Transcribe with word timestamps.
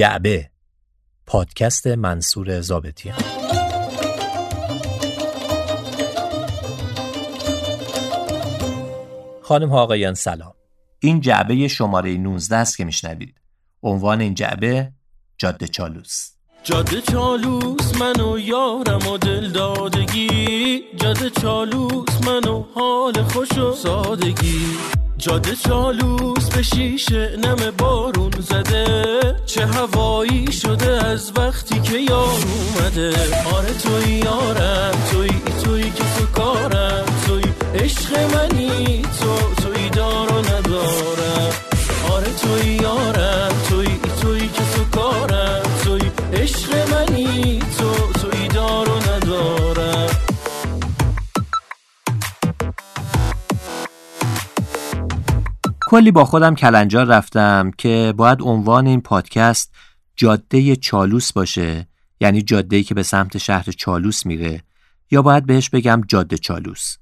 جعبه. 0.00 0.50
پادکست 1.26 1.86
منصور 1.86 2.60
زابطیان 2.60 3.18
خانم 9.42 9.68
ها 9.68 9.82
آقایان 9.82 10.14
سلام. 10.14 10.52
این 11.00 11.20
جعبه 11.20 11.68
شماره 11.68 12.16
19 12.16 12.56
است 12.56 12.76
که 12.76 12.84
میشنوید. 12.84 13.40
عنوان 13.82 14.20
این 14.20 14.34
جعبه 14.34 14.92
جاده 15.38 15.68
چالوس. 15.68 16.30
جاده 16.64 17.00
چالوس 17.00 18.00
من 18.00 18.20
و 18.20 18.38
یارم 18.38 19.06
و 19.08 19.18
دل 19.18 19.50
دادگی. 19.50 20.82
جاده 20.96 21.30
چالوس 21.30 22.26
من 22.26 22.48
و 22.48 22.64
حال 22.74 23.22
خوش 23.22 23.52
و 23.58 23.72
سادگی. 23.72 24.99
جاده 25.20 25.56
چالوس 25.56 26.48
به 26.48 26.62
شیشه 26.62 27.36
نم 27.44 27.70
بارون 27.78 28.30
زده. 28.38 29.36
چه 29.46 29.66
هوایی 29.66 30.52
شده 30.52 31.06
از 31.06 31.32
وقتی 31.36 31.80
که 31.80 31.98
یار 31.98 32.28
اومده. 32.28 33.12
آره 33.56 33.72
توی 33.82 34.12
یارم 34.12 34.92
توی 35.12 35.30
توی 35.64 35.90
که 35.90 36.04
تو 36.18 36.26
کارم 36.40 37.04
توی 37.26 37.44
عشق 37.74 38.18
منی 38.34 39.02
تو 39.02 39.62
توی 39.62 39.90
دار 39.90 40.32
و 40.32 40.38
ندارم. 40.38 41.52
آره 42.12 42.32
توی 42.42 42.70
یارم 42.82 43.52
توی 43.68 43.88
توی 44.22 44.40
که 44.40 44.62
تو 44.74 44.98
کارم. 45.00 45.29
کلی 55.90 56.10
با 56.10 56.24
خودم 56.24 56.54
کلنجار 56.54 57.06
رفتم 57.06 57.70
که 57.78 58.14
باید 58.16 58.42
عنوان 58.42 58.86
این 58.86 59.00
پادکست 59.00 59.74
جاده 60.16 60.76
چالوس 60.76 61.32
باشه 61.32 61.88
یعنی 62.20 62.42
جاده 62.42 62.82
که 62.82 62.94
به 62.94 63.02
سمت 63.02 63.38
شهر 63.38 63.62
چالوس 63.62 64.26
میره 64.26 64.62
یا 65.10 65.22
باید 65.22 65.46
بهش 65.46 65.70
بگم 65.70 66.02
جاده 66.08 66.38
چالوس. 66.38 66.96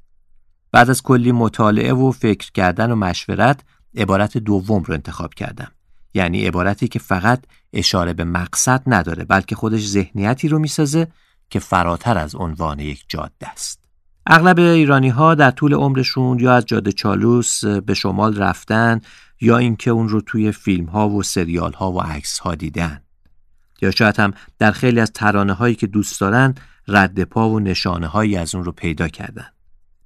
بعد 0.73 0.91
از 0.91 1.03
کلی 1.03 1.33
مطالعه 1.33 1.93
و 1.93 2.12
فکر 2.12 2.53
کردن 2.53 2.91
و 2.91 2.97
مشورت 2.97 3.61
عبارت 3.97 4.39
دوم 4.39 4.83
رو 4.83 4.95
انتخاب 4.95 5.34
کردم. 5.34 5.73
یعنی 6.15 6.47
عبارتی 6.47 6.89
که 6.89 6.99
فقط 6.99 7.45
اشاره 7.73 8.12
به 8.12 8.25
مقصد 8.25 8.83
نداره 8.87 9.25
بلکه 9.25 9.57
خودش 9.57 9.87
ذهنیتی 9.87 10.49
رو 10.49 10.59
می‌سازه 10.59 11.09
که 11.51 11.59
فراتر 11.59 12.19
از 12.19 12.34
عنوان 12.34 12.79
یک 12.79 13.05
جاده 13.09 13.49
است. 13.49 13.88
اغلب 14.31 14.59
ایرانی 14.59 15.09
ها 15.09 15.34
در 15.34 15.51
طول 15.51 15.75
عمرشون 15.75 16.39
یا 16.41 16.55
از 16.55 16.67
جاده 16.67 16.93
چالوس 16.93 17.65
به 17.65 17.95
شمال 17.95 18.37
رفتن 18.37 19.01
یا 19.41 19.59
اینکه 19.59 19.91
اون 19.91 20.09
رو 20.09 20.21
توی 20.21 20.53
فیلم 20.53 20.87
ها 20.87 21.09
و 21.09 21.23
سریال 21.23 21.73
ها 21.73 21.93
و 21.93 22.01
عکس 22.01 22.39
ها 22.39 22.55
دیدن. 22.55 23.01
یا 23.83 23.91
شاید 23.91 24.21
هم 24.21 24.33
در 24.59 24.71
خیلی 24.71 25.01
از 25.01 25.12
ترانه 25.12 25.53
هایی 25.53 25.75
که 25.75 25.87
دوست 25.87 26.21
دارن 26.21 26.55
رد 26.89 27.25
پا 27.25 27.51
و 27.51 27.61
نشانه 27.61 28.06
هایی 28.06 28.37
از 28.37 28.55
اون 28.55 28.65
رو 28.65 28.73
پیدا 28.73 29.09
کردن. 29.09 29.47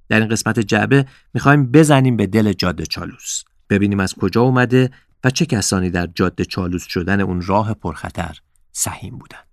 در 0.09 0.19
این 0.19 0.29
قسمت 0.29 0.59
جعبه 0.59 1.05
می‌خوایم 1.33 1.71
بزنیم 1.71 2.17
به 2.17 2.27
دل 2.27 2.53
جاده 2.53 2.85
چالوس. 2.85 3.43
ببینیم 3.69 3.99
از 3.99 4.13
کجا 4.13 4.41
اومده 4.41 4.89
و 5.23 5.29
چه 5.29 5.45
کسانی 5.45 5.89
در 5.89 6.07
جاده 6.15 6.45
چالوس 6.45 6.83
شدن 6.87 7.21
اون 7.21 7.41
راه 7.41 7.73
پرخطر 7.73 8.37
سهیم 8.71 9.17
بودن. 9.17 9.52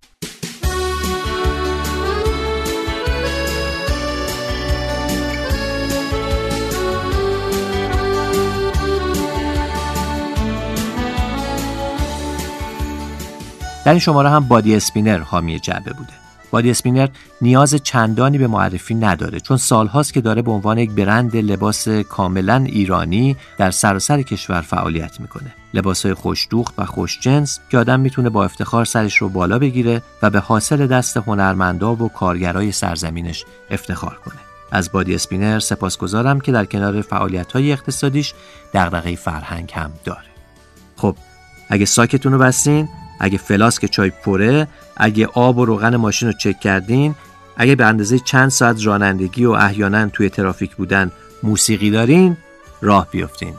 در 13.85 13.91
این 13.91 13.99
شماره 13.99 14.29
هم 14.29 14.47
Body 14.47 14.75
Spinner 14.75 15.19
حامی 15.19 15.59
جعبه 15.59 15.93
بوده. 15.93 16.13
Body 16.51 16.71
Spinner 16.71 17.07
نیاز 17.41 17.75
چندانی 17.75 18.37
به 18.37 18.47
معرفی 18.47 18.95
نداره 18.95 19.39
چون 19.39 19.57
سالهاست 19.57 20.13
که 20.13 20.21
داره 20.21 20.41
به 20.41 20.51
عنوان 20.51 20.77
یک 20.77 20.91
برند 20.91 21.35
لباس 21.35 21.87
کاملا 21.87 22.55
ایرانی 22.55 23.35
در 23.57 23.71
سراسر 23.71 24.21
کشور 24.21 24.61
فعالیت 24.61 25.19
می‌کنه. 25.19 25.53
لباسهای 25.73 26.13
خوشدوخت 26.13 26.73
و 26.77 26.85
خوشجنس 26.85 27.59
که 27.69 27.77
آدم 27.77 27.99
می‌تونه 27.99 28.29
با 28.29 28.43
افتخار 28.43 28.85
سرش 28.85 29.17
رو 29.17 29.29
بالا 29.29 29.59
بگیره 29.59 30.01
و 30.21 30.29
به 30.29 30.39
حاصل 30.39 30.87
دست 30.87 31.17
هنرمندا 31.17 31.95
و 31.95 32.09
کارگرای 32.09 32.71
سرزمینش 32.71 33.45
افتخار 33.69 34.19
کنه. 34.25 34.39
از 34.71 34.91
Body 34.91 35.15
Spinner 35.15 35.59
سپاسگزارم 35.59 36.39
که 36.39 36.51
در 36.51 36.65
کنار 36.65 37.01
فعالیت 37.01 37.51
های 37.51 37.71
اقتصادیش 37.71 38.33
دغدغه 38.73 39.15
فرهنگ 39.15 39.71
هم 39.75 39.91
داره. 40.03 40.31
خب 40.97 41.15
اگه 41.69 41.85
ساکتون 41.85 42.31
رو 42.31 42.39
بستین 42.39 42.89
اگه 43.23 43.37
فلاسک 43.37 43.85
چای 43.85 44.09
پره 44.09 44.67
اگه 44.97 45.27
آب 45.33 45.57
و 45.57 45.65
روغن 45.65 45.95
ماشین 45.95 46.27
رو 46.27 46.33
چک 46.33 46.59
کردین 46.59 47.15
اگه 47.57 47.75
به 47.75 47.85
اندازه 47.85 48.19
چند 48.19 48.49
ساعت 48.49 48.85
رانندگی 48.85 49.45
و 49.45 49.51
احیانا 49.51 50.09
توی 50.09 50.29
ترافیک 50.29 50.75
بودن 50.75 51.11
موسیقی 51.43 51.91
دارین 51.91 52.37
راه 52.81 53.07
بیفتین. 53.11 53.53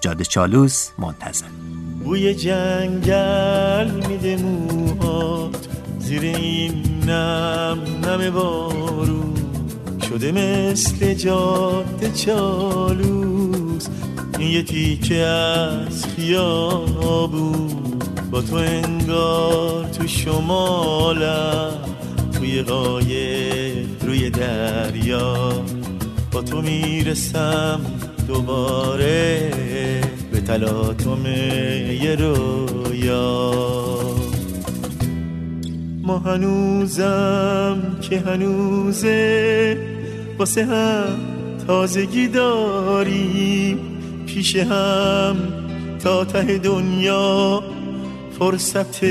جاده 0.00 0.24
چالوس 0.24 0.88
منتظر. 0.98 1.46
بوی 2.04 2.34
جنگل 2.34 3.90
میده 4.08 4.36
موهات 4.36 5.68
زیر 5.98 6.22
این 6.22 6.84
نم 7.06 7.78
نم 8.04 8.30
بارون. 8.30 9.34
شده 10.08 10.32
مثل 10.32 11.14
جاده 11.14 12.10
چالوس. 12.10 13.37
این 14.38 14.50
یه 14.50 14.62
تیکه 14.62 15.16
از 15.16 16.04
خیابون 16.16 17.68
با 18.30 18.42
تو 18.42 18.56
انگار 18.56 19.84
تو 19.84 20.06
شمالم 20.06 21.72
توی 22.32 22.62
قایق 22.62 23.86
روی 24.02 24.30
دریا. 24.30 25.52
با 26.32 26.42
تو 26.42 26.62
می‌رسم 26.62 27.80
دوباره 28.28 29.50
به 30.32 30.40
تلاطم 30.40 31.26
یه 32.02 32.14
رویا. 32.14 33.52
ما 36.02 36.18
هنوزم 36.18 37.82
که 38.00 38.20
هنوزه 38.20 39.78
واسه 40.38 40.64
هم 40.64 41.37
تازگی 41.68 42.28
داریم 42.28 43.78
پیش 44.26 44.56
هم 44.56 45.36
تا 46.02 46.24
ته 46.24 46.58
دنیا 46.58 47.62
فرصت 48.38 49.04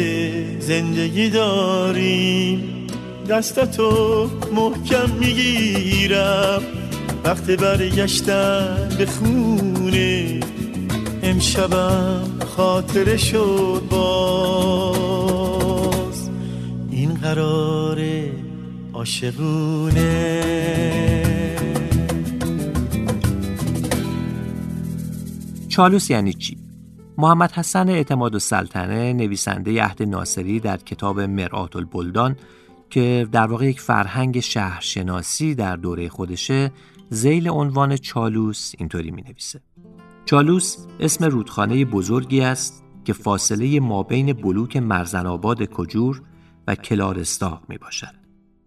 زندگی 0.60 1.30
داریم. 1.30 2.88
دستتو 3.30 4.30
محکم 4.56 5.10
می‌گیرم. 5.20 6.62
وقت 7.24 7.52
برگشتن 7.52 8.90
به 8.98 9.06
خونه. 9.06 10.40
امشبم 11.24 12.24
خاطره 12.56 13.18
شد 13.18 13.82
باز. 13.90 15.10
این 16.92 17.14
قرار 17.14 18.02
عاشقونه. 18.94 20.38
چالوس 25.78 26.10
یعنی 26.10 26.34
چی؟ 26.34 26.58
محمد 27.18 27.52
حسن 27.52 27.90
اعتماد 27.90 28.36
و 28.36 28.40
سلطنه 28.40 29.14
نویسنده 29.14 29.84
عهد 29.84 30.04
ناصری 30.04 30.60
در 30.60 30.78
کتاب 30.78 31.20
مرآت 31.20 31.76
البلدان 31.76 32.36
که 32.90 33.28
در 33.32 33.48
واقع 33.48 33.66
یک 33.66 33.82
فرهنگ 33.82 34.40
شهرشناسی 34.40 35.56
در 35.56 35.76
دوره 35.76 36.10
خودشه 36.10 36.72
زیل 37.10 37.50
عنوان 37.50 37.98
چالوس 37.98 38.72
اینطوری 38.78 39.12
می 39.12 39.22
نویسه 39.22 39.62
چالوس 40.26 40.78
اسم 41.00 41.26
رودخانه 41.26 41.86
بزرگی 41.86 42.42
است 42.42 42.84
که 43.06 43.14
فاصله 43.14 43.80
مابین 43.80 44.34
بلوک 44.34 44.78
مرزنآباد 44.78 45.66
کجور 45.66 46.22
و 46.68 46.76
کلارستاق 46.76 47.64
می 47.70 47.78
باشد 47.78 48.16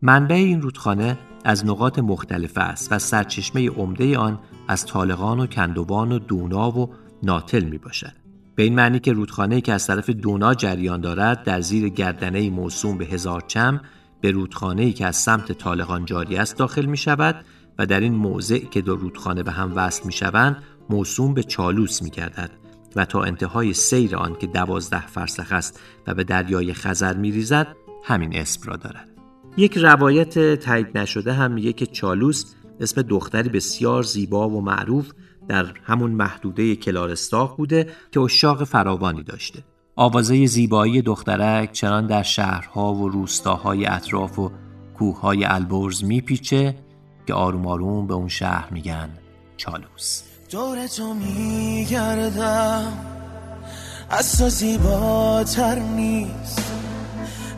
منبع 0.03 0.35
این 0.35 0.63
رودخانه 0.63 1.19
از 1.45 1.67
نقاط 1.67 1.99
مختلف 1.99 2.59
است 2.59 2.93
و 2.93 2.99
سرچشمه 2.99 3.71
عمده 3.71 4.19
آن 4.19 4.39
از 4.71 4.87
طالقان 4.87 5.41
و 5.41 5.47
کندوان 5.47 6.13
و 6.13 6.19
دونا 6.19 6.71
و 6.71 6.91
ناتل 7.23 7.65
می 7.65 7.79
باشد 7.79 8.13
به 8.55 8.63
این 8.63 8.75
معنی 8.75 8.99
که 8.99 9.13
رودخانه 9.13 9.61
که 9.61 9.73
از 9.73 9.87
طرف 9.87 10.11
دونا 10.11 10.55
جریان 10.55 11.01
دارد 11.01 11.43
در 11.43 11.61
زیر 11.61 11.89
گردنه 11.89 12.51
موسوم 12.51 12.99
به 12.99 13.05
هزار 13.05 13.41
چم 13.47 13.81
به 14.21 14.31
رودخانه 14.31 14.93
که 14.93 15.07
از 15.07 15.17
سمت 15.17 15.53
طالقان 15.53 16.05
جاری 16.05 16.37
است 16.37 16.57
داخل 16.57 16.87
می 16.87 16.97
شود 16.97 17.45
و 17.79 17.87
در 17.87 18.01
این 18.01 18.15
موضع 18.15 18.59
که 18.59 18.81
دو 18.81 18.97
رودخانه 18.97 19.43
به 19.43 19.51
هم 19.51 19.73
وصل 19.77 20.07
می 20.07 20.13
شوند 20.13 20.63
موسوم 20.91 21.35
به 21.35 21.43
چالوس 21.43 22.03
می 22.03 22.11
گردد 22.11 22.51
و 22.97 23.05
تا 23.05 23.23
انتهای 23.23 23.73
سیر 23.73 24.17
آن 24.17 24.37
که 24.41 24.47
دوازده 24.47 25.07
فرسخ 25.07 25.53
است 25.53 25.81
و 26.07 26.15
به 26.15 26.25
دریای 26.25 26.75
خزر 26.75 27.17
می 27.17 27.33
ریزد 27.33 27.77
همین 28.05 28.37
اسم 28.37 28.71
را 28.71 28.77
دارد. 28.77 29.09
یک 29.57 29.79
روایت 29.79 30.55
تایید 30.55 30.99
نشده 30.99 31.33
هم 31.33 31.53
میگه 31.53 31.73
که 31.73 31.87
چالوس 31.87 32.55
اسم 32.81 33.03
دختری 33.03 33.49
بسیار 33.49 34.03
زیبا 34.03 34.49
و 34.49 34.61
معروف 34.61 35.13
در 35.49 35.67
همون 35.85 36.11
محدوده 36.11 36.77
کلارستاق 36.77 37.57
بوده 37.57 37.87
که 38.13 38.21
اشاق 38.21 38.65
فراوانی 38.65 39.23
داشته. 39.23 39.65
آوازه 39.97 40.47
زیبایی 40.47 41.03
دخترک 41.03 41.73
چنان 41.73 42.07
در 42.07 42.23
شهرها 42.23 42.95
و 42.95 43.09
روستاهای 43.09 43.87
اطراف 43.87 44.39
و 44.39 44.51
کوههای 44.99 45.45
البرز 45.45 46.05
میپیچه 46.05 46.75
که 47.27 47.35
آروم 47.35 47.67
آروم 47.67 48.07
به 48.07 48.15
اون 48.15 48.29
شهر 48.29 48.69
میگن 48.71 49.11
چالوس. 49.57 50.23
دور 50.51 50.87
تو 50.87 51.15
میگردم. 51.15 52.93
از 54.11 54.39
تو 54.39 54.49
زیباتر 54.49 55.79
نیست. 55.79 56.73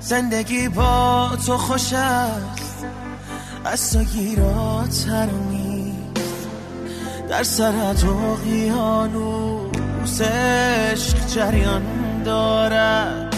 زندگی 0.01 0.69
با 0.69 1.31
تو 1.47 1.57
خوش 1.57 1.93
است. 1.93 2.85
از 3.65 3.93
تو 3.93 4.05
گیراتر 4.05 5.29
نیست 5.51 6.49
در 7.29 7.43
سرت 7.43 8.05
و 8.05 8.35
قیانوس 8.35 10.21
عشق 10.21 11.27
جریان 11.27 11.83
دارد. 12.25 13.37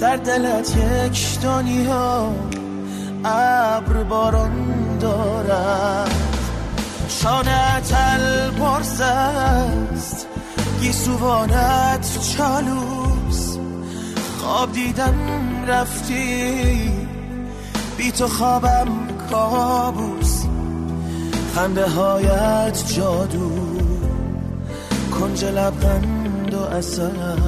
در 0.00 0.16
دلت 0.16 0.76
یک 0.76 1.40
دنیا 1.40 2.32
ابر 3.24 4.02
باران 4.02 4.98
دارد. 4.98 6.10
شانت 7.08 7.94
البرز 7.94 9.00
است 9.00 10.26
گیسوانت 10.80 12.18
چالوس. 12.36 13.58
خواب 14.38 14.72
دیدم 14.72 15.14
رفتی 15.66 16.90
بی 17.96 18.12
تو 18.12 18.28
خوابم 18.28 19.13
کابوس. 19.34 20.44
خنده 21.54 21.88
هایت 21.88 22.84
جادو. 22.96 23.50
کنج 25.20 25.44
لبغند 25.44 26.54
و 26.54 26.58
اصد 26.58 27.38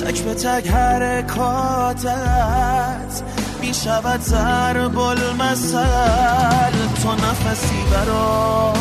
تک 0.00 0.22
به 0.22 0.34
تک 0.34 0.68
حرکاتت. 0.68 2.14
می 3.60 3.74
شود 3.74 4.20
ضرب 4.20 4.98
المثل 4.98 6.70
تو 7.02 7.12
نفسی 7.12 7.84
برا 7.92 8.72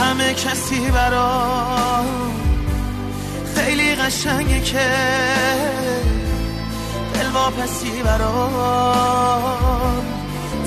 همه 0.00 0.34
کسی 0.34 0.90
برا 0.90 1.42
خیلی 3.54 3.94
قشنگه 3.94 4.60
که 4.60 4.88
دل 7.28 7.34
واپسی 7.34 8.02
برا 8.02 8.48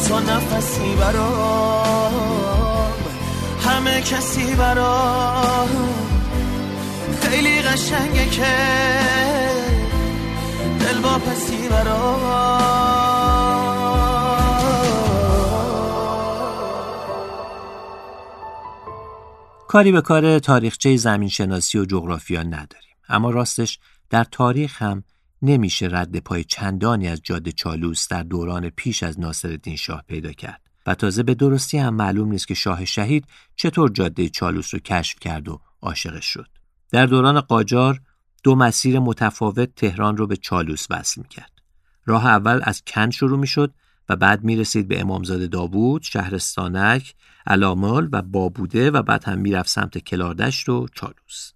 تو 0.07 0.19
نفسی 0.19 0.95
برا 0.99 2.11
همه 3.65 4.01
کسی 4.01 4.55
برا 4.55 5.67
خیلی 7.21 7.61
قشنگه 7.61 8.29
که 8.29 8.55
دل 10.79 10.99
واپسی 10.99 11.67
برا 11.69 12.17
کاری 19.67 19.91
به 19.91 20.01
کار 20.01 20.39
تاریخچه 20.39 20.97
زمینشناسی 20.97 21.77
و 21.77 21.85
جغرافیا 21.85 22.43
نداریم. 22.43 22.95
اما 23.09 23.29
راستش 23.29 23.79
در 24.09 24.23
تاریخ 24.23 24.81
هم 24.81 25.03
نمیشه 25.41 25.88
رد 25.91 26.19
پای 26.19 26.43
چندانی 26.43 27.07
از 27.07 27.21
جاده 27.23 27.51
چالوس 27.51 28.07
در 28.07 28.23
دوران 28.23 28.69
پیش 28.69 29.03
از 29.03 29.19
ناصرالدین 29.19 29.75
شاه 29.75 30.03
پیدا 30.07 30.31
کرد. 30.31 30.61
و 30.85 30.95
تازه 30.95 31.23
به 31.23 31.33
درستی 31.33 31.77
هم 31.77 31.95
معلوم 31.95 32.31
نیست 32.31 32.47
که 32.47 32.53
شاه 32.53 32.85
شهید 32.85 33.27
چطور 33.55 33.89
جاده 33.89 34.29
چالوس 34.29 34.73
رو 34.73 34.79
کشف 34.79 35.19
کرد 35.19 35.49
و 35.49 35.61
عاشقش 35.81 36.25
شد. 36.25 36.47
در 36.91 37.05
دوران 37.05 37.41
قاجار 37.41 38.01
دو 38.43 38.55
مسیر 38.55 38.99
متفاوت 38.99 39.75
تهران 39.75 40.17
رو 40.17 40.27
به 40.27 40.38
چالوس 40.38 40.88
وصل 40.89 41.23
کرد 41.23 41.51
راه 42.05 42.25
اول 42.25 42.59
از 42.63 42.81
کند 42.88 43.11
شروع 43.11 43.39
می‌شد 43.39 43.73
و 44.09 44.15
بعد 44.15 44.43
می 44.43 44.55
رسید 44.55 44.88
به 44.88 45.01
امامزاده 45.01 45.47
داوود، 45.47 46.01
شهرستانک، 46.01 47.15
علامال 47.47 48.09
و 48.11 48.21
بابوده 48.21 48.91
و 48.91 49.01
بعد 49.01 49.23
هم 49.23 49.39
می‌رفت 49.39 49.69
سمت 49.69 49.97
کلاردشت 49.97 50.69
و 50.69 50.88
چالوس. 50.93 51.51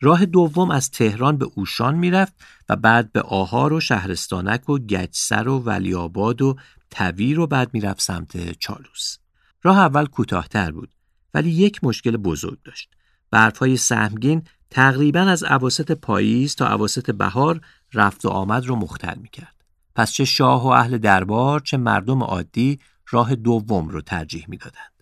راه 0.00 0.26
دوم 0.26 0.70
از 0.70 0.90
تهران 0.90 1.36
به 1.36 1.48
اوشان 1.54 1.94
می‌رفت 1.94 2.34
و 2.68 2.76
بعد 2.76 3.12
به 3.12 3.22
آهار 3.22 3.72
و 3.72 3.80
شهرستانک 3.80 4.68
و 4.68 4.78
گجسر 4.78 5.48
و 5.48 5.58
ولیاباد 5.58 6.42
و 6.42 6.56
تویر 6.90 7.40
و 7.40 7.46
بعد 7.46 7.74
می‌رفت 7.74 8.02
سمت 8.02 8.58
چالوس. 8.58 9.16
راه 9.62 9.78
اول 9.78 10.06
کوتاهتر 10.06 10.70
بود 10.70 10.94
ولی 11.34 11.50
یک 11.50 11.84
مشکل 11.84 12.16
بزرگ 12.16 12.58
داشت. 12.64 12.90
برفهای 13.30 13.76
سهمگین 13.76 14.42
تقریبا 14.70 15.20
از 15.20 15.44
عواسط 15.44 15.92
پاییز 15.92 16.54
تا 16.54 16.66
عواسط 16.66 17.10
بهار 17.10 17.60
رفت 17.94 18.24
و 18.24 18.28
آمد 18.28 18.66
رو 18.66 18.76
مختل 18.76 19.18
می‌کرد. 19.18 19.54
پس 19.94 20.12
چه 20.12 20.24
شاه 20.24 20.64
و 20.64 20.66
اهل 20.66 20.98
دربار 20.98 21.60
چه 21.60 21.76
مردم 21.76 22.22
عادی 22.22 22.78
راه 23.10 23.34
دوم 23.34 23.88
رو 23.88 24.00
ترجیح 24.00 24.44
می‌دادند. 24.48 24.95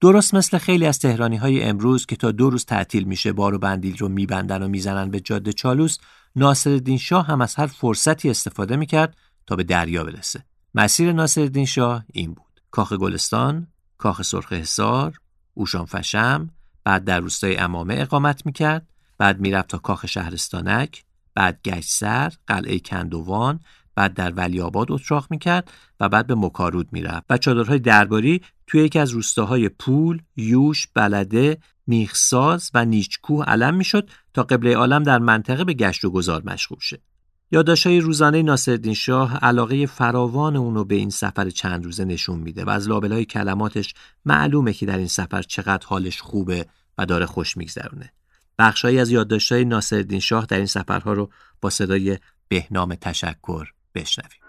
درست 0.00 0.34
مثل 0.34 0.58
خیلی 0.58 0.86
از 0.86 0.98
تهرانی 0.98 1.36
های 1.36 1.62
امروز 1.62 2.06
که 2.06 2.16
تا 2.16 2.32
دو 2.32 2.50
روز 2.50 2.64
تعطیل 2.64 3.04
میشه 3.04 3.32
بار 3.32 3.54
و 3.54 3.58
بندیل 3.58 3.96
رو 3.96 4.08
میبندن 4.08 4.62
و 4.62 4.68
می‌زنن 4.68 5.10
به 5.10 5.20
جاده 5.20 5.52
چالوس 5.52 5.98
ناصرالدین 6.36 6.98
شاه 6.98 7.26
هم 7.26 7.40
از 7.40 7.54
هر 7.54 7.66
فرصتی 7.66 8.30
استفاده 8.30 8.76
می‌کرد 8.76 9.16
تا 9.46 9.56
به 9.56 9.62
دریا 9.62 10.04
برسه. 10.04 10.44
مسیر 10.74 11.12
ناصرالدین 11.12 11.66
شاه 11.66 12.04
این 12.12 12.34
بود. 12.34 12.60
کاخ 12.70 12.92
گلستان 12.92 13.66
کاخ 13.98 14.22
سرخ 14.22 14.52
حصار 14.52 15.18
اوشان 15.54 15.84
فشم 15.84 16.50
بعد 16.84 17.04
در 17.04 17.20
روستای 17.20 17.56
امامه 17.56 17.94
اقامت 17.98 18.46
می‌کرد 18.46 18.88
بعد 19.18 19.40
می‌رفت 19.40 19.68
تا 19.68 19.78
کاخ 19.78 20.06
شهرستانک 20.06 21.04
بعد 21.34 21.60
گشسر 21.64 22.32
قلعه 22.46 22.78
کندوان 22.78 23.60
بعد 23.94 24.14
در 24.14 24.32
ولی 24.32 24.60
آباد 24.60 24.92
اتراق 24.92 25.26
می‌کرد 25.30 25.70
و 26.00 26.08
بعد 26.08 26.26
به 26.26 26.34
مکارود 26.34 26.88
می‌رفت. 26.92 27.26
و 27.30 27.38
چادرهای 27.38 27.78
درباری 27.78 28.42
توی 28.70 28.84
یکی 28.84 28.98
از 28.98 29.10
روستاهای 29.10 29.68
پول، 29.68 30.22
یوش، 30.36 30.86
بلده، 30.94 31.58
میخساز 31.86 32.70
و 32.74 32.84
نیچکوه 32.84 33.44
علم 33.44 33.74
می‌شد 33.74 34.10
تا 34.34 34.42
قبله 34.42 34.76
عالم 34.76 35.02
در 35.02 35.18
منطقه 35.18 35.64
به 35.64 35.74
گشت 35.74 36.04
و 36.04 36.10
گذار 36.10 36.42
مشغول 36.44 36.78
شه. 36.80 37.02
یادداشت‌های 37.50 38.00
روزانه 38.00 38.42
ناصرالدین 38.42 38.94
شاه 38.94 39.36
علاقه 39.36 39.86
فراوان 39.86 40.56
اونو 40.56 40.84
به 40.84 40.94
این 40.94 41.10
سفر 41.10 41.50
چند 41.50 41.84
روزه 41.84 42.04
نشون 42.04 42.38
میده 42.38 42.64
و 42.64 42.70
از 42.70 42.88
لابلای 42.88 43.24
کلماتش 43.24 43.94
معلومه 44.24 44.72
که 44.72 44.86
در 44.86 44.98
این 44.98 45.06
سفر 45.06 45.42
چقدر 45.42 45.86
حالش 45.86 46.20
خوبه 46.20 46.66
و 46.98 47.06
داره 47.06 47.26
خوش 47.26 47.56
میگذرونه. 47.56 48.12
بخشهایی 48.58 48.98
از 48.98 49.10
یادداشت‌های 49.10 49.64
ناصرالدین 49.64 50.20
شاه 50.20 50.46
در 50.46 50.56
این 50.56 50.66
سفرها 50.66 51.12
رو 51.12 51.30
با 51.60 51.70
صدای 51.70 52.18
بهنام 52.48 52.94
تشکر 52.94 53.72
بشنویم 53.94 54.39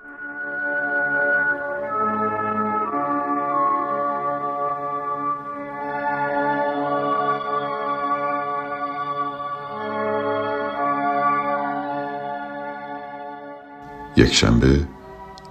یک 14.15 14.33
شنبه 14.33 14.87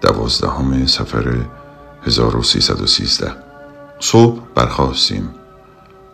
دوازدهم 0.00 0.86
سفر 0.86 1.34
1313 2.06 3.32
صبح 4.00 4.40
برخواستیم 4.54 5.28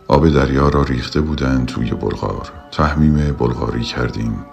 آب 0.09 0.29
دریا 0.29 0.69
را 0.69 0.83
ریخته 0.83 1.21
بودند 1.21 1.67
توی 1.67 1.91
بلغار. 1.91 2.53
تحمیم 2.73 3.33
بلغاری 3.33 3.83
کردیم. 3.83 4.45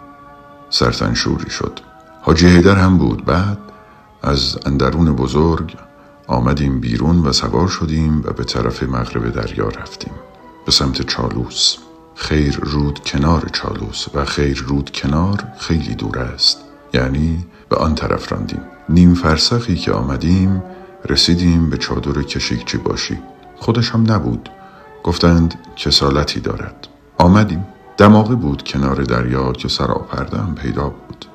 سرتنشوری 0.69 1.49
شد. 1.49 1.79
حاجی 2.21 2.47
هیدر 2.47 2.75
هم 2.75 2.97
بود. 2.97 3.25
بعد 3.25 3.57
از 4.21 4.57
اندرون 4.65 5.15
بزرگ 5.15 5.75
آمدیم 6.27 6.79
بیرون 6.79 7.19
و 7.19 7.33
سوار 7.33 7.67
شدیم 7.67 8.19
و 8.25 8.33
به 8.33 8.43
طرف 8.43 8.83
مغرب 8.83 9.29
دریا 9.29 9.67
رفتیم. 9.67 10.13
به 10.65 10.71
سمت 10.71 11.01
چالوس. 11.01 11.77
خیر 12.15 12.59
رود 12.61 12.99
کنار 13.05 13.49
چالوس 13.53 14.05
و 14.13 14.25
خیر 14.25 14.63
رود 14.67 14.91
کنار 14.91 15.43
خیلی 15.59 15.95
دور 15.95 16.19
است. 16.19 16.57
یعنی 16.93 17.45
به 17.73 17.79
آن 17.79 17.95
طرف 17.95 18.31
راندیم. 18.31 18.61
نیم 18.89 19.13
فرسخی 19.13 19.75
که 19.75 19.91
آمدیم 19.91 20.63
رسیدیم 21.09 21.69
به 21.69 21.77
چادر 21.77 22.21
کشیکچی 22.21 22.77
باشی. 22.77 23.19
خودش 23.55 23.89
هم 23.89 24.11
نبود. 24.11 24.49
گفتند 25.03 25.55
کسالتی 25.75 26.39
دارد. 26.39 26.87
آمدیم. 27.17 27.65
دماغی 27.97 28.35
بود 28.35 28.63
کنار 28.63 29.03
دریا 29.03 29.51
که 29.51 29.67
سراپردم 29.67 30.55
پیدا 30.61 30.89
بود. 30.89 31.25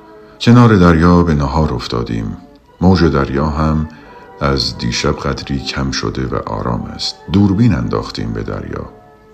کنار 0.40 0.76
دریا 0.76 1.23
به 1.23 1.35
نهار 1.35 1.75
افتادیم. 1.75 2.37
موج 2.80 3.04
دریا 3.04 3.47
هم 3.47 3.88
از 4.40 4.78
دیشب 4.78 5.16
قدری 5.16 5.59
کم 5.59 5.90
شده 5.90 6.26
و 6.26 6.35
آرام 6.47 6.83
است. 6.83 7.16
دوربین 7.33 7.75
انداختیم 7.75 8.33
به 8.33 8.42
دریا. 8.42 8.85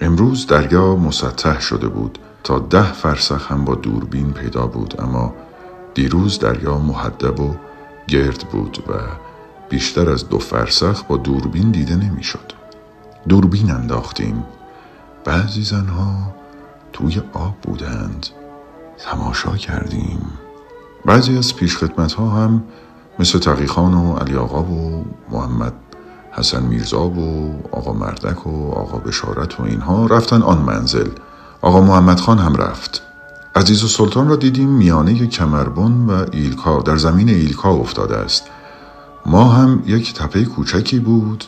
امروز 0.01 0.47
دریا 0.47 0.97
مسطح 0.97 1.61
شده 1.61 1.89
بود. 1.89 2.19
تا 2.45 2.59
ده 2.59 2.93
فرسخ 2.93 3.53
هم 3.53 3.65
با 3.65 3.75
دوربین 3.75 4.33
پیدا 4.33 4.67
بود 4.67 4.95
اما 4.99 5.35
دیروز 5.95 6.39
دریا 6.39 6.79
محدب 6.79 7.41
و 7.41 7.55
گرد 8.09 8.39
بود 8.53 8.85
و 8.89 8.93
بیشتر 9.69 10.11
از 10.11 10.29
دو 10.29 10.39
فرسخ 10.39 11.03
با 11.05 11.17
دوربین 11.17 11.71
دیده 11.71 11.97
نمی‌شد. 11.97 12.53
دوربین 13.29 13.71
انداختیم. 13.71 14.45
بعضی 15.25 15.63
زنها 15.63 16.35
توی 16.93 17.23
آب 17.33 17.55
بودند. 17.63 18.27
تماشا 18.99 19.57
کردیم. 19.57 20.21
بعضی 21.05 21.39
از 21.39 21.57
پیشخدمت 21.57 22.13
ها 22.13 22.29
هم 22.29 22.65
مثل 23.19 23.39
تقیخان 23.39 23.95
و 23.95 24.17
علی 24.17 24.37
آقا 24.37 24.63
و 24.63 25.05
محمد 25.31 25.73
حسن 26.33 26.63
میرزا 26.63 27.07
و 27.07 27.55
آقا 27.73 27.93
مردک 27.93 28.47
و 28.47 28.71
آقا 28.71 28.99
بشارت 28.99 29.61
و 29.61 29.63
اینها 29.63 30.07
رفتن 30.07 30.43
آن 30.43 30.59
منزل. 30.59 31.09
آقا 31.61 31.81
محمد 31.81 32.21
خان 32.21 32.39
هم 32.39 32.57
رفت. 32.57 33.03
عزیز 33.57 33.85
و 33.85 33.89
سلطان 33.89 34.29
را 34.29 34.37
دیدیم 34.37 34.69
میانه 34.69 35.27
کمربن 35.27 36.07
و 36.07 36.27
ایلکا 36.33 36.83
در 36.83 36.97
زمین 36.97 37.29
ایلکا 37.29 37.71
افتاده 37.71 38.17
است. 38.17 38.45
ما 39.27 39.45
هم 39.45 39.83
یک 39.87 40.15
تپه 40.15 40.45
کوچکی 40.45 40.99
بود. 40.99 41.45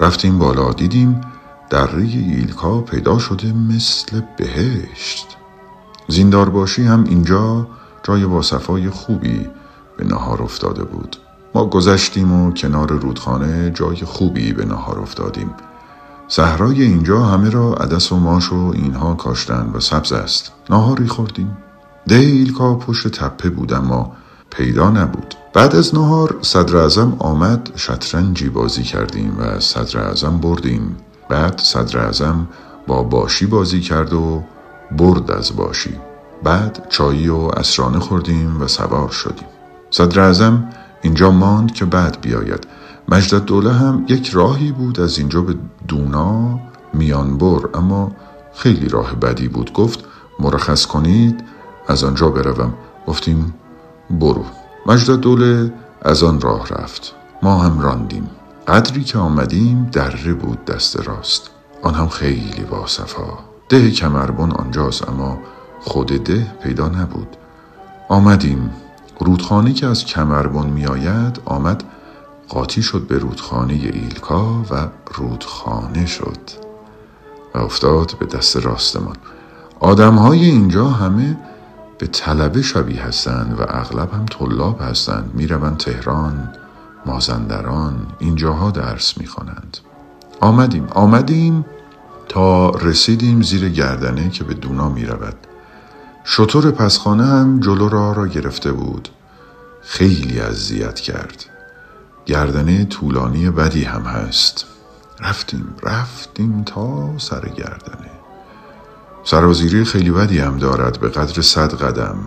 رفتیم 0.00 0.38
بالا 0.38 0.72
دیدیم 0.72 1.20
دره 1.70 2.02
ایلکا 2.02 2.80
پیدا 2.80 3.18
شده 3.18 3.52
مثل 3.52 4.20
بهشت. 4.36 5.26
زیندار 6.08 6.48
باشی 6.48 6.82
هم 6.82 7.04
اینجا 7.04 7.66
جای 8.02 8.26
با 8.26 8.42
صفای 8.42 8.90
خوبی 8.90 9.46
به 9.96 10.04
نهار 10.04 10.42
افتاده 10.42 10.84
بود. 10.84 11.16
ما 11.54 11.66
گذشتیم 11.66 12.32
و 12.32 12.52
کنار 12.52 12.92
رودخانه 12.92 13.70
جای 13.70 13.96
خوبی 13.96 14.52
به 14.52 14.64
نهار 14.64 14.98
افتادیم. 14.98 15.50
صحرای 16.28 16.82
اینجا 16.82 17.22
همه 17.22 17.50
را 17.50 17.74
عدس 17.74 18.12
و 18.12 18.16
ماش 18.16 18.52
و 18.52 18.72
اینها 18.74 19.14
کاشتن 19.14 19.70
و 19.74 19.80
سبز 19.80 20.12
است. 20.12 20.52
ناهاری 20.70 21.06
خوردیم. 21.06 21.56
ده 22.08 22.14
ایلکا 22.14 22.74
پشت 22.74 23.08
تپه 23.08 23.50
بود 23.50 23.72
اما 23.72 24.12
پیدا 24.50 24.90
نبود. 24.90 25.34
بعد 25.52 25.76
از 25.76 25.94
نهار 25.94 26.38
صدر 26.42 26.76
ازم 26.76 27.16
آمد 27.18 27.70
شطرنجی 27.76 28.48
بازی 28.48 28.82
کردیم 28.82 29.36
و 29.38 29.60
صدر 29.60 30.00
ازم 30.00 30.38
بردیم. 30.38 30.96
بعد 31.28 31.58
صدر 31.58 31.98
ازم 31.98 32.48
با 32.86 33.02
باشی 33.02 33.46
بازی 33.46 33.80
کرد 33.80 34.12
و 34.12 34.42
برد 34.96 35.30
از 35.30 35.56
باشی. 35.56 35.94
بعد 36.44 36.86
چایی 36.88 37.28
و 37.28 37.36
اسرانه 37.36 37.98
خوردیم 37.98 38.62
و 38.62 38.66
سوار 38.66 39.08
شدیم. 39.08 39.48
صدر 39.90 40.20
ازم 40.20 40.64
اینجا 41.02 41.30
ماند 41.30 41.72
که 41.72 41.84
بعد 41.84 42.20
بیاید. 42.20 42.66
مجدد 43.08 43.44
دوله 43.44 43.72
هم 43.72 44.04
یک 44.08 44.28
راهی 44.28 44.72
بود 44.72 45.00
از 45.00 45.18
اینجا 45.18 45.42
به 45.42 45.54
دونا 45.88 46.60
میانبر 46.94 47.68
اما 47.74 48.12
خیلی 48.54 48.88
راه 48.88 49.14
بدی 49.14 49.48
بود. 49.48 49.72
گفت 49.72 50.04
مرخص 50.40 50.86
کنید 50.86 51.44
از 51.88 52.04
آنجا 52.04 52.28
بروم. 52.28 52.74
گفتیم 53.06 53.54
برو. 54.10 54.44
مجدد 54.86 55.20
دوله 55.20 55.72
از 56.02 56.22
آن 56.22 56.40
راه 56.40 56.68
رفت. 56.68 57.14
ما 57.42 57.58
هم 57.58 57.80
راندیم. 57.80 58.30
قدری 58.68 59.04
که 59.04 59.18
آمدیم 59.18 59.88
دره 59.92 60.32
بود 60.32 60.64
دست 60.64 61.08
راست. 61.08 61.50
آن 61.82 61.94
هم 61.94 62.08
خیلی 62.08 62.64
باصفا. 62.70 63.38
ده 63.68 63.90
کمربن 63.90 64.50
آنجاست 64.50 65.08
اما 65.08 65.38
خود 65.80 66.24
ده 66.24 66.46
پیدا 66.62 66.88
نبود. 66.88 67.36
آمدیم. 68.08 68.70
رودخانه 69.20 69.72
که 69.72 69.86
از 69.86 70.04
کمربن 70.04 70.66
میآید 70.66 71.40
آمد 71.44 71.84
قاطی 72.48 72.82
شد 72.82 73.06
به 73.06 73.18
رودخانه 73.18 73.72
ایلکا 73.72 74.62
و 74.70 74.88
رودخانه 75.14 76.06
شد 76.06 76.38
و 77.54 77.58
افتاد 77.58 78.18
به 78.18 78.26
دست 78.26 78.56
راستمان 78.56 79.16
آدم 79.80 80.14
های 80.14 80.44
اینجا 80.44 80.88
همه 80.88 81.36
به 81.98 82.06
طلبه 82.06 82.62
شبیه 82.62 83.02
هستند 83.02 83.60
و 83.60 83.62
اغلب 83.68 84.14
هم 84.14 84.26
طلاب 84.26 84.80
هستند 84.80 85.30
می‌روند 85.34 85.76
تهران 85.76 86.54
مازندران 87.06 88.06
اینجاها 88.18 88.70
درس 88.70 89.18
می‌خوانند 89.18 89.78
آمدیم 90.40 90.86
آمدیم 90.86 91.64
تا 92.28 92.70
رسیدیم 92.70 93.42
زیر 93.42 93.68
گردنه 93.68 94.30
که 94.30 94.44
به 94.44 94.54
دونا 94.54 94.88
می 94.88 95.04
رود. 95.04 95.36
شطور 96.24 96.70
پسخانه 96.70 97.24
هم 97.26 97.60
جلو 97.60 97.88
را 97.88 98.12
را 98.12 98.26
گرفته 98.26 98.72
بود. 98.72 99.08
خیلی 99.82 100.40
اذیت 100.40 101.00
کرد. 101.00 101.57
گردنه 102.28 102.84
طولانی 102.84 103.50
بدی 103.50 103.84
هم 103.84 104.02
هست. 104.02 104.66
رفتیم 105.20 105.74
رفتیم 105.82 106.62
تا 106.62 107.18
سر 107.18 107.48
گردنه. 107.48 108.10
سرازیری 109.24 109.84
خیلی 109.84 110.10
بدی 110.10 110.38
هم 110.38 110.58
دارد 110.58 111.00
به 111.00 111.08
قدر 111.08 111.42
صد 111.42 111.74
قدم. 111.74 112.18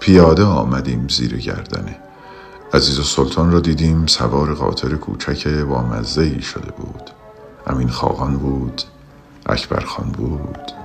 پیاده 0.00 0.44
آمدیم 0.44 1.08
زیر 1.08 1.36
گردنه. 1.36 1.98
عزیز 2.74 2.98
و 2.98 3.02
سلطان 3.02 3.52
را 3.52 3.60
دیدیم 3.60 4.06
سوار 4.06 4.54
قاطر 4.54 4.96
کوچک 4.96 5.48
با 5.48 5.82
مزه 5.82 6.22
ای 6.22 6.42
شده 6.42 6.72
بود. 6.72 7.10
امین 7.66 7.88
خاقان 7.88 8.36
بود 8.36 8.82
اکبر 9.46 9.84
خان 9.84 10.08
بود 10.08 10.79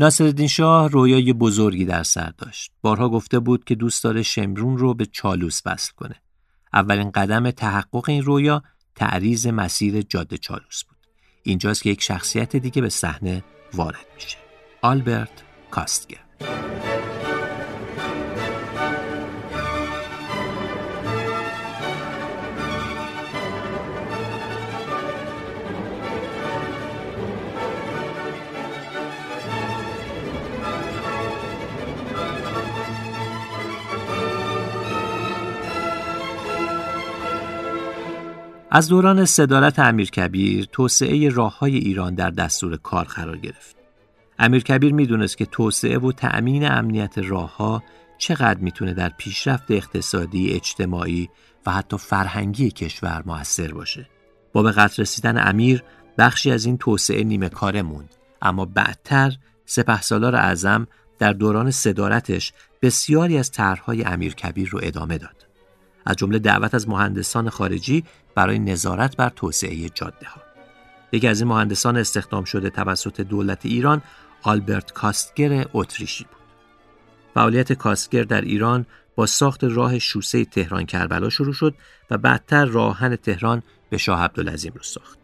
ناصرالدین 0.00 0.48
شاه 0.48 0.88
رویای 0.88 1.32
بزرگی 1.32 1.84
در 1.84 2.02
سر 2.02 2.32
داشت. 2.38 2.72
بارها 2.82 3.08
گفته 3.08 3.38
بود 3.38 3.64
که 3.64 3.74
دوست 3.74 4.04
داره 4.04 4.22
شمرون 4.22 4.78
رو 4.78 4.94
به 4.94 5.06
چالوس 5.06 5.60
وصل 5.66 5.92
کنه. 5.96 6.14
اولین 6.72 7.10
قدم 7.10 7.50
تحقق 7.50 8.08
این 8.08 8.22
رویا 8.22 8.62
تعریض 8.94 9.46
مسیر 9.46 10.02
جاده 10.02 10.38
چالوس 10.38 10.84
بود. 10.84 10.96
اینجاست 11.42 11.82
که 11.82 11.90
یک 11.90 12.02
شخصیت 12.02 12.56
دیگه 12.56 12.82
به 12.82 12.88
صحنه 12.88 13.44
وارد 13.74 14.06
میشه. 14.14 14.38
آلبرت 14.82 15.42
کاستگر 15.70 16.24
از 38.76 38.88
دوران 38.88 39.24
صدارت 39.24 39.78
امیرکبیر 39.78 40.68
توسعه 40.72 41.28
راه 41.28 41.58
های 41.58 41.76
ایران 41.76 42.14
در 42.14 42.30
دستور 42.30 42.76
کار 42.76 43.04
قرار 43.04 43.36
گرفت. 43.36 43.76
امیرکبیر 44.38 44.92
می‌دونست 44.92 45.36
که 45.36 45.46
توسعه 45.46 45.98
و 45.98 46.12
تأمین 46.12 46.70
امنیت 46.70 47.18
راه 47.18 47.56
ها 47.56 47.82
چقدر 48.18 48.60
می‌تونه 48.60 48.94
در 48.94 49.08
پیشرفت 49.08 49.70
اقتصادی، 49.70 50.50
اجتماعی 50.50 51.28
و 51.66 51.70
حتی 51.70 51.98
فرهنگی 51.98 52.70
کشور 52.70 53.22
موثر 53.26 53.72
باشه. 53.72 54.08
با 54.52 54.62
به 54.62 54.72
قطر 54.72 55.02
رسیدن 55.02 55.48
امیر 55.48 55.82
بخشی 56.18 56.50
از 56.50 56.64
این 56.64 56.78
توسعه 56.78 57.24
نیمه 57.24 57.48
کاره 57.48 57.82
موند 57.82 58.14
اما 58.42 58.64
بعدتر 58.64 59.36
سپهسالار 59.66 60.36
اعظم 60.36 60.86
در 61.18 61.32
دوران 61.32 61.70
صدارتش 61.70 62.52
بسیاری 62.82 63.38
از 63.38 63.50
طرحهای 63.50 64.04
امیرکبیر 64.04 64.68
رو 64.68 64.80
ادامه 64.82 65.18
داد. 65.18 65.46
از 66.06 66.16
جمله 66.16 66.38
دعوت 66.38 66.74
از 66.74 66.88
مهندسان 66.88 67.50
خارجی 67.50 68.04
برای 68.34 68.58
نظارت 68.58 69.16
بر 69.16 69.28
توسعه 69.28 69.88
جاده 69.88 70.26
ها. 70.26 70.40
یکی 71.12 71.28
از 71.28 71.40
این 71.40 71.48
مهندسان 71.48 71.96
استخدام 71.96 72.44
شده 72.44 72.70
توسط 72.70 73.20
دولت 73.20 73.66
ایران 73.66 74.02
آلبرت 74.42 74.92
کاستگر 74.92 75.66
اتریشی 75.74 76.24
بود. 76.24 76.42
فعالیت 77.34 77.72
کاستگر 77.72 78.22
در 78.22 78.40
ایران 78.40 78.86
با 79.16 79.26
ساخت 79.26 79.64
راه 79.64 79.98
شوسه 79.98 80.44
تهران 80.44 80.86
کربلا 80.86 81.28
شروع 81.28 81.52
شد 81.52 81.74
و 82.10 82.18
بعدتر 82.18 82.64
راهن 82.64 83.16
تهران 83.16 83.62
به 83.90 83.98
شاه 83.98 84.22
عبدالعظیم 84.22 84.72
رو 84.74 84.82
ساخت. 84.82 85.18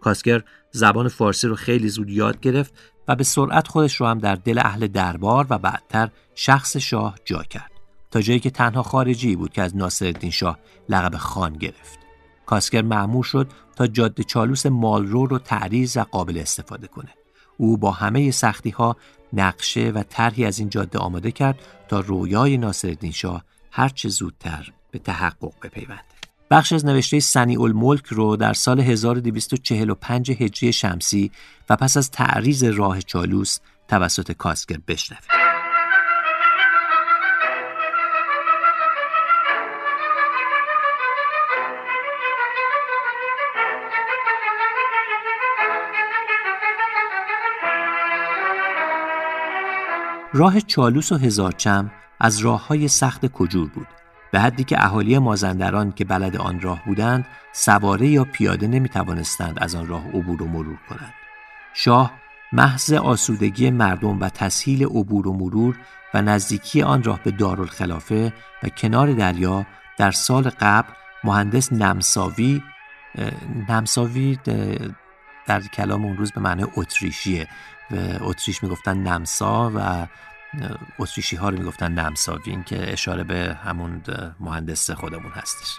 کاسگر 0.00 0.42
زبان 0.70 1.08
فارسی 1.08 1.48
رو 1.48 1.54
خیلی 1.54 1.88
زود 1.88 2.10
یاد 2.10 2.40
گرفت 2.40 2.74
و 3.08 3.16
به 3.16 3.24
سرعت 3.24 3.68
خودش 3.68 3.96
رو 3.96 4.06
هم 4.06 4.18
در 4.18 4.34
دل 4.34 4.58
اهل 4.58 4.86
دربار 4.86 5.46
و 5.50 5.58
بعدتر 5.58 6.10
شخص 6.34 6.76
شاه 6.76 7.18
جا 7.24 7.42
کرد. 7.42 7.70
تا 8.10 8.20
جایی 8.20 8.40
که 8.40 8.50
تنها 8.50 8.82
خارجی 8.82 9.36
بود 9.36 9.52
که 9.52 9.62
از 9.62 9.76
ناصرالدین 9.76 10.30
شاه 10.30 10.58
لقب 10.88 11.16
خان 11.16 11.52
گرفت. 11.52 12.03
کاسگر 12.46 12.82
معمور 12.82 13.24
شد 13.24 13.46
تا 13.76 13.86
جاده 13.86 14.22
چالوس 14.22 14.66
مالرو 14.66 15.26
رو 15.26 15.38
تعریض 15.38 15.96
و 15.96 16.00
قابل 16.00 16.38
استفاده 16.38 16.86
کنه. 16.86 17.10
او 17.56 17.76
با 17.76 17.90
همه 17.90 18.30
سختی 18.30 18.70
ها 18.70 18.96
نقشه 19.32 19.90
و 19.90 20.02
طرحی 20.02 20.44
از 20.44 20.58
این 20.58 20.68
جاده 20.68 20.98
آماده 20.98 21.30
کرد 21.30 21.58
تا 21.88 22.00
رویای 22.00 22.56
ناصرالدین 22.56 23.12
شاه 23.12 23.44
هرچه 23.70 24.08
زودتر 24.08 24.72
به 24.90 24.98
تحقق 24.98 25.52
بپیونده. 25.62 26.02
بخش 26.50 26.72
از 26.72 26.84
نوشته 26.84 27.20
سنی 27.20 27.56
الملک 27.56 28.06
رو 28.06 28.36
در 28.36 28.52
سال 28.52 28.80
1245 28.80 30.30
هجری 30.30 30.72
شمسی 30.72 31.30
و 31.70 31.76
پس 31.76 31.96
از 31.96 32.10
تعریض 32.10 32.64
راه 32.64 33.02
چالوس 33.02 33.58
توسط 33.88 34.32
کاسگر 34.32 34.78
بشنوید. 34.88 35.43
راه 50.36 50.60
چالوس 50.60 51.12
و 51.12 51.16
هزارچم 51.16 51.90
از 52.20 52.38
راه 52.38 52.66
های 52.66 52.88
سخت 52.88 53.26
کجور 53.26 53.68
بود. 53.68 53.86
به 54.32 54.40
حدی 54.40 54.64
که 54.64 54.84
اهالی 54.84 55.18
مازندران 55.18 55.92
که 55.92 56.04
بلد 56.04 56.36
آن 56.36 56.60
راه 56.60 56.82
بودند 56.86 57.26
سواره 57.52 58.06
یا 58.06 58.24
پیاده 58.24 58.66
نمی 58.66 58.88
توانستند 58.88 59.58
از 59.60 59.74
آن 59.74 59.86
راه 59.86 60.08
عبور 60.08 60.42
و 60.42 60.46
مرور 60.46 60.78
کنند. 60.88 61.14
شاه 61.74 62.12
محض 62.52 62.92
آسودگی 62.92 63.70
مردم 63.70 64.20
و 64.20 64.28
تسهیل 64.28 64.84
عبور 64.84 65.28
و 65.28 65.32
مرور 65.32 65.76
و 66.14 66.22
نزدیکی 66.22 66.82
آن 66.82 67.02
راه 67.02 67.20
به 67.22 67.30
دارالخلافه 67.30 68.32
و 68.62 68.68
کنار 68.68 69.12
دریا 69.12 69.66
در 69.98 70.10
سال 70.10 70.50
قبل 70.60 70.88
مهندس 71.24 71.72
نمساوی 71.72 72.62
نمساوی 73.68 74.38
در 75.46 75.60
کلام 75.60 76.04
اون 76.04 76.16
روز 76.16 76.32
به 76.32 76.40
معنی 76.40 76.64
اتریشیه. 76.76 77.48
و 77.90 77.96
اتریش 78.20 78.62
می‌گفتن 78.62 78.96
نمسا 78.96 79.72
و 79.74 80.06
اتریشی 80.98 81.36
ها 81.36 81.48
رو 81.48 81.58
می‌گفتن 81.58 81.92
نمساوی 81.92 82.62
که 82.66 82.92
اشاره 82.92 83.24
به 83.24 83.56
همون 83.64 84.02
مهندس 84.40 84.90
خودمون 84.90 85.32
هستش. 85.32 85.78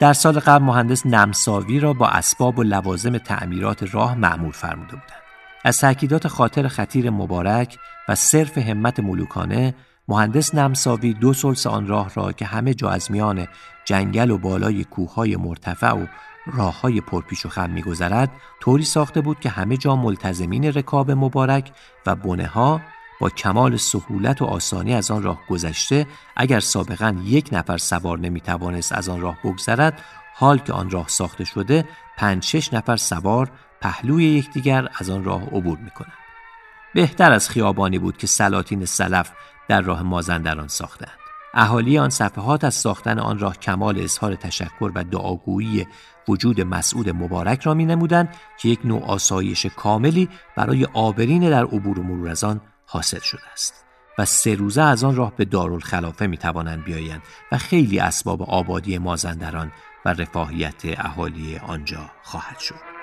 در 0.00 0.12
سال 0.12 0.40
قبل 0.40 0.64
مهندس 0.64 1.06
نمساوی 1.06 1.80
را 1.80 1.92
با 1.92 2.08
اسباب 2.08 2.58
و 2.58 2.62
لوازم 2.62 3.18
تعمیرات 3.18 3.94
راه 3.94 4.14
معمول 4.14 4.52
فرموده 4.52 4.90
بودند. 4.90 5.22
از 5.64 5.80
تأکیدات 5.80 6.28
خاطر 6.28 6.68
خطیر 6.68 7.10
مبارک 7.10 7.78
و 8.08 8.14
صرف 8.14 8.58
همت 8.58 9.00
ملوکانه 9.00 9.74
مهندس 10.08 10.54
نمساوی 10.54 11.14
دو 11.14 11.32
سلس 11.32 11.66
آن 11.66 11.86
راه 11.86 12.14
را 12.14 12.32
که 12.32 12.44
همه 12.44 12.74
جا 12.74 12.90
از 12.90 13.10
میان 13.10 13.48
جنگل 13.84 14.30
و 14.30 14.38
بالای 14.38 14.84
کوههای 14.84 15.36
مرتفع 15.36 15.92
و 15.92 16.06
راه 16.52 16.80
های 16.80 17.00
پرپیش 17.00 17.46
و 17.46 17.48
خم 17.48 17.70
میگذرد 17.70 18.30
طوری 18.60 18.84
ساخته 18.84 19.20
بود 19.20 19.40
که 19.40 19.48
همه 19.48 19.76
جا 19.76 19.96
ملتزمین 19.96 20.64
رکاب 20.64 21.10
مبارک 21.10 21.72
و 22.06 22.14
بنه 22.14 22.46
ها 22.46 22.80
با 23.20 23.30
کمال 23.30 23.76
سهولت 23.76 24.42
و 24.42 24.44
آسانی 24.44 24.94
از 24.94 25.10
آن 25.10 25.22
راه 25.22 25.40
گذشته 25.48 26.06
اگر 26.36 26.60
سابقا 26.60 27.16
یک 27.24 27.48
نفر 27.52 27.78
سوار 27.78 28.18
نمی 28.18 28.40
توانست 28.40 28.92
از 28.92 29.08
آن 29.08 29.20
راه 29.20 29.38
بگذرد 29.44 30.02
حال 30.34 30.58
که 30.58 30.72
آن 30.72 30.90
راه 30.90 31.08
ساخته 31.08 31.44
شده 31.44 31.84
پنج 32.16 32.44
شش 32.44 32.72
نفر 32.72 32.96
سوار 32.96 33.50
پهلوی 33.80 34.24
یکدیگر 34.24 34.88
از 34.98 35.10
آن 35.10 35.24
راه 35.24 35.42
عبور 35.42 35.78
می 35.78 35.90
کنند. 35.90 36.12
بهتر 36.94 37.32
از 37.32 37.50
خیابانی 37.50 37.98
بود 37.98 38.16
که 38.16 38.26
سلاطین 38.26 38.84
سلف 38.84 39.32
در 39.68 39.80
راه 39.80 40.02
مازندران 40.02 40.68
ساختند. 40.68 41.27
اهالی 41.60 41.98
آن 41.98 42.10
صفحات 42.10 42.64
از 42.64 42.74
ساختن 42.74 43.18
آن 43.18 43.38
راه 43.38 43.56
کمال 43.56 43.98
اظهار 43.98 44.34
تشکر 44.34 44.92
و 44.94 45.04
دعاگویی 45.04 45.86
وجود 46.28 46.60
مسعود 46.60 47.10
مبارک 47.10 47.62
را 47.62 47.74
می 47.74 47.84
نمودند 47.84 48.36
که 48.58 48.68
یک 48.68 48.80
نوع 48.84 49.04
آسایش 49.04 49.66
کاملی 49.66 50.28
برای 50.56 50.84
آبرین 50.84 51.50
در 51.50 51.64
عبور 51.64 51.98
و 51.98 52.02
مرور 52.02 52.60
حاصل 52.86 53.20
شده 53.20 53.48
است 53.52 53.84
و 54.18 54.24
سه 54.24 54.54
روزه 54.54 54.82
از 54.82 55.04
آن 55.04 55.16
راه 55.16 55.32
به 55.36 55.44
دارالخلافه 55.44 56.26
می 56.26 56.38
توانند 56.38 56.84
بیایند 56.84 57.22
و 57.52 57.58
خیلی 57.58 57.98
اسباب 57.98 58.42
آبادی 58.42 58.98
مازندران 58.98 59.72
و 60.04 60.08
رفاهیت 60.08 60.82
اهالی 60.84 61.58
آنجا 61.58 62.10
خواهد 62.22 62.58
شد. 62.58 62.97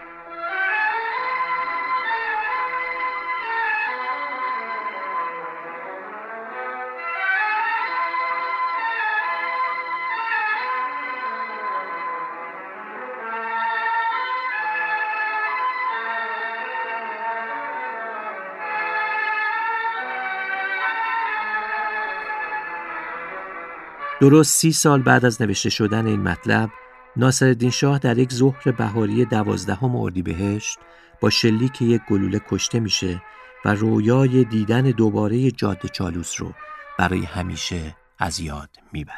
درست 24.25 24.57
سی 24.57 24.71
سال 24.71 25.01
بعد 25.01 25.25
از 25.25 25.41
نوشته 25.41 25.69
شدن 25.69 26.07
این 26.07 26.21
مطلب 26.21 26.69
ناصرالدین 27.17 27.69
شاه 27.69 27.99
در 27.99 28.17
یک 28.17 28.33
ظهر 28.33 28.71
بهاری 28.71 29.25
دوازدهم 29.25 29.95
اردیبهشت 29.95 30.79
با 31.21 31.29
شلیک 31.29 31.81
یک 31.81 32.01
گلوله 32.09 32.41
کشته 32.49 32.79
میشه 32.79 33.21
و 33.65 33.73
رویای 33.73 34.43
دیدن 34.43 34.81
دوباره 34.81 35.51
جاده 35.51 35.87
چالوس 35.87 36.41
رو 36.41 36.53
برای 36.99 37.23
همیشه 37.23 37.95
از 38.19 38.39
یاد 38.39 38.69
می‌بره. 38.93 39.15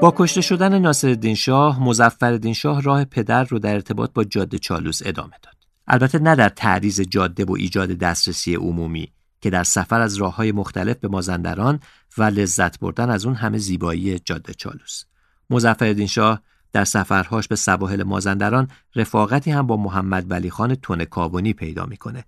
با 0.00 0.14
کشته 0.16 0.40
شدن 0.40 0.78
ناصرالدین 0.78 1.34
شاه 1.34 1.82
مظفرالدین 1.82 2.54
شاه 2.54 2.82
راه 2.82 3.04
پدر 3.04 3.44
رو 3.44 3.58
در 3.58 3.74
ارتباط 3.74 4.10
با 4.12 4.24
جاده 4.24 4.58
چالوس 4.58 5.00
ادامه 5.04 5.34
داد. 5.42 5.55
البته 5.88 6.18
نه 6.18 6.34
در 6.34 6.48
تعریض 6.48 7.00
جاده 7.00 7.44
و 7.44 7.52
ایجاد 7.52 7.88
دسترسی 7.88 8.54
عمومی 8.54 9.12
که 9.40 9.50
در 9.50 9.64
سفر 9.64 10.00
از 10.00 10.16
راه 10.16 10.36
های 10.36 10.52
مختلف 10.52 10.96
به 10.96 11.08
مازندران 11.08 11.80
و 12.18 12.24
لذت 12.24 12.80
بردن 12.80 13.10
از 13.10 13.26
اون 13.26 13.34
همه 13.34 13.58
زیبایی 13.58 14.18
جاده 14.18 14.54
چالوس. 14.54 15.04
مظفرالدین 15.50 16.06
شاه 16.06 16.42
در 16.72 16.84
سفرهاش 16.84 17.48
به 17.48 17.56
سواحل 17.56 18.02
مازندران 18.02 18.68
رفاقتی 18.96 19.50
هم 19.50 19.66
با 19.66 19.76
محمد 19.76 20.30
ولی 20.30 20.50
خان 20.50 20.74
تون 20.74 21.04
پیدا 21.52 21.86
می‌کنه 21.86 22.24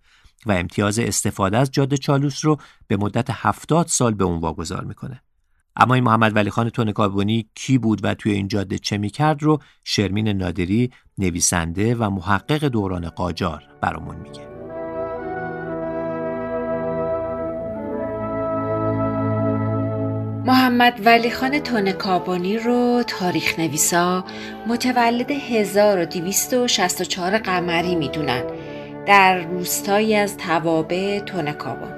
و 0.47 0.53
امتیاز 0.53 0.99
استفاده 0.99 1.59
از 1.59 1.71
جاده 1.71 1.97
چالوس 1.97 2.45
رو 2.45 2.59
به 2.87 2.97
مدت 2.97 3.27
هفتاد 3.31 3.87
سال 3.87 4.15
به 4.15 4.25
اون 4.25 4.41
واگذار 4.41 4.85
می‌کنه. 4.85 5.23
اما 5.79 5.95
این 5.95 6.05
محمد 6.05 6.37
ولی 6.37 6.51
خان 6.51 6.71
تونکابونی 6.71 7.49
کی 7.55 7.79
بود 7.79 8.01
و 8.03 8.15
توی 8.15 8.33
این 8.33 8.49
جاده 8.49 8.79
چه 8.79 8.99
می‌کرد 8.99 9.43
رو 9.43 9.59
شرمین 9.85 10.29
نادری 10.29 10.91
نویسنده 11.19 11.95
و 11.95 12.11
محقق 12.11 12.65
دوران 12.65 13.09
قاجار 13.09 13.63
برامون 13.81 14.17
میگه. 14.17 14.49
محمد 20.47 21.01
ولی 21.05 21.31
خان 21.31 21.59
تونکابونی 21.59 22.59
رو 22.59 23.03
تاریخ 23.07 23.59
نویسا 23.59 24.25
متولد 24.67 25.31
1264 25.31 27.39
قمری 27.39 27.95
می‌دونن. 27.95 28.43
در 29.07 29.39
روستایی 29.39 30.15
از 30.15 30.37
توابه 30.37 31.21
تونکابون 31.21 31.98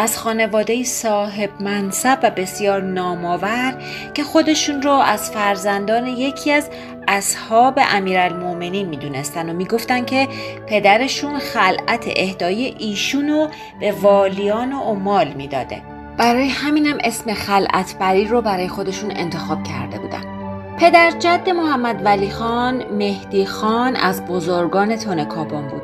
از 0.00 0.18
خانواده 0.18 0.84
صاحب 0.84 1.50
منصب 1.60 2.18
و 2.22 2.30
بسیار 2.30 2.82
نامآور 2.82 3.74
که 4.14 4.24
خودشون 4.24 4.82
رو 4.82 4.90
از 4.90 5.30
فرزندان 5.30 6.06
یکی 6.06 6.52
از 6.52 6.70
اصحاب 7.08 7.78
امیرالمؤمنین 7.78 8.88
می‌دونستن 8.88 9.50
و 9.50 9.52
می‌گفتن 9.52 10.04
که 10.04 10.28
پدرشون 10.66 11.38
خلعت 11.38 12.04
اهدای 12.16 12.74
ایشون 12.78 13.28
رو 13.28 13.48
به 13.80 13.92
والیان 13.92 14.72
و 14.72 14.80
عمال 14.80 15.28
می‌داده. 15.28 15.82
برای 16.16 16.48
همینم 16.48 16.98
اسم 17.04 17.34
خلعت 17.34 17.96
بری 18.00 18.24
رو 18.24 18.42
برای 18.42 18.68
خودشون 18.68 19.10
انتخاب 19.16 19.62
کرده 19.62 19.98
بودن. 19.98 20.40
پدر 20.78 21.10
جد 21.10 21.48
محمد 21.48 22.04
ولی 22.04 22.30
خان 22.30 22.84
مهدی 22.92 23.46
خان 23.46 23.96
از 23.96 24.24
بزرگان 24.26 24.96
تونکابان 24.96 25.68
بود. 25.68 25.82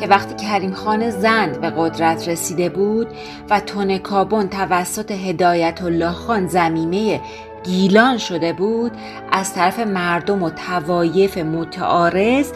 که 0.00 0.06
وقتی 0.06 0.34
کریم 0.46 0.72
خان 0.72 1.10
زند 1.10 1.60
به 1.60 1.70
قدرت 1.76 2.28
رسیده 2.28 2.68
بود 2.68 3.08
و 3.50 3.60
تون 3.60 3.98
کابون 3.98 4.48
توسط 4.48 5.10
هدایت 5.10 5.82
الله 5.82 6.12
خان 6.12 6.46
زمینه 6.46 7.20
گیلان 7.64 8.18
شده 8.18 8.52
بود 8.52 8.92
از 9.32 9.54
طرف 9.54 9.78
مردم 9.78 10.42
و 10.42 10.50
توایف 10.50 11.38
متعارض 11.38 12.52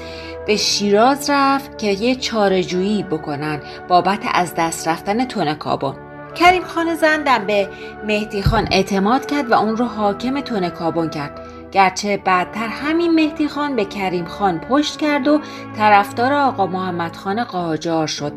به 0.47 0.57
شیراز 0.57 1.31
رفت 1.31 1.79
که 1.79 1.87
یه 1.87 2.15
چارجویی 2.15 3.03
بکنن 3.03 3.61
بابت 3.89 4.21
از 4.35 4.55
دست 4.55 4.89
رفتن 4.89 5.25
تون 5.25 5.55
کابون 5.55 5.95
کریم 6.35 6.63
خان 6.63 6.95
زندم 6.95 7.47
به 7.47 7.69
مهدی 8.07 8.43
خان 8.43 8.69
اعتماد 8.71 9.27
کرد 9.27 9.51
و 9.51 9.55
اون 9.55 9.77
رو 9.77 9.85
حاکم 9.85 10.41
تون 10.41 10.69
کابون 10.69 11.11
کرد. 11.11 11.41
گرچه 11.73 12.17
بعدتر 12.17 12.67
همین 12.69 13.15
مهدی 13.15 13.49
خان 13.49 13.77
به 13.77 13.85
کریم 13.85 14.25
خان 14.25 14.59
پشت 14.59 14.97
کرد 14.97 15.29
و 15.29 15.41
طرفدار 15.77 16.33
آقا 16.33 16.67
محمد 16.67 17.17
خان 17.17 17.45
قاجار 17.45 18.07
شد 18.07 18.33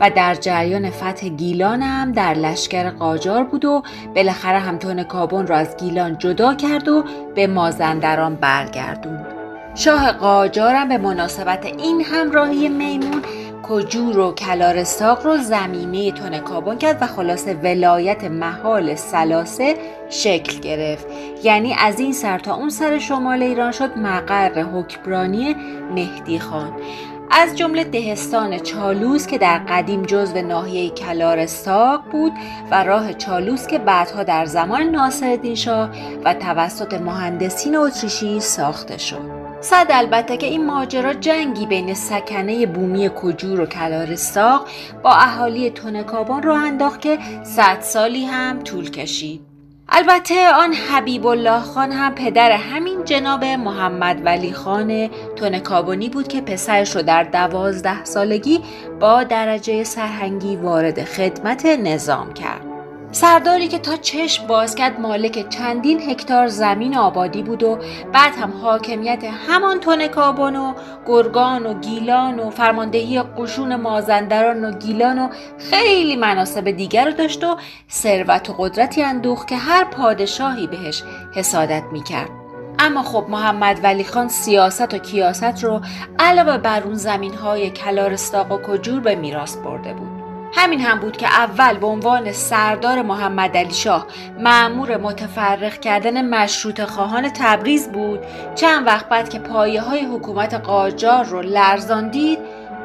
و 0.00 0.10
در 0.10 0.34
جریان 0.34 0.90
فتح 0.90 1.28
گیلان 1.28 1.82
هم 1.82 2.12
در 2.12 2.34
لشکر 2.34 2.90
قاجار 2.90 3.44
بود 3.44 3.64
و 3.64 3.82
بالاخره 4.14 4.58
همتون 4.58 5.02
کابون 5.02 5.46
را 5.46 5.56
از 5.56 5.76
گیلان 5.76 6.18
جدا 6.18 6.54
کرد 6.54 6.88
و 6.88 7.04
به 7.34 7.46
مازندران 7.46 8.34
برگردوند. 8.34 9.26
شاه 9.74 10.12
قاجارم 10.12 10.88
به 10.88 10.98
مناسبت 10.98 11.64
این 11.66 12.04
همراهی 12.04 12.68
میمون 12.68 13.22
کجور 13.68 14.18
و 14.18 14.32
کلارستاق 14.32 15.26
رو 15.26 15.36
زمینه 15.36 16.12
تون 16.12 16.78
کرد 16.78 16.98
و 17.02 17.06
خلاص 17.06 17.48
ولایت 17.62 18.24
محال 18.24 18.94
سلاسه 18.94 19.74
شکل 20.10 20.60
گرفت. 20.60 21.06
یعنی 21.42 21.74
از 21.78 22.00
این 22.00 22.12
سر 22.12 22.38
تا 22.38 22.54
اون 22.54 22.68
سر 22.68 22.98
شمال 22.98 23.42
ایران 23.42 23.72
شد 23.72 23.98
مقر 23.98 24.62
حکمرانی 24.62 25.56
مهدی 25.94 26.38
خان. 26.38 26.72
از 27.30 27.58
جمله 27.58 27.84
دهستان 27.84 28.58
چالوس 28.58 29.26
که 29.26 29.38
در 29.38 29.58
قدیم 29.58 30.02
جزو 30.02 30.42
ناحیه 30.42 30.90
کلارستاق 30.90 32.02
بود 32.12 32.32
و 32.70 32.84
راه 32.84 33.12
چالوس 33.12 33.66
که 33.66 33.78
بعدها 33.78 34.22
در 34.22 34.46
زمان 34.46 34.82
ناصرالدین 34.82 35.54
شاه 35.54 35.90
و 36.24 36.34
توسط 36.34 36.94
مهندسین 36.94 37.76
اتریشی 37.76 38.40
ساخته 38.40 38.98
شد. 38.98 39.43
صد 39.64 39.86
البته 39.90 40.36
که 40.36 40.46
این 40.46 40.66
ماجرا 40.66 41.12
جنگی 41.12 41.66
بین 41.66 41.94
سکنه 41.94 42.66
بومی 42.66 43.08
کجور 43.08 43.60
و 43.60 43.66
کلارستاق 43.66 44.68
با 45.02 45.10
اهالی 45.10 45.70
تونکابان 45.70 46.42
رو 46.42 46.52
انداخت 46.54 47.00
که 47.00 47.18
صد 47.42 47.80
سالی 47.80 48.24
هم 48.24 48.62
طول 48.62 48.90
کشید 48.90 49.40
البته 49.88 50.52
آن 50.54 50.72
حبیب 50.72 51.26
الله 51.26 51.60
خان 51.60 51.92
هم 51.92 52.14
پدر 52.14 52.52
همین 52.52 53.04
جناب 53.04 53.44
محمد 53.44 54.20
ولی 54.24 54.52
خان 54.52 55.10
تونکابانی 55.36 56.08
بود 56.08 56.28
که 56.28 56.40
پسرش 56.40 56.96
رو 56.96 57.02
در 57.02 57.22
دوازده 57.22 58.04
سالگی 58.04 58.60
با 59.00 59.24
درجه 59.24 59.84
سرهنگی 59.84 60.56
وارد 60.56 61.04
خدمت 61.04 61.66
نظام 61.66 62.32
کرد. 62.32 62.73
سرداری 63.14 63.68
که 63.68 63.78
تا 63.78 63.96
چشم 63.96 64.46
باز 64.46 64.74
کرد 64.74 65.00
مالک 65.00 65.48
چندین 65.48 66.10
هکتار 66.10 66.46
زمین 66.46 66.96
آبادی 66.96 67.42
بود 67.42 67.62
و 67.62 67.78
بعد 68.12 68.34
هم 68.36 68.52
حاکمیت 68.62 69.24
همان 69.48 69.80
تونکابان 69.80 70.56
و 70.56 70.74
گرگان 71.06 71.66
و 71.66 71.80
گیلان 71.80 72.38
و 72.40 72.50
فرماندهی 72.50 73.22
قشون 73.22 73.76
مازندران 73.76 74.64
و 74.64 74.78
گیلان 74.78 75.18
و 75.18 75.28
خیلی 75.70 76.16
مناسب 76.16 76.70
دیگر 76.70 77.04
رو 77.04 77.12
داشت 77.12 77.44
و 77.44 77.56
ثروت 77.90 78.50
و 78.50 78.52
قدرتی 78.58 79.02
اندوخت 79.02 79.48
که 79.48 79.56
هر 79.56 79.84
پادشاهی 79.84 80.66
بهش 80.66 81.02
حسادت 81.34 81.82
می‌کرد. 81.92 82.30
اما 82.78 83.02
خب 83.02 83.26
محمد 83.28 83.80
ولی 83.82 84.04
خان 84.04 84.28
سیاست 84.28 84.94
و 84.94 84.98
کیاست 84.98 85.64
رو 85.64 85.80
علاوه 86.18 86.58
بر 86.58 86.82
اون 86.82 86.94
زمین 86.94 87.34
های 87.34 87.70
کلارستاق 87.70 88.52
و 88.52 88.56
کجور 88.58 89.00
به 89.00 89.14
میراث 89.14 89.56
برده 89.56 89.92
بود. 89.92 90.23
همین 90.56 90.80
هم 90.80 90.98
بود 90.98 91.16
که 91.16 91.26
اول 91.26 91.76
به 91.76 91.86
عنوان 91.86 92.32
سردار 92.32 93.02
محمد 93.02 93.56
علی 93.56 93.74
شاه 93.74 94.06
معمور 94.38 94.96
متفرق 94.96 95.80
کردن 95.80 96.28
مشروط 96.28 96.80
خواهان 96.80 97.28
تبریز 97.28 97.88
بود 97.88 98.20
چند 98.54 98.86
وقت 98.86 99.08
بعد 99.08 99.28
که 99.28 99.38
پایه 99.38 99.80
های 99.80 100.04
حکومت 100.04 100.54
قاجار 100.54 101.24
رو 101.24 101.42
لرزاندید 101.42 102.38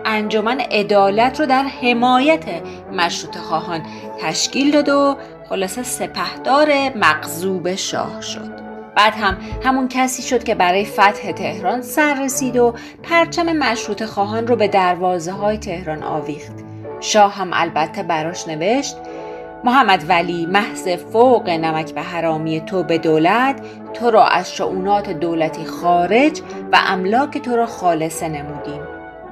انجمن 0.06 0.60
عدالت 0.60 1.40
رو 1.40 1.46
در 1.46 1.64
حمایت 1.64 2.44
مشروط 2.92 3.38
خواهان 3.38 3.82
تشکیل 4.22 4.72
داد 4.72 4.90
و 4.90 5.18
خلاصه 5.50 5.84
سپهدار 5.84 6.70
مغزوب 6.96 7.76
شاه 7.76 8.22
شد. 8.22 8.60
بعد 8.96 9.14
هم 9.14 9.38
همون 9.64 9.88
کسی 9.88 10.24
شد 10.24 10.44
که 10.44 10.56
برای 10.56 10.86
فتح 10.86 11.32
تهران 11.32 11.82
سر 11.82 12.24
رسید 12.24 12.58
و 12.58 12.74
پرچم 13.04 13.54
مشروط 13.54 14.04
خواهان 14.04 14.48
رو 14.48 14.56
به 14.56 14.68
دروازه 14.68 15.32
های 15.32 15.58
تهران 15.58 16.04
آویخت. 16.04 16.69
شاه 17.00 17.34
هم 17.34 17.50
البته 17.54 18.04
براش 18.04 18.48
نوشت 18.48 18.98
محمد 19.64 20.06
ولی 20.10 20.46
محض 20.46 20.88
فوق 20.88 21.50
نمک 21.50 21.94
به 21.94 22.02
حرامی 22.02 22.62
تو 22.62 22.84
به 22.84 22.98
دولت 22.98 23.62
تو 23.94 24.12
را 24.12 24.28
از 24.28 24.54
شعونات 24.54 25.10
دولتی 25.10 25.66
خارج 25.66 26.42
و 26.72 26.80
املاک 26.88 27.38
تو 27.38 27.56
را 27.56 27.66
خالصه 27.66 28.28
نمودیم. 28.28 28.82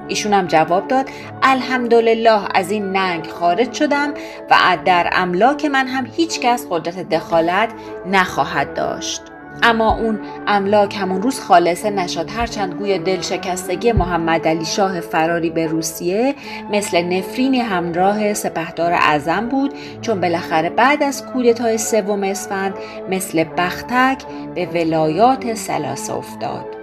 ایشون 0.08 0.32
هم 0.34 0.46
جواب 0.46 0.88
داد 0.88 1.08
الحمدلله 1.42 2.40
از 2.54 2.70
این 2.70 2.92
ننگ 2.92 3.26
خارج 3.26 3.72
شدم 3.72 4.14
و 4.50 4.78
در 4.84 5.10
املاک 5.12 5.64
من 5.64 5.86
هم 5.86 6.06
هیچ 6.06 6.40
کس 6.40 6.66
قدرت 6.70 7.08
دخالت 7.08 7.68
نخواهد 8.06 8.74
داشت. 8.74 9.22
اما 9.62 9.98
اون 9.98 10.18
املاک 10.46 10.96
همون 10.96 11.22
روز 11.22 11.40
خالصه 11.40 11.90
نشد. 11.90 12.30
هرچند 12.30 12.74
گوی 12.74 12.98
دلشکستگی 12.98 13.92
محمد 13.92 14.48
علی 14.48 14.64
شاه 14.64 15.00
فراری 15.00 15.50
به 15.50 15.66
روسیه 15.66 16.34
مثل 16.70 17.02
نفرین 17.02 17.54
همراه 17.54 18.34
سپهدار 18.34 18.92
اعظم 18.92 19.48
بود 19.48 19.74
چون 20.00 20.20
بالاخره 20.20 20.70
بعد 20.70 21.02
از 21.02 21.26
کودتای 21.26 21.78
سوم 21.78 22.22
اسفند 22.22 22.74
مثل 23.10 23.44
بختک 23.44 24.18
به 24.54 24.66
ولایات 24.66 25.54
سلاسه 25.54 26.14
افتاد. 26.14 26.77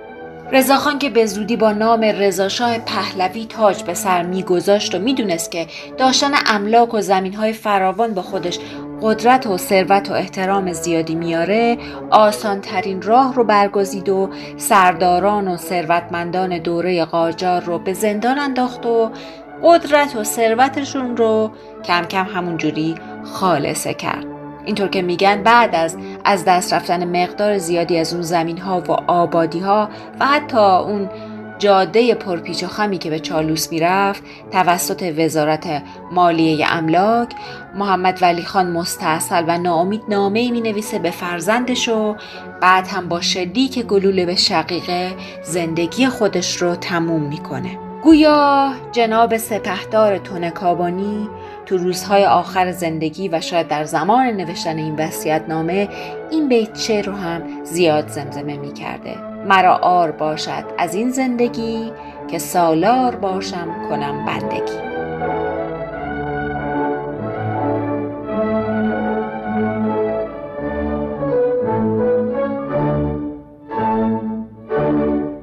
رضاخان 0.52 1.00
که 1.00 1.10
به 1.10 1.26
زودی 1.26 1.58
با 1.58 1.72
نام 1.72 2.02
رضاشاه 2.02 2.78
پهلوی 2.80 3.46
تاج 3.46 3.84
به 3.84 3.94
سر 3.94 4.24
میگذاشت 4.24 4.96
و 4.96 5.00
می‌دونست 5.00 5.52
که 5.52 5.68
داشتن 5.98 6.32
املاک 6.46 6.94
و 6.94 7.02
زمینهای 7.02 7.54
فراوان 7.54 8.14
به 8.14 8.22
خودش 8.22 8.60
قدرت 9.02 9.48
و 9.48 9.58
ثروت 9.58 10.12
و 10.12 10.14
احترام 10.14 10.74
زیادی 10.74 11.16
میاره 11.16 11.78
آسان 12.10 12.62
ترین 12.62 13.02
راه 13.02 13.34
رو 13.34 13.44
برگزید 13.44 14.10
و 14.10 14.30
سرداران 14.58 15.48
و 15.48 15.58
ثروتمندان 15.58 16.58
دوره 16.58 17.06
قاجار 17.06 17.62
رو 17.62 17.80
به 17.80 17.94
زندان 17.94 18.40
انداخت 18.40 18.86
و 18.86 19.12
قدرت 19.64 20.16
و 20.16 20.24
ثروتشون 20.24 21.18
رو 21.18 21.52
کم 21.84 22.04
کم 22.04 22.26
همونجوری 22.26 22.96
خالصه 23.24 23.94
کرد. 23.94 24.26
اینطور 24.66 24.88
که 24.88 25.02
میگن 25.02 25.44
بعد 25.44 25.76
از 25.76 25.98
از 26.26 26.46
دست 26.46 26.74
رفتن 26.74 27.24
مقدار 27.24 27.58
زیادی 27.58 27.98
از 27.98 28.14
اون 28.14 28.22
زمین 28.22 28.58
ها 28.58 28.80
و 28.80 28.92
آبادی 28.92 29.60
ها 29.60 29.90
و 30.20 30.26
حتی 30.26 30.58
اون 30.58 31.10
جاده 31.60 32.16
پرپیچ 32.16 32.64
و 32.64 32.68
خمی 32.68 32.98
که 32.98 33.10
به 33.10 33.20
چالوس 33.20 33.72
می‌رفت 33.72 34.24
توسط 34.52 35.14
وزارت 35.18 35.84
مالیه 36.12 36.68
املاک 36.70 37.30
محمد 37.76 38.20
ولی 38.22 38.42
خان 38.42 38.72
مستاصل 38.72 39.44
و 39.48 39.58
ناامید 39.58 40.02
نامه 40.10 40.52
می 40.52 40.62
نویسه 40.62 41.00
به 41.00 41.12
فرزندش 41.12 41.90
و 41.90 42.16
بعد 42.62 42.88
هم 42.88 43.10
با 43.10 43.20
که 43.20 43.84
گلوله 43.84 44.26
به 44.26 44.36
شقیقه 44.36 45.14
زندگی 45.44 46.08
خودش 46.08 46.58
رو 46.58 46.76
تموم 46.76 47.22
می‌کنه. 47.22 47.78
گویا 48.04 48.74
جناب 48.92 49.38
سپهدار 49.38 50.18
تونکابانی 50.18 51.30
تو 51.66 51.78
روزهای 51.78 52.26
آخر 52.26 52.72
زندگی 52.72 53.30
و 53.30 53.42
شاید 53.42 53.68
در 53.68 53.84
زمان 53.84 54.26
نوشتن 54.26 54.78
این 54.78 54.96
وصیت 54.96 55.46
نامه 55.48 55.90
این 56.32 56.50
بیت 56.50 56.90
رو 56.90 57.14
هم 57.14 57.64
زیاد 57.64 58.08
زمزمه 58.08 58.58
می 58.58 58.74
کرده. 58.74 59.36
مرا 59.48 59.76
آر 59.76 60.12
باشد 60.12 60.64
از 60.78 60.96
این 60.96 61.10
زندگی 61.10 61.92
که 62.28 62.40
سالار 62.40 63.16
باشم 63.16 63.68
کنم 63.90 64.26
بندگی 64.26 64.96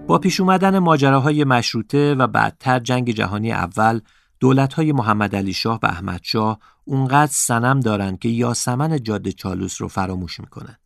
با 0.06 0.18
پیش 0.18 0.40
اومدن 0.40 0.78
ماجراهای 0.78 1.44
مشروطه 1.44 2.14
و 2.14 2.26
بعدتر 2.26 2.78
جنگ 2.78 3.10
جهانی 3.10 3.52
اول 3.52 4.00
دولت‌های 4.42 4.92
محمد 4.92 5.36
علی 5.36 5.52
شاه 5.52 5.78
و 5.82 5.86
احمد 5.86 6.20
شاه 6.22 6.58
اونقدر 6.84 7.32
سنم 7.32 7.80
دارند 7.80 8.18
که 8.18 8.28
یاسمن 8.28 9.02
جاده 9.02 9.32
چالوس 9.32 9.82
رو 9.82 9.88
فراموش 9.88 10.40
می‌کنن. 10.40 10.76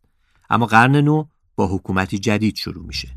اما 0.49 0.65
قرن 0.65 0.95
نو 0.95 1.25
با 1.55 1.67
حکومتی 1.67 2.19
جدید 2.19 2.55
شروع 2.55 2.85
میشه. 2.85 3.07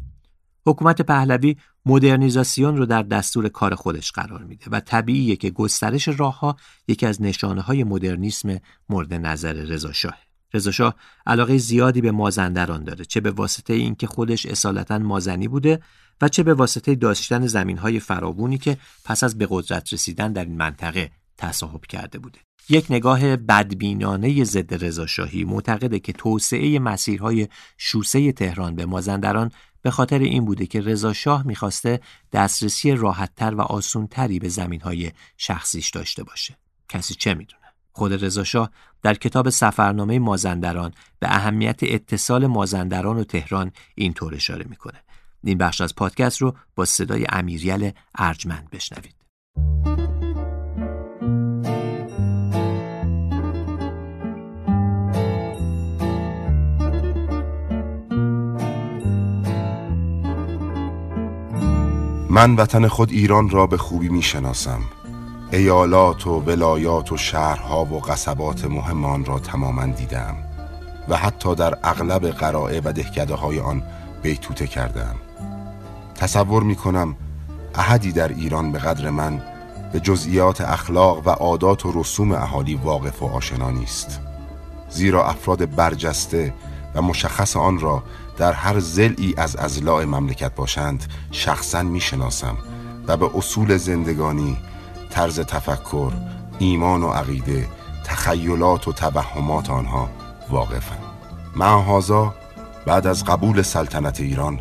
حکومت 0.66 1.02
پهلوی 1.02 1.56
مدرنیزاسیون 1.86 2.76
رو 2.76 2.86
در 2.86 3.02
دستور 3.02 3.48
کار 3.48 3.74
خودش 3.74 4.12
قرار 4.12 4.42
میده 4.44 4.64
و 4.70 4.80
طبیعیه 4.80 5.36
که 5.36 5.50
گسترش 5.50 6.08
راهها 6.08 6.56
یکی 6.88 7.06
از 7.06 7.22
نشانه 7.22 7.60
های 7.60 7.84
مدرنیسم 7.84 8.58
مورد 8.88 9.14
نظر 9.14 9.52
رضا 9.52 9.92
شاه. 9.92 10.29
رضا 10.54 10.70
شاه 10.70 10.94
علاقه 11.26 11.58
زیادی 11.58 12.00
به 12.00 12.10
مازندران 12.10 12.84
داره 12.84 13.04
چه 13.04 13.20
به 13.20 13.30
واسطه 13.30 13.74
اینکه 13.74 14.06
خودش 14.06 14.46
اصالتا 14.46 14.98
مازنی 14.98 15.48
بوده 15.48 15.82
و 16.20 16.28
چه 16.28 16.42
به 16.42 16.54
واسطه 16.54 16.94
داشتن 16.94 17.46
زمین 17.46 17.78
های 17.78 18.00
فراوونی 18.00 18.58
که 18.58 18.76
پس 19.04 19.24
از 19.24 19.38
به 19.38 19.46
قدرت 19.50 19.92
رسیدن 19.92 20.32
در 20.32 20.44
این 20.44 20.56
منطقه 20.56 21.10
تصاحب 21.38 21.86
کرده 21.86 22.18
بوده. 22.18 22.38
یک 22.68 22.86
نگاه 22.90 23.36
بدبینانه 23.36 24.44
ضد 24.44 24.84
رضاشاهی 24.84 25.44
معتقده 25.44 25.98
که 25.98 26.12
توسعه 26.12 26.78
مسیرهای 26.78 27.48
شوسه 27.78 28.32
تهران 28.32 28.76
به 28.76 28.86
مازندران 28.86 29.50
به 29.82 29.90
خاطر 29.90 30.18
این 30.18 30.44
بوده 30.44 30.66
که 30.66 30.80
رضا 30.80 31.12
شاه 31.12 31.46
می‌خواسته 31.46 32.00
دسترسی 32.32 32.92
راحتتر 32.92 33.54
و 33.54 33.60
آسونتری 33.60 34.38
به 34.38 34.48
زمینهای 34.48 35.12
شخصیش 35.36 35.90
داشته 35.90 36.24
باشه. 36.24 36.56
کسی 36.88 37.14
چه 37.14 37.34
می‌دونه؟ 37.34 37.59
خود 37.92 38.24
رضا 38.24 38.44
شاه 38.44 38.70
در 39.02 39.14
کتاب 39.14 39.50
سفرنامه 39.50 40.18
مازندران 40.18 40.92
به 41.18 41.34
اهمیت 41.34 41.78
اتصال 41.82 42.46
مازندران 42.46 43.16
و 43.16 43.24
تهران 43.24 43.72
اینطور 43.94 44.34
اشاره 44.34 44.66
می‌کنه. 44.68 45.02
این 45.44 45.58
بخش 45.58 45.80
از 45.80 45.94
پادکست 45.94 46.42
رو 46.42 46.54
با 46.74 46.84
صدای 46.84 47.26
امیریل 47.28 47.92
ارجمند 48.14 48.70
بشنوید. 48.70 49.14
من 62.30 62.56
وطن 62.56 62.88
خود 62.88 63.10
ایران 63.10 63.50
را 63.50 63.66
به 63.66 63.76
خوبی 63.76 64.08
می 64.08 64.22
شناسم 64.22 64.80
ایالات 65.52 66.26
و 66.26 66.40
ولایات 66.40 67.12
و 67.12 67.16
شهرها 67.16 67.84
و 67.84 68.00
قصبات 68.00 68.64
مهم 68.64 69.04
آن 69.04 69.24
را 69.24 69.38
تماما 69.38 69.86
دیدم 69.86 70.36
و 71.08 71.16
حتی 71.16 71.54
در 71.54 71.78
اغلب 71.82 72.26
قرائه 72.26 72.80
و 72.84 72.92
دهکده 72.92 73.34
های 73.34 73.60
آن 73.60 73.82
بیتوته 74.22 74.66
کردم. 74.66 75.14
تصور 76.14 76.62
می 76.62 76.76
کنم 76.76 77.16
احدی 77.74 78.12
در 78.12 78.28
ایران 78.28 78.72
به 78.72 78.78
قدر 78.78 79.10
من 79.10 79.42
به 79.92 80.00
جزئیات 80.00 80.60
اخلاق 80.60 81.26
و 81.26 81.30
عادات 81.30 81.86
و 81.86 82.00
رسوم 82.00 82.32
اهالی 82.32 82.74
واقف 82.74 83.22
و 83.22 83.26
آشنا 83.26 83.70
نیست. 83.70 84.20
زیرا 84.90 85.28
افراد 85.28 85.74
برجسته 85.74 86.54
و 86.94 87.02
مشخص 87.02 87.56
آن 87.56 87.80
را 87.80 88.02
در 88.36 88.52
هر 88.52 88.78
زلی 88.78 89.34
از 89.36 89.56
ازلاع 89.56 90.04
مملکت 90.04 90.54
باشند 90.54 91.04
شخصا 91.30 91.82
می‌شناسم 91.82 92.56
و 93.06 93.16
به 93.16 93.30
اصول 93.34 93.76
زندگانی 93.76 94.56
طرز 95.10 95.40
تفکر 95.40 96.12
ایمان 96.58 97.02
و 97.02 97.08
عقیده 97.08 97.68
تخیلات 98.04 98.88
و 98.88 98.92
توهمات 98.92 99.70
آنها 99.70 100.08
واقفم 100.50 100.98
معهازا 101.56 102.34
بعد 102.86 103.06
از 103.06 103.24
قبول 103.24 103.62
سلطنت 103.62 104.20
ایران 104.20 104.60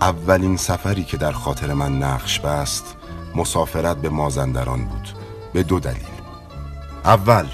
اولین 0.00 0.56
سفری 0.56 1.04
که 1.04 1.16
در 1.16 1.32
خاطر 1.32 1.72
من 1.72 1.98
نقش 2.02 2.40
بست 2.40 2.96
مسافرت 3.34 3.96
به 3.96 4.08
مازندران 4.08 4.84
بود 4.84 5.08
به 5.52 5.62
دو 5.62 5.80
دلیل. 5.80 6.16
اول 7.04 7.46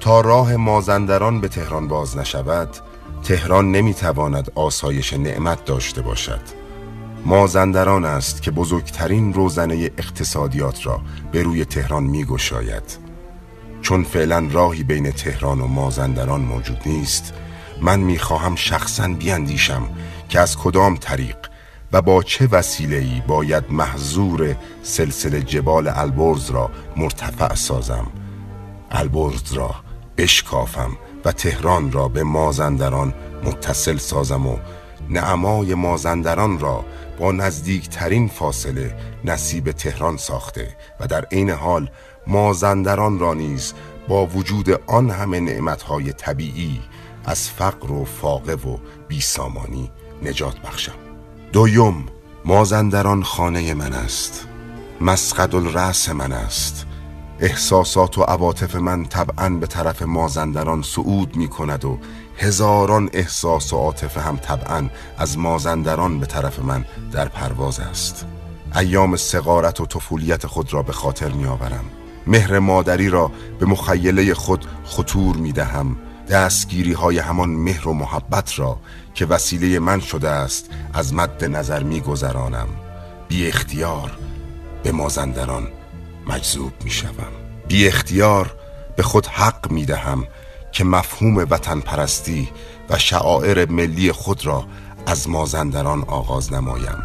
تا 0.00 0.20
راه 0.20 0.56
مازندران 0.56 1.40
به 1.40 1.48
تهران 1.48 1.88
باز 1.88 2.16
نشود 2.16 2.68
تهران 3.22 3.72
نمی‌تواند 3.72 4.52
آسایش 4.54 5.12
نعمت 5.12 5.64
داشته 5.64 6.02
باشد. 6.02 6.63
مازندران 7.24 8.04
است 8.04 8.42
که 8.42 8.50
بزرگترین 8.50 9.32
روزنه 9.32 9.90
اقتصادیات 9.98 10.86
را 10.86 11.00
به 11.32 11.42
روی 11.42 11.64
تهران 11.64 12.02
میگشاید. 12.02 12.98
چون 13.82 14.04
فعلا 14.04 14.48
راهی 14.52 14.82
بین 14.82 15.10
تهران 15.10 15.60
و 15.60 15.66
مازندران 15.66 16.40
موجود 16.40 16.78
نیست 16.86 17.32
من 17.80 18.00
می‌خواهم 18.00 18.56
شخصا 18.56 19.08
بیاندیشم 19.08 19.88
که 20.28 20.40
از 20.40 20.56
کدام 20.56 20.96
طریق 20.96 21.36
و 21.92 22.02
با 22.02 22.22
چه 22.22 22.48
وسیله 22.52 22.96
ای 22.96 23.22
باید 23.26 23.64
محضور 23.70 24.56
سلسله 24.82 25.42
جبال 25.42 25.88
البرز 25.88 26.50
را 26.50 26.70
مرتفع 26.96 27.54
سازم. 27.54 28.06
البرز 28.90 29.52
را 29.52 29.74
بشکافم 30.16 30.96
و 31.24 31.32
تهران 31.32 31.92
را 31.92 32.08
به 32.08 32.22
مازندران 32.22 33.14
متصل 33.44 33.96
سازم 33.96 34.46
و 34.46 34.56
نعمای 35.10 35.74
مازندران 35.74 36.58
را 36.58 36.84
با 37.18 37.32
نزدیکترین 37.32 38.28
فاصله 38.28 38.96
نصیب 39.24 39.72
تهران 39.72 40.16
ساخته 40.16 40.76
و 41.00 41.06
در 41.06 41.24
عین 41.24 41.50
حال 41.50 41.90
مازندران 42.26 43.18
را 43.18 43.34
نیز 43.34 43.74
با 44.08 44.26
وجود 44.26 44.70
آن 44.86 45.10
همه 45.10 45.40
نعمتهای 45.40 46.12
طبیعی 46.12 46.80
از 47.24 47.50
فقر 47.50 47.92
و 47.92 48.04
فاقه 48.04 48.54
و 48.54 48.78
بیسامانی 49.08 49.90
نجات 50.22 50.60
بخشم. 50.60 50.94
دویم 51.52 52.06
مازندران 52.44 53.22
خانه 53.22 53.74
من 53.74 53.92
است. 53.92 54.46
مسقد 55.00 55.54
الرأس 55.54 56.08
من 56.08 56.32
است. 56.32 56.86
احساسات 57.40 58.18
و 58.18 58.22
عواطف 58.22 58.76
من 58.76 59.04
طبعا 59.04 59.48
به 59.48 59.66
طرف 59.66 60.02
مازندران 60.02 60.82
صعود 60.82 61.36
می 61.36 61.48
کند 61.48 61.84
و 61.84 61.98
هزاران 62.38 63.10
احساس 63.12 63.72
و 63.72 63.76
عاطفه 63.76 64.20
هم 64.20 64.36
طبعا 64.36 64.88
از 65.18 65.38
مازندران 65.38 66.20
به 66.20 66.26
طرف 66.26 66.58
من 66.58 66.84
در 67.12 67.28
پرواز 67.28 67.80
است. 67.80 68.26
ایام 68.76 69.16
سقارت 69.16 69.80
و 69.80 69.86
طفولیت 69.86 70.46
خود 70.46 70.72
را 70.72 70.82
به 70.82 70.92
خاطر 70.92 71.28
می 71.28 71.46
آورم 71.46 71.84
مهر 72.26 72.58
مادری 72.58 73.08
را 73.08 73.30
به 73.58 73.66
مخیله 73.66 74.34
خود 74.34 74.66
خطور 74.84 75.36
می 75.36 75.52
دهم 75.52 75.96
دستگیری 76.28 76.92
های 76.92 77.18
همان 77.18 77.48
مهر 77.48 77.88
و 77.88 77.92
محبت 77.92 78.58
را 78.58 78.78
که 79.14 79.26
وسیله 79.26 79.78
من 79.78 80.00
شده 80.00 80.28
است 80.28 80.70
از 80.94 81.14
مد 81.14 81.44
نظر 81.44 81.82
می 81.82 82.00
گذرانم 82.00 82.68
بی 83.28 83.48
اختیار 83.48 84.18
به 84.82 84.92
مازندران 84.92 85.68
مجذوب 86.26 86.72
می 86.84 86.90
شوم 86.90 87.32
بی 87.68 87.88
اختیار 87.88 88.56
به 88.96 89.02
خود 89.02 89.26
حق 89.26 89.70
می 89.70 89.84
دهم 89.84 90.26
که 90.74 90.84
مفهوم 90.84 91.36
وطن 91.36 91.80
پرستی 91.80 92.48
و 92.90 92.98
شعائر 92.98 93.70
ملی 93.70 94.12
خود 94.12 94.46
را 94.46 94.64
از 95.06 95.28
مازندران 95.28 96.02
آغاز 96.02 96.52
نمایم 96.52 96.98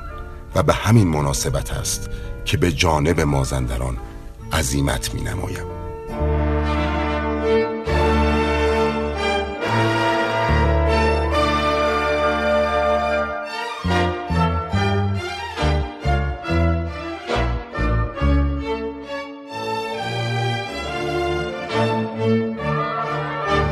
و 0.55 0.63
به 0.63 0.73
همین 0.73 1.07
مناسبت 1.07 1.71
است 1.73 2.09
که 2.45 2.57
به 2.57 2.71
جانب 2.71 3.19
مازندران 3.19 3.97
عظیمت 4.53 5.13
می 5.13 5.21
نمایم. 5.21 5.78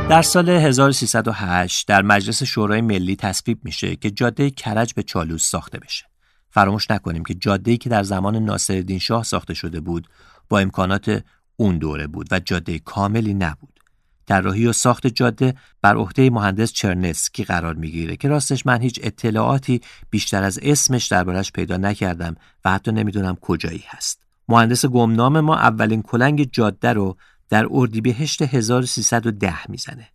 در 0.10 0.22
سال 0.22 0.50
1308 0.50 1.88
در 1.88 2.02
مجلس 2.02 2.44
شورای 2.44 2.82
ملی 2.82 3.16
تصویب 3.16 3.60
میشه 3.64 3.96
که 3.96 4.12
جاده 4.12 4.50
کرج 4.50 4.94
به 4.94 5.04
چالوس 5.04 5.50
ساخته 5.50 5.80
بشه. 5.80 6.06
فراموش 6.50 6.92
نکنیم 6.92 7.24
که 7.24 7.34
جاده‌ای 7.34 7.78
که 7.78 7.90
در 7.90 8.04
زمان 8.04 8.36
ناصرالدین 8.36 9.00
شاه 9.00 9.24
ساخته 9.24 9.54
شده 9.54 9.80
بود 9.80 10.08
با 10.50 10.60
امکانات 10.60 11.24
اون 11.56 11.78
دوره 11.78 12.08
بود 12.08 12.28
و 12.32 12.40
جاده 12.40 12.80
کاملی 12.80 13.34
نبود. 13.34 13.80
طراحی 14.26 14.68
و 14.68 14.74
ساخت 14.74 15.08
جاده 15.08 15.56
بر 15.82 15.96
عهده 15.96 16.30
مهندس 16.30 16.72
چرنسکی 16.72 17.44
قرار 17.44 17.74
می‌گیره 17.74 18.16
که 18.16 18.28
راستش 18.28 18.66
من 18.66 18.82
هیچ 18.82 19.00
اطلاعاتی 19.04 19.82
بیشتر 20.10 20.44
از 20.44 20.60
اسمش 20.62 21.08
دربارش 21.08 21.52
پیدا 21.52 21.78
نکردم 21.78 22.36
و 22.66 22.72
حتی 22.72 22.92
نمی‌دونم 22.92 23.36
کجایی 23.36 23.84
هست. 23.88 24.20
مهندس 24.50 24.86
گمنام 24.86 25.40
ما 25.40 25.56
اولین 25.56 26.02
کلنگ 26.02 26.52
جاده 26.52 26.94
رو 26.94 27.18
در 27.50 27.68
اردیبهشت 27.72 28.42
1310 28.42 29.72
می‌زنه. 29.72 30.10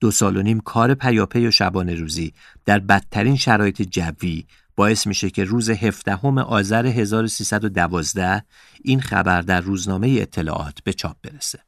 دو 0.00 0.10
سال 0.10 0.36
و 0.36 0.42
نیم 0.42 0.60
کار 0.60 0.94
پیاپی 0.94 1.46
و 1.46 1.50
شبانه 1.50 1.94
روزی 1.94 2.32
در 2.64 2.78
بدترین 2.78 3.36
شرایط 3.36 3.82
جوی 3.82 4.46
باعث 4.76 5.06
میشه 5.06 5.30
که 5.30 5.44
روز 5.44 5.70
17 5.70 6.40
آذر 6.40 6.86
1312 6.86 8.42
این 8.84 9.00
خبر 9.00 9.42
در 9.42 9.60
روزنامه 9.60 10.16
اطلاعات 10.20 10.78
به 10.84 10.92
چاپ 10.92 11.16
برسه. 11.22 11.58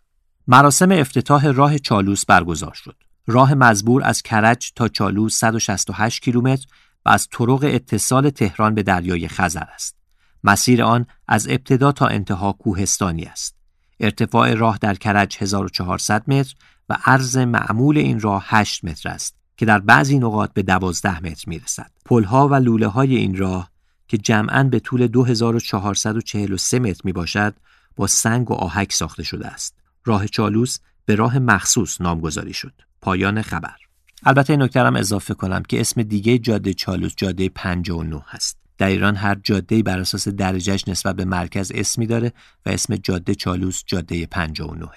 مراسم 0.46 0.92
افتتاح 0.92 1.46
راه 1.46 1.78
چالوس 1.78 2.24
برگزار 2.24 2.74
شد. 2.74 2.96
راه 3.26 3.54
مزبور 3.54 4.04
از 4.04 4.22
کرج 4.22 4.72
تا 4.76 4.88
چالوس 4.88 5.36
168 5.36 6.22
کیلومتر 6.22 6.66
و 7.06 7.08
از 7.08 7.28
طرق 7.28 7.64
اتصال 7.64 8.30
تهران 8.30 8.74
به 8.74 8.82
دریای 8.82 9.28
خزر 9.28 9.64
است. 9.74 9.96
مسیر 10.44 10.82
آن 10.82 11.06
از 11.28 11.48
ابتدا 11.48 11.92
تا 11.92 12.06
انتها 12.06 12.52
کوهستانی 12.52 13.24
است. 13.24 13.57
ارتفاع 14.00 14.54
راه 14.54 14.78
در 14.78 14.94
کرج 14.94 15.36
1400 15.40 16.30
متر 16.30 16.54
و 16.88 16.96
عرض 17.04 17.36
معمول 17.36 17.98
این 17.98 18.20
راه 18.20 18.44
8 18.46 18.84
متر 18.84 19.08
است 19.08 19.34
که 19.56 19.66
در 19.66 19.78
بعضی 19.78 20.18
نقاط 20.18 20.52
به 20.52 20.62
12 20.62 21.20
متر 21.20 21.44
می 21.46 21.58
رسد. 21.58 21.90
پلها 22.04 22.48
و 22.48 22.54
لوله 22.54 22.86
های 22.86 23.16
این 23.16 23.36
راه 23.36 23.70
که 24.08 24.18
جمعاً 24.18 24.62
به 24.64 24.80
طول 24.80 25.06
2443 25.06 26.78
متر 26.78 27.00
می 27.04 27.12
باشد 27.12 27.54
با 27.96 28.06
سنگ 28.06 28.50
و 28.50 28.54
آهک 28.54 28.92
ساخته 28.92 29.22
شده 29.22 29.46
است. 29.46 29.74
راه 30.04 30.26
چالوس 30.26 30.78
به 31.04 31.14
راه 31.14 31.38
مخصوص 31.38 32.00
نامگذاری 32.00 32.52
شد. 32.52 32.72
پایان 33.00 33.42
خبر. 33.42 33.76
البته 34.22 34.52
این 34.52 34.62
نکترم 34.62 34.96
اضافه 34.96 35.34
کنم 35.34 35.62
که 35.62 35.80
اسم 35.80 36.02
دیگه 36.02 36.38
جاده 36.38 36.74
چالوس 36.74 37.14
جاده 37.16 37.48
59 37.48 38.22
هست. 38.26 38.67
در 38.78 38.86
ایران 38.86 39.16
هر 39.16 39.34
جاده 39.44 39.82
بر 39.82 40.00
اساس 40.00 40.28
درجهش 40.28 40.88
نسبت 40.88 41.16
به 41.16 41.24
مرکز 41.24 41.72
اسمی 41.74 42.06
داره 42.06 42.32
و 42.66 42.70
اسم 42.70 42.96
جاده 42.96 43.34
چالوس 43.34 43.82
جاده 43.86 44.26
59 44.26 44.88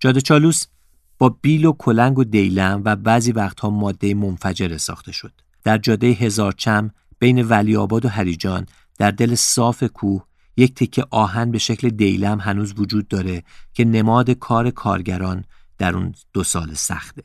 جاده 0.00 0.20
چالوس 0.20 0.66
با 1.18 1.28
بیل 1.28 1.64
و 1.64 1.72
کلنگ 1.72 2.18
و 2.18 2.24
دیلم 2.24 2.82
و 2.84 2.96
بعضی 2.96 3.32
وقتها 3.32 3.70
ماده 3.70 4.14
منفجره 4.14 4.78
ساخته 4.78 5.12
شد. 5.12 5.32
در 5.64 5.78
جاده 5.78 6.06
هزارچم 6.06 6.90
بین 7.18 7.48
ولی 7.48 7.76
آباد 7.76 8.04
و 8.04 8.08
هریجان 8.08 8.66
در 8.98 9.10
دل 9.10 9.34
صاف 9.34 9.82
کوه 9.82 10.24
یک 10.56 10.74
تکه 10.74 11.04
آهن 11.10 11.50
به 11.50 11.58
شکل 11.58 11.88
دیلم 11.88 12.40
هنوز 12.40 12.74
وجود 12.76 13.08
داره 13.08 13.42
که 13.74 13.84
نماد 13.84 14.30
کار 14.30 14.70
کارگران 14.70 15.44
در 15.78 15.96
اون 15.96 16.14
دو 16.32 16.44
سال 16.44 16.74
سخته. 16.74 17.22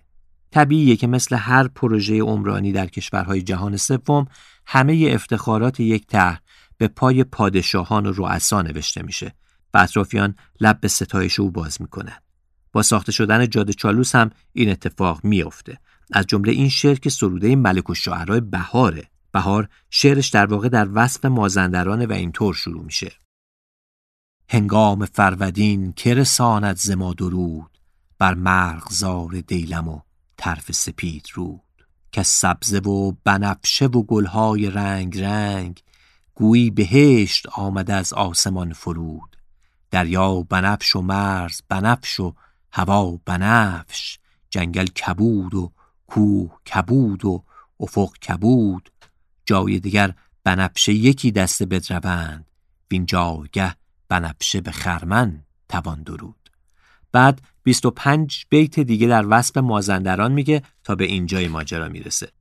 طبیعیه 0.51 0.95
که 0.95 1.07
مثل 1.07 1.35
هر 1.35 1.67
پروژه 1.67 2.21
عمرانی 2.21 2.71
در 2.71 2.87
کشورهای 2.87 3.41
جهان 3.41 3.77
سوم 3.77 4.25
همه 4.67 5.09
افتخارات 5.11 5.79
یک 5.79 6.07
طرح 6.07 6.41
به 6.77 6.87
پای 6.87 7.23
پادشاهان 7.23 8.05
و 8.05 8.11
رؤسا 8.11 8.61
نوشته 8.61 9.01
میشه 9.01 9.35
و 9.73 9.77
اطرافیان 9.77 10.35
لب 10.59 10.79
به 10.79 10.87
ستایش 10.87 11.39
او 11.39 11.51
باز 11.51 11.81
می‌کنن. 11.81 12.17
با 12.71 12.83
ساخته 12.83 13.11
شدن 13.11 13.49
جاده 13.49 13.73
چالوس 13.73 14.15
هم 14.15 14.29
این 14.53 14.69
اتفاق 14.69 15.23
میافته. 15.23 15.79
از 16.11 16.25
جمله 16.27 16.51
این 16.51 16.69
شعر 16.69 16.95
که 16.95 17.09
سروده 17.09 17.55
ملک 17.55 17.89
و 17.89 17.95
شعرهای 17.95 18.41
بهاره. 18.41 19.09
بهار 19.31 19.69
شعرش 19.89 20.29
در 20.29 20.45
واقع 20.45 20.69
در 20.69 20.87
وصف 20.93 21.25
مازندرانه 21.25 22.05
و 22.05 22.11
اینطور 22.11 22.53
شروع 22.53 22.83
میشه. 22.83 23.11
هنگام 24.49 25.05
فرودین 25.05 25.93
که 25.93 26.13
رساند 26.13 26.77
زما 26.77 27.13
درود 27.13 27.77
بر 28.19 28.33
مرغزار 28.33 29.41
دیلم 29.47 29.87
و 29.87 29.99
طرف 30.37 30.71
سپید 30.71 31.27
رود. 31.33 31.64
که 32.15 32.23
سبزه 32.23 32.79
و 32.79 33.11
بنفشه 33.23 33.85
و 33.85 34.03
گلهای 34.03 34.69
رنگ 34.69 35.21
رنگ 35.21 35.81
گویی 36.35 36.69
بهشت 36.71 37.47
آمده 37.49 37.93
از 37.93 38.13
آسمان 38.13 38.73
فرود. 38.73 39.37
دریا 39.91 40.41
بنفش 40.41 40.95
و 40.95 41.01
مرز 41.01 41.61
بنفش 41.69 42.19
و 42.19 42.33
هوا 42.71 43.19
بنفش 43.25 44.19
جنگل 44.49 44.85
کبود 44.85 45.55
و 45.55 45.71
کوه 46.07 46.59
کبود 46.73 47.25
و 47.25 47.43
افق 47.79 48.17
کبود. 48.17 48.89
جای 49.45 49.79
دیگر 49.79 50.13
بنفشه 50.43 50.93
یکی 50.93 51.31
دست 51.31 51.63
بدروند 51.63 52.45
وین 52.91 53.05
جایگه 53.05 53.75
بنفشه 54.09 54.61
به 54.61 54.71
خرمن 54.71 55.43
توان 55.69 56.03
درود. 56.03 56.44
بعد 57.15 57.41
25 57.63 58.45
بیت 58.49 58.79
دیگه 58.79 59.07
در 59.07 59.25
وصف 59.29 59.57
مازندران 59.57 60.31
میگه 60.31 60.61
تا 60.83 60.95
به 60.95 61.05
اینجای 61.05 61.47
ماجرا 61.47 61.89
می‌رسه. 61.89 62.31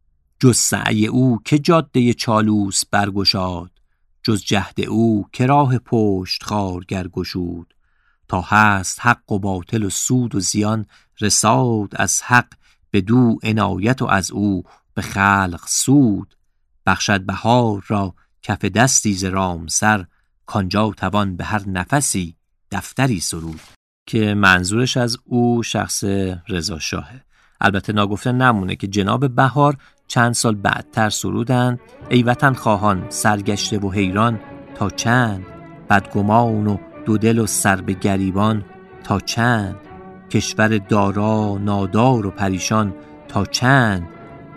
جز 0.41 0.57
سعی 0.57 1.07
او 1.07 1.41
که 1.45 1.59
جاده 1.59 2.15
چالوس 2.15 2.83
برگشاد 2.91 3.71
جز 4.23 4.45
جهد 4.45 4.81
او 4.81 5.29
که 5.33 5.47
راه 5.47 5.79
پشت 5.79 6.43
خارگر 6.43 7.09
گشود. 7.09 7.75
تا 8.29 8.41
هست 8.41 8.99
حق 9.01 9.33
و 9.33 9.39
باطل 9.39 9.83
و 9.83 9.91
سود 9.91 10.35
و 10.35 10.41
زیان 10.41 10.87
رساد 11.21 11.93
از 11.97 12.23
حق 12.23 12.49
به 12.91 13.01
دو 13.01 13.39
عنایت 13.43 14.03
و 14.03 14.07
از 14.07 14.31
او 14.31 14.63
به 14.95 15.03
خلق 15.03 15.65
سود. 15.67 16.37
بخشد 16.87 17.21
بهار 17.21 17.85
را 17.89 18.15
کف 18.43 18.65
دستی 18.65 19.15
ز 19.15 19.25
سر 19.69 20.07
کانجا 20.47 20.91
توان 20.91 21.37
به 21.37 21.45
هر 21.45 21.69
نفسی 21.69 22.37
دفتری 22.71 23.21
سرود. 23.21 23.74
که 24.07 24.35
منظورش 24.35 24.97
از 24.97 25.17
او 25.25 25.63
شخص 25.63 26.05
رضا 26.49 26.79
شاهه 26.79 27.21
البته 27.61 27.93
ناگفته 27.93 28.33
نمونه 28.33 28.77
که 28.77 28.87
جناب 28.87 29.35
بهار 29.35 29.77
چند 30.07 30.33
سال 30.33 30.55
بعدتر 30.55 31.11
سرودند 31.11 31.81
ای 32.09 32.23
وطن 32.23 32.53
خواهان 32.53 33.07
سرگشته 33.09 33.79
و 33.79 33.91
حیران 33.91 34.41
تا 34.75 34.91
چند؟ 34.91 35.47
بدگمان 35.91 36.67
و 36.67 36.77
دو 37.05 37.19
دل 37.19 37.39
و 37.39 37.47
سر 37.47 37.77
به 37.77 37.93
گریبان 37.93 38.65
تا 39.05 39.21
چند؟ 39.21 39.77
کشور 40.31 40.79
دارا 40.79 41.59
نادار 41.59 42.27
و 42.27 42.31
پریشان 42.31 42.95
تا 43.29 43.45
چند؟ 43.45 44.09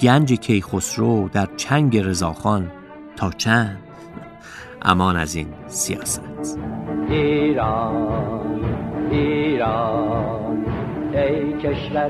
گنج 0.01 0.33
کیخسرو 0.33 1.29
در 1.29 1.47
چنگ 1.57 1.97
رضاخان 1.97 2.71
تا 3.15 3.31
چند؟ 3.31 3.77
امان 4.81 5.15
از 5.15 5.35
این 5.35 5.47
سیاست. 5.67 6.21
ایران. 7.09 8.36
ایران 9.11 10.65
ای 11.13 11.53
کشور 11.53 12.09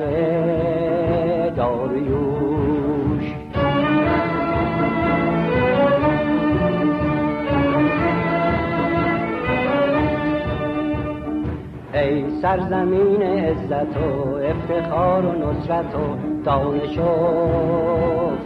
داریوش. 1.50 3.34
ای 11.94 12.42
سرزمین 12.42 13.22
عزت 13.22 13.98
و 13.98 14.36
افتخار 14.36 15.26
و 15.26 15.32
نصرت 15.32 15.96
و 15.96 16.18
دانش 16.44 16.98
و 16.98 17.04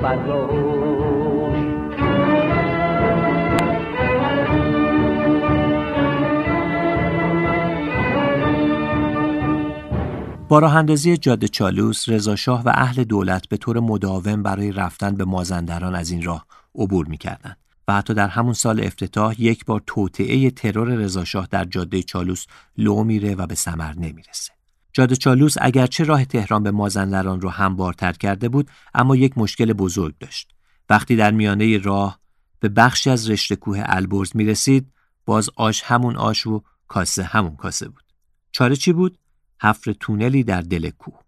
فروش 0.02 1.71
با 10.52 10.60
راه 10.60 10.76
اندازی 10.76 11.18
جاده 11.18 11.48
چالوس، 11.48 12.10
رضاشاه 12.10 12.64
و 12.64 12.72
اهل 12.76 13.04
دولت 13.04 13.48
به 13.50 13.58
طور 13.58 13.80
مداوم 13.80 14.44
برای 14.44 14.72
رفتن 14.72 15.16
به 15.16 15.26
مازندران 15.26 15.96
از 15.96 16.12
این 16.12 16.24
راه 16.24 16.46
عبور 16.76 17.08
می‌کردند 17.08 17.58
و 17.88 17.94
حتی 17.94 18.14
در 18.14 18.28
همون 18.28 18.54
سال 18.54 18.84
افتتاح 18.84 19.42
یک 19.42 19.66
بار 19.66 19.82
توطعه 19.88 20.52
ترور 20.52 20.88
رضاشاه 20.88 21.48
در 21.52 21.66
جاده 21.66 22.04
چالوس 22.04 22.46
لو 22.78 23.04
میره 23.04 23.36
و 23.36 23.48
به 23.48 23.56
ثمر 23.56 23.94
نمی‌رسه. 23.94 24.52
جاده 24.94 25.16
چالوس 25.16 25.56
اگرچه 25.62 26.04
راه 26.04 26.26
تهران 26.26 26.64
به 26.64 26.72
مازندران 26.72 27.42
رو 27.42 27.50
هموارتر 27.50 28.14
کرده 28.14 28.50
بود 28.50 28.70
اما 28.94 29.16
یک 29.16 29.38
مشکل 29.38 29.74
بزرگ 29.74 30.16
داشت. 30.20 30.52
وقتی 30.90 31.16
در 31.16 31.32
میانه 31.32 31.78
راه 31.78 32.20
به 32.60 32.70
بخشی 32.70 33.10
از 33.10 33.30
رشته 33.30 33.56
کوه 33.56 33.84
البرز 33.86 34.32
می 34.36 34.46
رسید 34.46 34.88
باز 35.26 35.50
آش 35.56 35.84
همون 35.84 36.16
آش 36.16 36.48
و 36.48 36.64
کاسه 36.88 37.24
همون 37.24 37.56
کاسه 37.56 37.88
بود. 37.88 38.04
چاره 38.52 38.76
چی 38.76 38.94
بود؟ 38.94 39.18
حفر 39.62 39.94
تونلی 40.00 40.44
در 40.44 40.62
دل 40.62 40.90
کوه. 40.90 41.20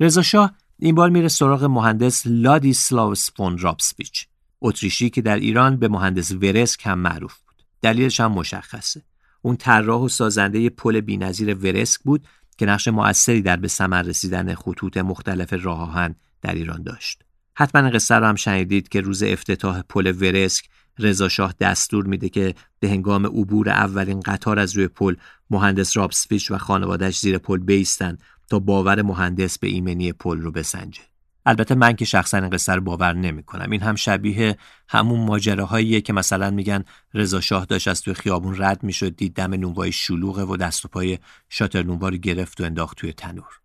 رضا 0.00 0.22
شاه 0.22 0.54
این 0.78 0.94
بار 0.94 1.10
میره 1.10 1.28
سراغ 1.28 1.64
مهندس 1.64 2.22
لادیسلاوس 2.26 3.30
فون 3.36 3.58
رابتسویچ 3.58 4.26
اتریشی 4.60 5.10
که 5.10 5.22
در 5.22 5.36
ایران 5.36 5.76
به 5.76 5.88
مهندس 5.88 6.32
ورسک 6.32 6.86
هم 6.86 6.98
معروف 6.98 7.38
بود. 7.38 7.62
دلیلش 7.82 8.20
هم 8.20 8.32
مشخصه. 8.32 9.02
اون 9.42 9.56
طراح 9.56 10.00
و 10.00 10.08
سازنده 10.08 10.70
پل 10.70 11.00
بی‌نظیر 11.00 11.54
ورسک 11.54 12.00
بود 12.00 12.26
که 12.58 12.66
نقش 12.66 12.88
موثری 12.88 13.42
در 13.42 13.56
به 13.56 13.68
ثمر 13.68 14.02
رسیدن 14.02 14.54
خطوط 14.54 14.96
مختلف 14.96 15.52
راه 15.52 15.80
آهن 15.80 16.14
در 16.42 16.54
ایران 16.54 16.82
داشت. 16.82 17.22
حتما 17.54 17.90
قصه 17.90 18.14
رو 18.14 18.26
هم 18.26 18.34
شنیدید 18.34 18.88
که 18.88 19.00
روز 19.00 19.22
افتتاح 19.22 19.82
پل 19.88 20.06
ورسک 20.06 20.68
رضا 20.98 21.28
شاه 21.28 21.54
دستور 21.60 22.04
میده 22.04 22.28
که 22.28 22.54
به 22.80 22.88
هنگام 22.88 23.26
عبور 23.26 23.68
اولین 23.68 24.20
قطار 24.20 24.58
از 24.58 24.76
روی 24.76 24.88
پل 24.88 25.14
مهندس 25.50 25.96
رابسفیچ 25.96 26.50
و 26.50 26.58
خانوادهش 26.58 27.18
زیر 27.18 27.38
پل 27.38 27.58
بیستن 27.58 28.18
تا 28.50 28.58
باور 28.58 29.02
مهندس 29.02 29.58
به 29.58 29.68
ایمنی 29.68 30.12
پل 30.12 30.40
رو 30.40 30.52
بسنجه. 30.52 31.02
البته 31.46 31.74
من 31.74 31.92
که 31.92 32.04
شخصا 32.04 32.38
این 32.38 32.50
قصه 32.50 32.72
رو 32.74 32.80
باور 32.80 33.12
نمی 33.12 33.42
کنم. 33.42 33.70
این 33.70 33.80
هم 33.80 33.94
شبیه 33.94 34.56
همون 34.88 35.26
ماجراهاییه 35.26 36.00
که 36.00 36.12
مثلا 36.12 36.50
میگن 36.50 36.84
رضا 37.14 37.40
شاه 37.40 37.64
داشت 37.64 37.88
از 37.88 38.02
توی 38.02 38.14
خیابون 38.14 38.54
رد 38.58 38.82
می‌شد 38.82 39.16
دید 39.16 39.34
دم 39.34 39.54
نونوای 39.54 39.92
شلوغه 39.92 40.42
و 40.42 40.56
دست 40.56 40.84
و 40.84 40.88
پای 40.88 41.18
شاتر 41.48 41.82
نونوا 41.82 42.08
رو 42.08 42.16
گرفت 42.16 42.60
و 42.60 42.64
انداخت 42.64 42.96
توی 42.96 43.12
تنور. 43.12 43.58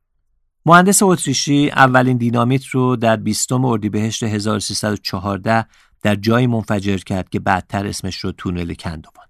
مهندس 0.66 1.04
اتریشی 1.04 1.70
اولین 1.70 2.18
دینامیت 2.18 2.66
رو 2.66 2.96
در 2.96 3.16
20 3.16 3.52
اردیبهشت 3.52 4.24
1314 4.24 5.66
در 6.08 6.16
جایی 6.16 6.48
منفجر 6.48 6.98
کرد 6.98 7.30
که 7.30 7.40
بعدتر 7.40 7.88
اسمش 7.88 8.20
رو 8.20 8.32
تونل 8.32 8.74
کندوان. 8.74 9.26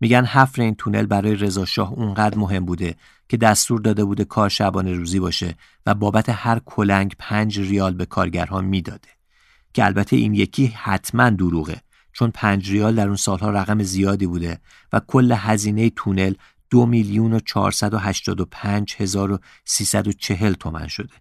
میگن 0.00 0.24
حفر 0.24 0.62
این 0.62 0.74
تونل 0.74 1.06
برای 1.06 1.34
رضا 1.34 1.64
شاه 1.64 1.92
اونقدر 1.92 2.38
مهم 2.38 2.64
بوده 2.64 2.96
که 3.28 3.36
دستور 3.36 3.80
داده 3.80 4.04
بوده 4.04 4.24
کار 4.24 4.48
شبانه 4.48 4.92
روزی 4.92 5.20
باشه 5.20 5.56
و 5.86 5.94
بابت 5.94 6.28
هر 6.28 6.60
کلنگ 6.66 7.14
پنج 7.18 7.60
ریال 7.60 7.94
به 7.94 8.06
کارگرها 8.06 8.60
می‌داده 8.60 9.08
که 9.72 9.84
البته 9.84 10.16
این 10.16 10.34
یکی 10.34 10.66
حتما 10.66 11.30
دروغه 11.30 11.80
چون 12.12 12.30
پنج 12.30 12.70
ریال 12.70 12.94
در 12.94 13.06
اون 13.06 13.16
سالها 13.16 13.50
رقم 13.50 13.82
زیادی 13.82 14.26
بوده 14.26 14.60
و 14.92 15.00
کل 15.06 15.32
هزینه 15.32 15.90
تونل 15.90 16.34
دو 16.70 16.86
میلیون 16.86 17.32
و 17.32 17.40
چهارصد 17.40 17.94
و 17.94 17.98
هشتاد 17.98 18.40
و 18.40 18.44
پنج 18.50 18.94
هزار 18.98 19.32
و 19.32 19.38
سیصد 19.64 20.08
و 20.08 20.12
چهل 20.12 20.52
تومن 20.52 20.88
شده 20.88 21.14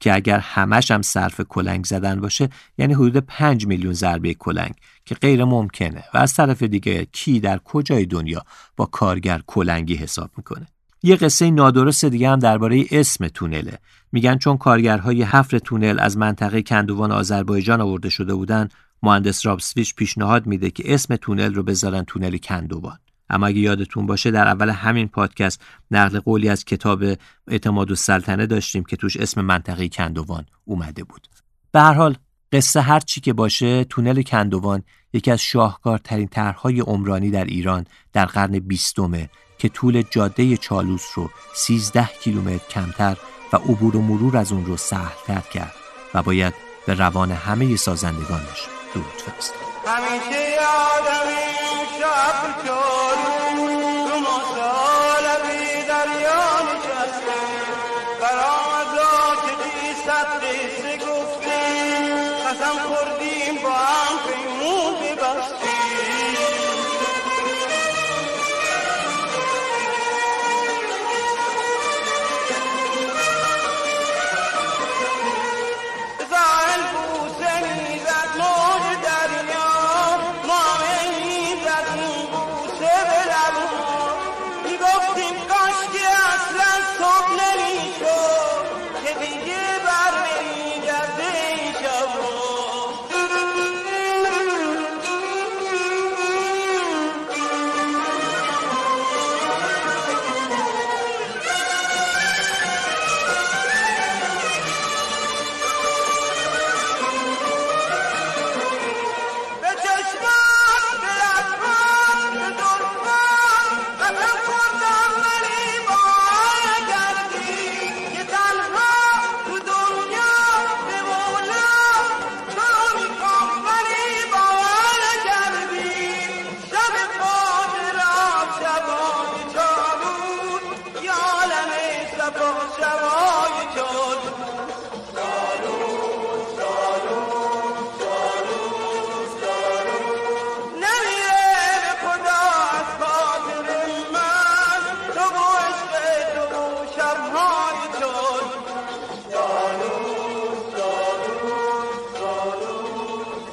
که 0.00 0.14
اگر 0.14 0.38
همش 0.38 0.90
هم 0.90 1.02
صرف 1.02 1.40
کلنگ 1.40 1.84
زدن 1.84 2.20
باشه 2.20 2.48
یعنی 2.78 2.94
حدود 2.94 3.16
5 3.16 3.66
میلیون 3.66 3.92
ضربه 3.92 4.34
کلنگ 4.34 4.74
که 5.04 5.14
غیر 5.14 5.44
ممکنه. 5.44 6.04
و 6.14 6.18
از 6.18 6.34
طرف 6.34 6.62
دیگه 6.62 7.06
کی 7.12 7.40
در 7.40 7.58
کجای 7.58 8.06
دنیا 8.06 8.44
با 8.76 8.86
کارگر 8.86 9.40
کلنگی 9.46 9.94
حساب 9.94 10.30
می‌کنه؟ 10.36 10.66
یه 11.02 11.16
قصه 11.16 11.50
نادرست 11.50 12.04
دیگه 12.04 12.30
هم 12.30 12.38
درباره 12.38 12.84
اسم 12.90 13.28
تونله. 13.28 13.78
میگن 14.12 14.38
چون 14.38 14.56
کارگرهای 14.56 15.22
حفر 15.22 15.58
تونل 15.58 16.00
از 16.00 16.16
منطقه 16.16 16.62
کندوان 16.62 17.12
آذربایجان 17.12 17.80
آورده 17.80 18.08
شده 18.08 18.34
بودن 18.34 18.68
مهندس 19.02 19.46
رابسویچ 19.46 19.94
پیشنهاد 19.94 20.46
میده 20.46 20.70
که 20.70 20.94
اسم 20.94 21.16
تونل 21.16 21.54
رو 21.54 21.62
بذارن 21.62 22.04
تونل 22.04 22.36
کندوان. 22.36 22.98
اما 23.30 23.46
اگه 23.46 23.58
یادتون 23.58 24.06
باشه 24.06 24.30
در 24.30 24.48
اول 24.48 24.70
همین 24.70 25.08
پادکست 25.08 25.60
نقل 25.90 26.20
قولی 26.20 26.48
از 26.48 26.64
کتاب 26.64 27.04
اعتماد 27.48 27.90
و 27.90 27.94
سلطنه 27.94 28.46
داشتیم 28.46 28.84
که 28.84 28.96
توش 28.96 29.16
اسم 29.16 29.40
منطقه 29.40 29.88
کندوان 29.88 30.46
اومده 30.64 31.04
بود 31.04 31.28
به 31.72 31.80
هر 31.80 31.92
حال 31.92 32.16
قصه 32.52 32.80
هر 32.80 33.00
چی 33.00 33.20
که 33.20 33.32
باشه 33.32 33.84
تونل 33.84 34.22
کندوان 34.22 34.82
یکی 35.12 35.30
از 35.30 35.40
شاهکارترین 35.40 36.28
طرحهای 36.28 36.80
عمرانی 36.80 37.30
در 37.30 37.44
ایران 37.44 37.86
در 38.12 38.24
قرن 38.24 38.58
بیستمه 38.58 39.30
که 39.58 39.68
طول 39.68 40.02
جاده 40.10 40.56
چالوس 40.56 41.06
رو 41.14 41.30
13 41.54 42.08
کیلومتر 42.20 42.68
کمتر 42.70 43.16
و 43.52 43.56
عبور 43.56 43.96
و 43.96 44.02
مرور 44.02 44.36
از 44.36 44.52
اون 44.52 44.66
رو 44.66 44.76
سهلتر 44.76 45.42
کرد 45.52 45.74
و 46.14 46.22
باید 46.22 46.54
به 46.86 46.94
روان 46.94 47.30
همه 47.30 47.76
سازندگانش 47.76 48.68
درود 48.94 49.06
فرستاد. 49.06 49.67
همیشه 49.88 50.50
یادم 50.50 51.28
این 51.28 51.86
شب 51.98 52.66
چون 52.66 53.47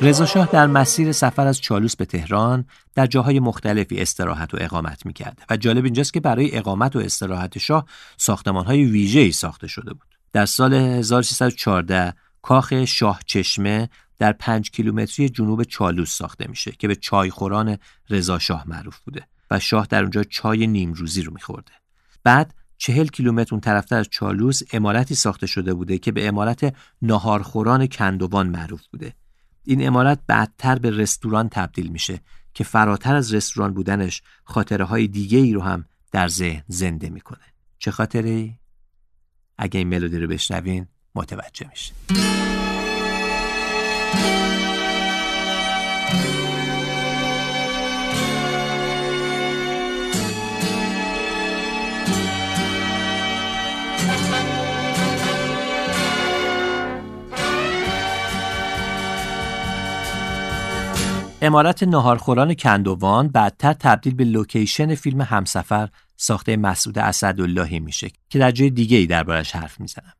رضا 0.05 0.45
در 0.45 0.67
مسیر 0.67 1.11
سفر 1.11 1.47
از 1.47 1.61
چالوس 1.61 1.95
به 1.95 2.05
تهران 2.05 2.65
در 2.95 3.05
جاهای 3.05 3.39
مختلفی 3.39 4.01
استراحت 4.01 4.53
و 4.53 4.57
اقامت 4.61 5.05
می‌کرده 5.05 5.43
و 5.49 5.57
جالب 5.57 5.85
اینجاست 5.85 6.13
که 6.13 6.19
برای 6.19 6.57
اقامت 6.57 6.95
و 6.95 6.99
استراحت 6.99 7.57
شاه 7.57 7.85
ساختمانهای 8.17 8.85
ویژه‌ای 8.85 9.31
ساخته 9.31 9.67
شده 9.67 9.93
بود. 9.93 10.07
در 10.33 10.45
سال 10.45 10.73
1314 10.73 12.13
کاخ 12.41 12.73
شاه 12.73 13.19
چشمه 13.25 13.89
در 14.17 14.31
پنج 14.31 14.71
کیلومتری 14.71 15.29
جنوب 15.29 15.63
چالوس 15.63 16.17
ساخته 16.17 16.47
میشه 16.49 16.71
که 16.71 16.87
به 16.87 16.95
چایخوران 16.95 17.77
رضا 18.09 18.39
شاه 18.39 18.63
معروف 18.67 18.99
بوده 18.99 19.27
و 19.51 19.59
شاه 19.59 19.87
در 19.89 20.01
اونجا 20.01 20.23
چای 20.23 20.67
نیمروزی 20.67 21.21
رو 21.21 21.33
میخورده. 21.33 21.71
بعد 22.23 22.53
چهل 22.77 23.07
کیلومتر 23.07 23.55
اون 23.55 23.61
طرفتر 23.61 23.97
از 23.99 24.07
چالوس 24.11 24.61
امارتی 24.73 25.15
ساخته 25.15 25.47
شده 25.47 25.73
بوده 25.73 25.97
که 25.97 26.11
به 26.11 26.27
امارت 26.27 26.75
ناهارخوران 27.01 27.87
کندوان 27.87 28.47
معروف 28.47 28.87
بوده 28.87 29.13
این 29.65 29.87
امارت 29.87 30.19
بعدتر 30.27 30.79
به 30.79 30.89
رستوران 30.89 31.49
تبدیل 31.49 31.87
میشه 31.87 32.21
که 32.53 32.63
فراتر 32.63 33.15
از 33.15 33.33
رستوران 33.33 33.73
بودنش 33.73 34.21
خاطره 34.43 34.85
های 34.85 35.07
دیگه 35.07 35.37
ای 35.37 35.53
رو 35.53 35.61
هم 35.61 35.85
در 36.11 36.27
ذهن 36.27 36.63
زنده 36.67 37.09
می‌کنه 37.09 37.45
چه 37.79 37.91
خاطره 37.91 38.29
ای؟ 38.29 38.53
اگه 39.57 39.77
این 39.77 39.87
ملودی 39.87 40.19
رو 40.19 40.27
بشنوین 40.27 40.87
متوجه 41.15 41.69
میشه 41.69 41.93
امارت 61.45 61.83
ناهارخوران 61.83 62.53
کندوان 62.53 63.27
بعدتر 63.27 63.73
تبدیل 63.73 64.13
به 64.13 64.23
لوکیشن 64.23 64.95
فیلم 64.95 65.21
همسفر 65.21 65.89
ساخته 66.17 66.57
مسعود 66.57 66.99
اسداللهی 66.99 67.79
میشه 67.79 68.11
که 68.29 68.39
در 68.39 68.51
جای 68.51 68.69
دیگه 68.69 68.97
ای 68.97 69.07
دربارش 69.07 69.55
حرف 69.55 69.79
می‌زنم. 69.79 70.13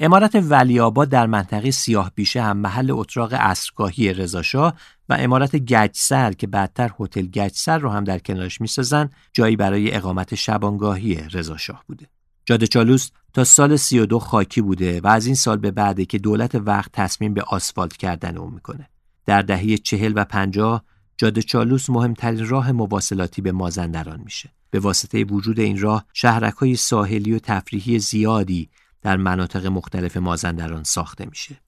امارت 0.00 0.34
ولیاباد 0.34 1.08
در 1.08 1.26
منطقه 1.26 1.70
سیاه 1.70 2.12
بیشه 2.14 2.42
هم 2.42 2.56
محل 2.56 2.90
اتراق 2.90 3.32
اصرگاهی 3.32 4.14
رضاشاه 4.14 4.74
و 5.08 5.16
امارت 5.20 5.56
گجسر 5.56 6.32
که 6.32 6.46
بعدتر 6.46 6.90
هتل 7.00 7.26
گجسر 7.26 7.78
رو 7.78 7.90
هم 7.90 8.04
در 8.04 8.18
کنارش 8.18 8.60
می‌سازن 8.60 9.10
جایی 9.32 9.56
برای 9.56 9.94
اقامت 9.94 10.34
شبانگاهی 10.34 11.14
رضاشاه 11.14 11.84
بوده. 11.88 12.06
جاده 12.46 12.66
چالوس 12.66 13.10
تا 13.32 13.44
سال 13.44 13.76
32 13.76 14.18
خاکی 14.18 14.60
بوده 14.60 15.00
و 15.00 15.06
از 15.06 15.26
این 15.26 15.34
سال 15.34 15.56
به 15.56 15.70
بعده 15.70 16.04
که 16.04 16.18
دولت 16.18 16.54
وقت 16.54 16.92
تصمیم 16.92 17.34
به 17.34 17.42
آسفالت 17.42 17.96
کردن 17.96 18.36
اون 18.36 18.54
می‌کنه. 18.54 18.88
در 19.26 19.42
دهه 19.42 19.76
چهل 19.76 20.12
و 20.16 20.24
پنجاه 20.24 20.84
جاده 21.16 21.42
چالوس 21.42 21.90
مهمترین 21.90 22.48
راه 22.48 22.72
مواصلاتی 22.72 23.42
به 23.42 23.52
مازندران 23.52 24.20
میشه. 24.20 24.50
به 24.70 24.80
واسطه 24.80 25.24
وجود 25.24 25.60
این 25.60 25.80
راه 25.80 26.04
شهرک 26.12 26.54
های 26.54 26.76
ساحلی 26.76 27.32
و 27.32 27.38
تفریحی 27.38 27.98
زیادی 27.98 28.70
در 29.02 29.16
مناطق 29.16 29.66
مختلف 29.66 30.16
مازندران 30.16 30.82
ساخته 30.82 31.24
میشه. 31.24 31.60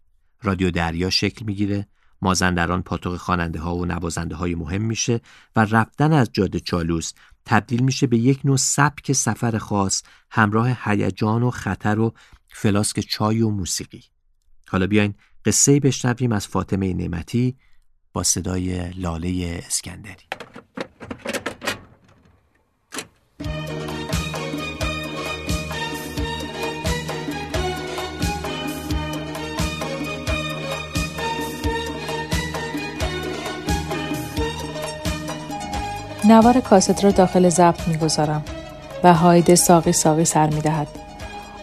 رادیو 0.43 0.71
دریا 0.71 1.11
شکل 1.11 1.45
می‌گیره، 1.45 1.87
مازندران 2.23 2.83
پاتوق 2.83 3.17
خواننده 3.17 3.61
ها 3.61 3.77
و 3.77 3.85
نوازنده 3.85 4.35
های 4.35 4.55
مهم 4.55 4.83
میشه 4.83 5.21
و 5.57 5.65
رفتن 5.65 6.13
از 6.13 6.31
جاده 6.33 6.61
چالوس 6.61 7.13
تبدیل 7.45 7.83
میشه 7.83 8.07
به 8.07 8.19
یک 8.19 8.41
نوع 8.45 8.57
سبک 8.57 9.13
سفر 9.13 9.59
خاص 9.59 10.03
همراه 10.31 10.79
هیجان 10.85 11.43
و 11.43 11.51
خطر 11.51 11.99
و 11.99 12.15
فلاسک 12.49 13.01
چای 13.01 13.43
و 13.43 13.51
موسیقی. 13.51 14.05
حالا 14.69 14.87
بیاین 14.87 15.15
قصه 15.47 15.81
بشنویم 15.81 16.33
از 16.33 16.47
فاطمه 16.47 16.95
نعمتی 16.95 17.57
با 18.13 18.23
صدای 18.23 18.91
لاله 18.91 19.63
اسکندری. 19.67 20.27
نوار 36.25 36.61
کاست 36.61 37.05
را 37.05 37.11
داخل 37.11 37.49
ضبط 37.49 37.89
می‌گذارم. 37.89 38.45
و 39.05 39.15
هایده 39.15 39.55
ساقی 39.55 39.93
ساقی 39.93 40.25
سر 40.25 40.51
می‌دهد. 40.51 40.89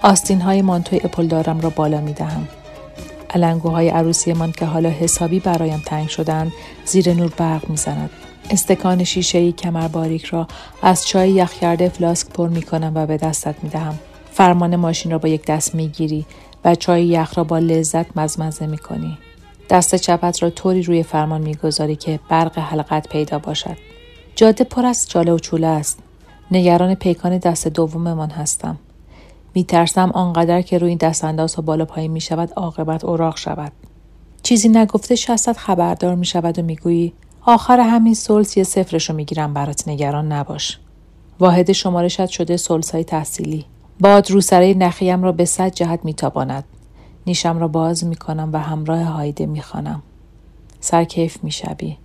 آستین 0.01 0.41
های 0.41 0.61
مانتوی 0.61 0.99
اپلدارم 1.03 1.59
را 1.61 1.69
بالا 1.69 2.01
می 2.01 2.13
دهم. 2.13 2.47
علنگوهای 3.33 3.89
عروسیمان 3.89 4.51
که 4.51 4.65
حالا 4.65 4.89
حسابی 4.89 5.39
برایم 5.39 5.81
تنگ 5.85 6.07
شدند 6.07 6.51
زیر 6.85 7.13
نور 7.13 7.33
برق 7.37 7.69
می‌زند 7.69 8.09
استکان 8.49 9.03
شیشه 9.03 9.51
کمر 9.51 9.87
باریک 9.87 10.25
را 10.25 10.47
از 10.81 11.07
چای 11.07 11.31
یخ 11.31 11.53
کرده 11.53 11.89
فلاسک 11.89 12.27
پر 12.27 12.49
می 12.49 12.61
کنم 12.61 12.91
و 12.95 13.05
به 13.05 13.17
دستت 13.17 13.55
می 13.63 13.69
دهم. 13.69 13.99
فرمان 14.31 14.75
ماشین 14.75 15.11
را 15.11 15.17
با 15.17 15.29
یک 15.29 15.45
دست 15.45 15.75
می 15.75 15.87
گیری 15.87 16.25
و 16.65 16.75
چای 16.75 17.05
یخ 17.05 17.37
را 17.37 17.43
با 17.43 17.59
لذت 17.59 18.17
مزمزه 18.17 18.67
می 18.67 18.77
کنی. 18.77 19.17
دست 19.69 19.95
چپت 19.95 20.43
را 20.43 20.49
طوری 20.49 20.83
روی 20.83 21.03
فرمان 21.03 21.41
می 21.41 21.55
گذاری 21.55 21.95
که 21.95 22.19
برق 22.29 22.59
حلقت 22.59 23.09
پیدا 23.09 23.39
باشد. 23.39 23.77
جاده 24.35 24.63
پر 24.63 24.85
از 24.85 25.07
چاله 25.07 25.31
و 25.31 25.39
چوله 25.39 25.67
است. 25.67 25.99
نگران 26.51 26.95
پیکان 26.95 27.37
دست 27.37 27.67
دوممان 27.67 28.29
هستم. 28.29 28.77
می 29.55 29.63
ترسم 29.63 30.11
آنقدر 30.13 30.61
که 30.61 30.77
روی 30.77 30.89
این 30.89 30.97
دست 30.97 31.23
انداز 31.23 31.59
و 31.59 31.61
بالا 31.61 31.85
پایین 31.85 32.11
می 32.11 32.21
شود 32.21 32.53
عاقبت 32.55 33.05
اوراق 33.05 33.37
شود. 33.37 33.71
چیزی 34.43 34.69
نگفته 34.69 35.15
شستت 35.15 35.57
خبردار 35.57 36.15
می 36.15 36.25
شود 36.25 36.59
و 36.59 36.61
می 36.61 36.75
گویی 36.75 37.13
آخر 37.45 37.79
همین 37.79 38.13
سلس 38.13 38.57
یه 38.57 38.63
صفرش 38.63 39.09
رو 39.09 39.15
می 39.15 39.25
گیرم 39.25 39.53
برات 39.53 39.87
نگران 39.87 40.31
نباش. 40.31 40.79
واحد 41.39 41.71
شمارشت 41.71 42.25
شده 42.25 42.57
های 42.93 43.03
تحصیلی. 43.03 43.65
باد 43.99 44.31
روسره 44.31 44.73
نخیم 44.73 45.23
را 45.23 45.31
به 45.31 45.45
صد 45.45 45.71
جهت 45.73 45.99
می 46.03 46.13
تاباند. 46.13 46.63
نیشم 47.27 47.59
را 47.59 47.67
باز 47.67 48.03
می 48.05 48.15
کنم 48.15 48.49
و 48.53 48.59
همراه 48.59 49.03
هایده 49.03 49.45
می 49.45 49.61
خانم. 49.61 50.03
سرکیف 50.79 51.43
می 51.43 51.51
شبی. 51.51 51.97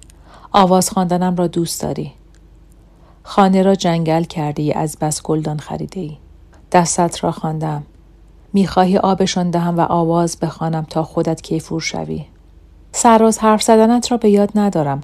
آواز 0.52 0.90
خواندنم 0.90 1.36
را 1.36 1.46
دوست 1.46 1.82
داری. 1.82 2.12
خانه 3.22 3.62
را 3.62 3.74
جنگل 3.74 4.22
کرده 4.24 4.62
ای 4.62 4.72
از 4.72 4.96
بس 5.00 5.22
گلدان 5.22 5.58
خریده 5.58 6.00
ای. 6.00 6.16
دستت 6.72 7.24
را 7.24 7.32
خواندم. 7.32 7.82
می‌خواهی 8.52 8.98
آبشان 8.98 9.50
دهم 9.50 9.78
و 9.78 9.80
آواز 9.80 10.38
بخوانم 10.40 10.86
تا 10.90 11.02
خودت 11.02 11.42
کیفور 11.42 11.80
شوی. 11.80 12.24
سراز 12.92 13.38
حرف 13.38 13.62
زدنت 13.62 14.10
را 14.10 14.16
به 14.16 14.30
یاد 14.30 14.50
ندارم. 14.54 15.00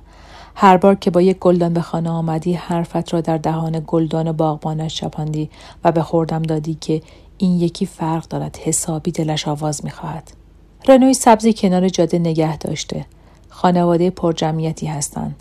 هر 0.54 0.76
بار 0.76 0.94
که 0.94 1.10
با 1.10 1.22
یک 1.22 1.38
گلدان 1.38 1.74
به 1.74 1.80
خانه 1.80 2.10
آمدی 2.10 2.52
حرفت 2.52 3.14
را 3.14 3.20
در 3.20 3.38
دهان 3.38 3.82
گلدان 3.86 4.32
باغبانش 4.32 4.94
چپاندی 4.94 5.50
و 5.84 5.92
به 5.92 6.02
خوردم 6.02 6.42
دادی 6.42 6.74
که 6.74 7.02
این 7.38 7.60
یکی 7.60 7.86
فرق 7.86 8.28
دارد. 8.28 8.56
حسابی 8.56 9.10
دلش 9.10 9.48
آواز 9.48 9.84
می‌خواهد. 9.84 10.30
رنوی 10.88 11.14
سبزی 11.14 11.52
کنار 11.52 11.88
جاده 11.88 12.18
نگه 12.18 12.58
داشته. 12.58 13.06
خانواده 13.48 14.10
پرجمعیتی 14.10 14.86
هستند. 14.86 15.36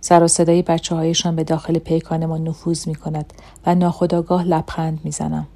سر 0.00 0.22
و 0.22 0.28
صدای 0.28 0.62
بچه 0.62 0.94
هایشان 0.94 1.36
به 1.36 1.44
داخل 1.44 1.78
پیکان 1.78 2.26
ما 2.26 2.38
نفوذ 2.38 2.88
می 2.88 2.94
کند 2.94 3.32
و 3.66 3.74
ناخداگاه 3.74 4.44
لبخند 4.44 5.00
می 5.04 5.10
زنم. 5.10 5.46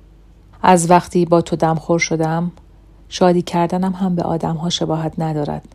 از 0.62 0.90
وقتی 0.90 1.24
با 1.24 1.40
تو 1.40 1.56
دمخور 1.56 1.98
شدم 1.98 2.52
شادی 3.08 3.42
کردنم 3.42 3.92
هم 3.92 4.14
به 4.14 4.22
آدم 4.22 4.56
ها 4.56 4.70
شباهت 4.70 5.12
ندارد. 5.18 5.68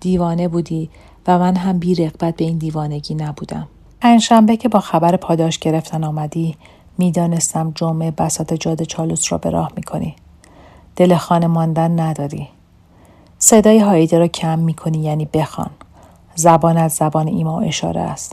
دیوانه 0.00 0.48
بودی 0.48 0.90
و 1.26 1.38
من 1.38 1.56
هم 1.56 1.78
بی 1.78 1.94
رقبت 1.94 2.36
به 2.36 2.44
این 2.44 2.58
دیوانگی 2.58 3.14
نبودم. 3.14 3.68
پنجشنبه 4.00 4.56
که 4.56 4.68
با 4.68 4.80
خبر 4.80 5.16
پاداش 5.16 5.58
گرفتن 5.58 6.04
آمدی 6.04 6.56
می‌دانستم 6.98 7.72
جمعه 7.74 8.10
بسات 8.10 8.54
جاده 8.54 8.84
چالوس 8.84 9.32
را 9.32 9.38
به 9.38 9.50
راه 9.50 9.72
می‌کنی. 9.76 10.16
دل 10.96 11.16
خانه 11.16 11.46
ماندن 11.46 12.00
نداری. 12.00 12.48
صدای 13.38 13.78
هایده 13.78 14.18
را 14.18 14.26
کم 14.26 14.58
می‌کنی 14.58 14.98
یعنی 14.98 15.24
بخوان. 15.24 15.70
زبان 16.34 16.76
از 16.76 16.92
زبان 16.92 17.28
ایما 17.28 17.60
اشاره 17.60 18.00
است. 18.00 18.32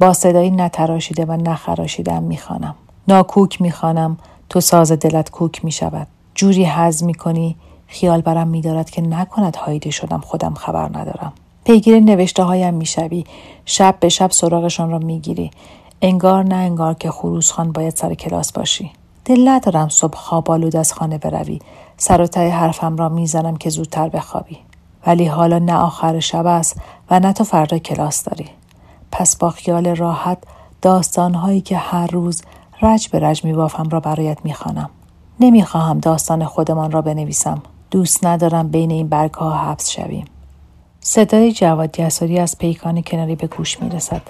با 0.00 0.12
صدایی 0.12 0.50
نتراشیده 0.50 1.24
و 1.24 1.32
نخراشیدم 1.32 2.22
می‌خوانم. 2.22 2.74
ناکوک 3.08 3.62
می‌خوانم. 3.62 4.16
تو 4.52 4.60
ساز 4.60 4.92
دلت 4.92 5.30
کوک 5.30 5.64
می 5.64 5.72
شود. 5.72 6.06
جوری 6.34 6.64
حز 6.64 7.02
می 7.02 7.14
کنی 7.14 7.56
خیال 7.86 8.20
برم 8.20 8.48
می 8.48 8.60
دارد 8.60 8.90
که 8.90 9.02
نکند 9.02 9.56
هایده 9.56 9.90
شدم 9.90 10.20
خودم 10.20 10.54
خبر 10.54 10.98
ندارم. 10.98 11.32
پیگیر 11.64 12.00
نوشته 12.00 12.42
هایم 12.42 12.74
می 12.74 12.86
شوی. 12.86 13.24
شب 13.66 13.96
به 14.00 14.08
شب 14.08 14.30
سراغشان 14.30 14.90
را 14.90 14.98
می 14.98 15.20
گیری. 15.20 15.50
انگار 16.02 16.44
نه 16.44 16.54
انگار 16.54 16.94
که 16.94 17.10
خروس 17.10 17.52
خان 17.52 17.72
باید 17.72 17.96
سر 17.96 18.14
کلاس 18.14 18.52
باشی. 18.52 18.90
دل 19.24 19.48
ندارم 19.48 19.88
صبح 19.88 20.16
خواب 20.16 20.50
از 20.76 20.92
خانه 20.92 21.18
بروی. 21.18 21.58
سر 21.96 22.20
و 22.20 22.26
ته 22.26 22.50
حرفم 22.50 22.96
را 22.96 23.08
می‌زنم 23.08 23.56
که 23.56 23.70
زودتر 23.70 24.08
بخوابی. 24.08 24.58
ولی 25.06 25.26
حالا 25.26 25.58
نه 25.58 25.74
آخر 25.74 26.20
شب 26.20 26.46
است 26.46 26.76
و 27.10 27.20
نه 27.20 27.32
تو 27.32 27.44
فردا 27.44 27.78
کلاس 27.78 28.24
داری. 28.24 28.46
پس 29.12 29.36
با 29.36 29.50
خیال 29.50 29.96
راحت 29.96 30.38
داستانهایی 30.82 31.60
که 31.60 31.76
هر 31.76 32.06
روز 32.06 32.42
رج 32.82 33.08
به 33.08 33.20
رج 33.20 33.44
میبافم 33.44 33.88
را 33.88 34.00
برایت 34.00 34.38
می‌خوانم 34.44 34.90
نمی‌خواهم 35.40 35.98
داستان 35.98 36.44
خودمان 36.44 36.90
را 36.90 37.02
بنویسم 37.02 37.62
دوست 37.90 38.26
ندارم 38.26 38.68
بین 38.68 38.90
این 38.90 39.08
برگها 39.08 39.50
ها 39.50 39.70
حبس 39.70 39.90
شویم 39.90 40.24
صدای 41.00 41.52
جواد 41.52 42.00
یساری 42.00 42.38
از 42.38 42.58
پیکان 42.58 43.02
کناری 43.02 43.36
به 43.36 43.46
گوش 43.46 43.82
می 43.82 43.90
رسد. 43.90 44.22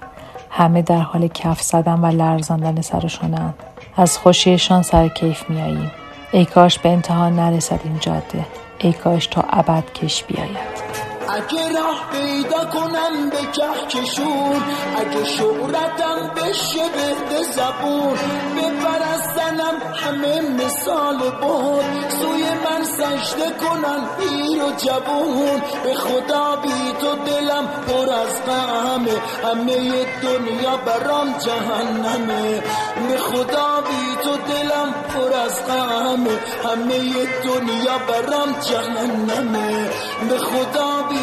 همه 0.51 0.83
در 0.83 1.01
حال 1.01 1.29
کف 1.29 1.63
زدن 1.63 2.01
و 2.01 2.07
لرزاندن 2.07 2.81
سرشانند. 2.81 3.55
از 3.97 4.19
خوشیشان 4.19 4.83
سر 4.83 5.09
کیف 5.09 5.51
میاییم. 5.51 5.91
ای 6.33 6.45
کاش 6.45 6.79
به 6.79 6.89
انتها 6.89 7.31
نرسد 7.31 7.81
این 7.85 7.99
جاده. 8.01 8.47
ای 8.79 8.93
کاش 8.93 9.27
تا 9.27 9.45
ابد 9.51 9.93
کش 9.93 10.25
بیاید. 10.25 11.02
اگه 11.33 11.73
راه 11.73 12.09
پیدا 12.13 12.65
کنم 12.65 13.31
به 13.31 13.37
کهکشون 13.37 14.63
اگه 14.97 15.25
شهرتم 15.25 16.31
بشه 16.37 16.83
به 17.31 17.43
زبون 17.43 18.19
بپرستنم 18.57 19.75
همه 19.95 20.41
مثال 20.41 21.19
بود 21.19 21.85
سوی 22.09 22.45
من 22.65 22.85
سجده 22.85 23.51
کنن 23.51 24.09
پیر 24.19 24.63
و 24.65 24.71
جوون 24.71 25.63
به 25.85 25.95
خدا 25.95 26.57
بی 26.57 26.93
تو 27.01 27.17
دلم 27.17 27.69
پر 27.87 28.15
از 28.15 28.43
غمه 28.47 29.17
همه 29.45 30.07
دنیا 30.23 30.77
برام 30.77 31.39
جهنمه 31.39 32.63
به 33.09 33.19
خدا 33.19 33.81
بی 33.81 34.17
تو 34.23 34.37
دلم 34.37 34.95
پر 35.09 35.37
از 35.37 35.67
غمه 35.67 36.39
همه 36.65 36.99
دنیا 37.45 37.99
برام 38.09 38.53
جهنمه 38.61 39.91
به 40.29 40.39
خدا 40.39 41.03
بی 41.03 41.22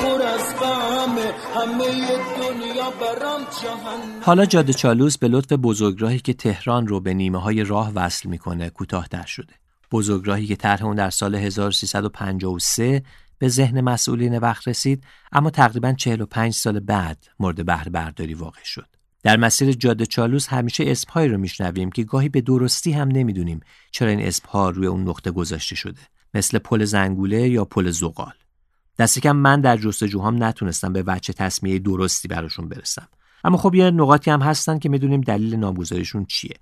پر 0.00 0.22
همه 1.54 2.06
دنیا 2.36 2.90
برام 2.90 3.42
حالا 4.22 4.46
جاده 4.46 4.72
چالوس 4.72 5.18
به 5.18 5.28
لطف 5.28 5.52
بزرگراهی 5.52 6.18
که 6.18 6.32
تهران 6.32 6.86
رو 6.86 7.00
به 7.00 7.14
نیمه 7.14 7.38
های 7.38 7.64
راه 7.64 7.92
وصل 7.94 8.28
می‌کنه 8.28 8.70
کوتاهتر 8.70 9.26
شده. 9.26 9.54
بزرگراهی 9.90 10.46
که 10.46 10.56
طرح 10.56 10.84
اون 10.84 10.96
در 10.96 11.10
سال 11.10 11.34
1353 11.34 13.02
به 13.38 13.48
ذهن 13.48 13.80
مسئولین 13.80 14.38
وقت 14.38 14.68
رسید 14.68 15.04
اما 15.32 15.50
تقریبا 15.50 15.92
45 15.92 16.54
سال 16.54 16.80
بعد 16.80 17.24
مورد 17.40 17.66
بهره 17.66 17.90
برداری 17.90 18.34
واقع 18.34 18.64
شد. 18.64 18.86
در 19.22 19.36
مسیر 19.36 19.72
جاده 19.72 20.06
چالوس 20.06 20.48
همیشه 20.48 20.84
اسمهایی 20.86 21.28
رو 21.28 21.38
میشنویم 21.38 21.90
که 21.90 22.02
گاهی 22.04 22.28
به 22.28 22.40
درستی 22.40 22.92
هم 22.92 23.08
نمی‌دونیم 23.08 23.60
چرا 23.90 24.08
این 24.08 24.20
اسمها 24.20 24.70
روی 24.70 24.86
اون 24.86 25.08
نقطه 25.08 25.30
گذاشته 25.30 25.74
شده 25.74 26.00
مثل 26.34 26.58
پل 26.58 26.84
زنگوله 26.84 27.48
یا 27.48 27.64
پل 27.64 27.90
زغال. 27.90 28.34
دست 28.98 29.18
کم 29.18 29.36
من 29.36 29.60
در 29.60 29.76
جستجوهام 29.76 30.44
نتونستم 30.44 30.92
به 30.92 31.04
وجه 31.06 31.34
تصمیه 31.34 31.78
درستی 31.78 32.28
براشون 32.28 32.68
برسم. 32.68 33.08
اما 33.44 33.56
خب 33.56 33.74
یه 33.74 33.90
نقاطی 33.90 34.30
هم 34.30 34.42
هستن 34.42 34.78
که 34.78 34.88
می‌دونیم 34.88 35.20
دلیل 35.20 35.56
نامگذاریشون 35.56 36.24
چیه. 36.24 36.56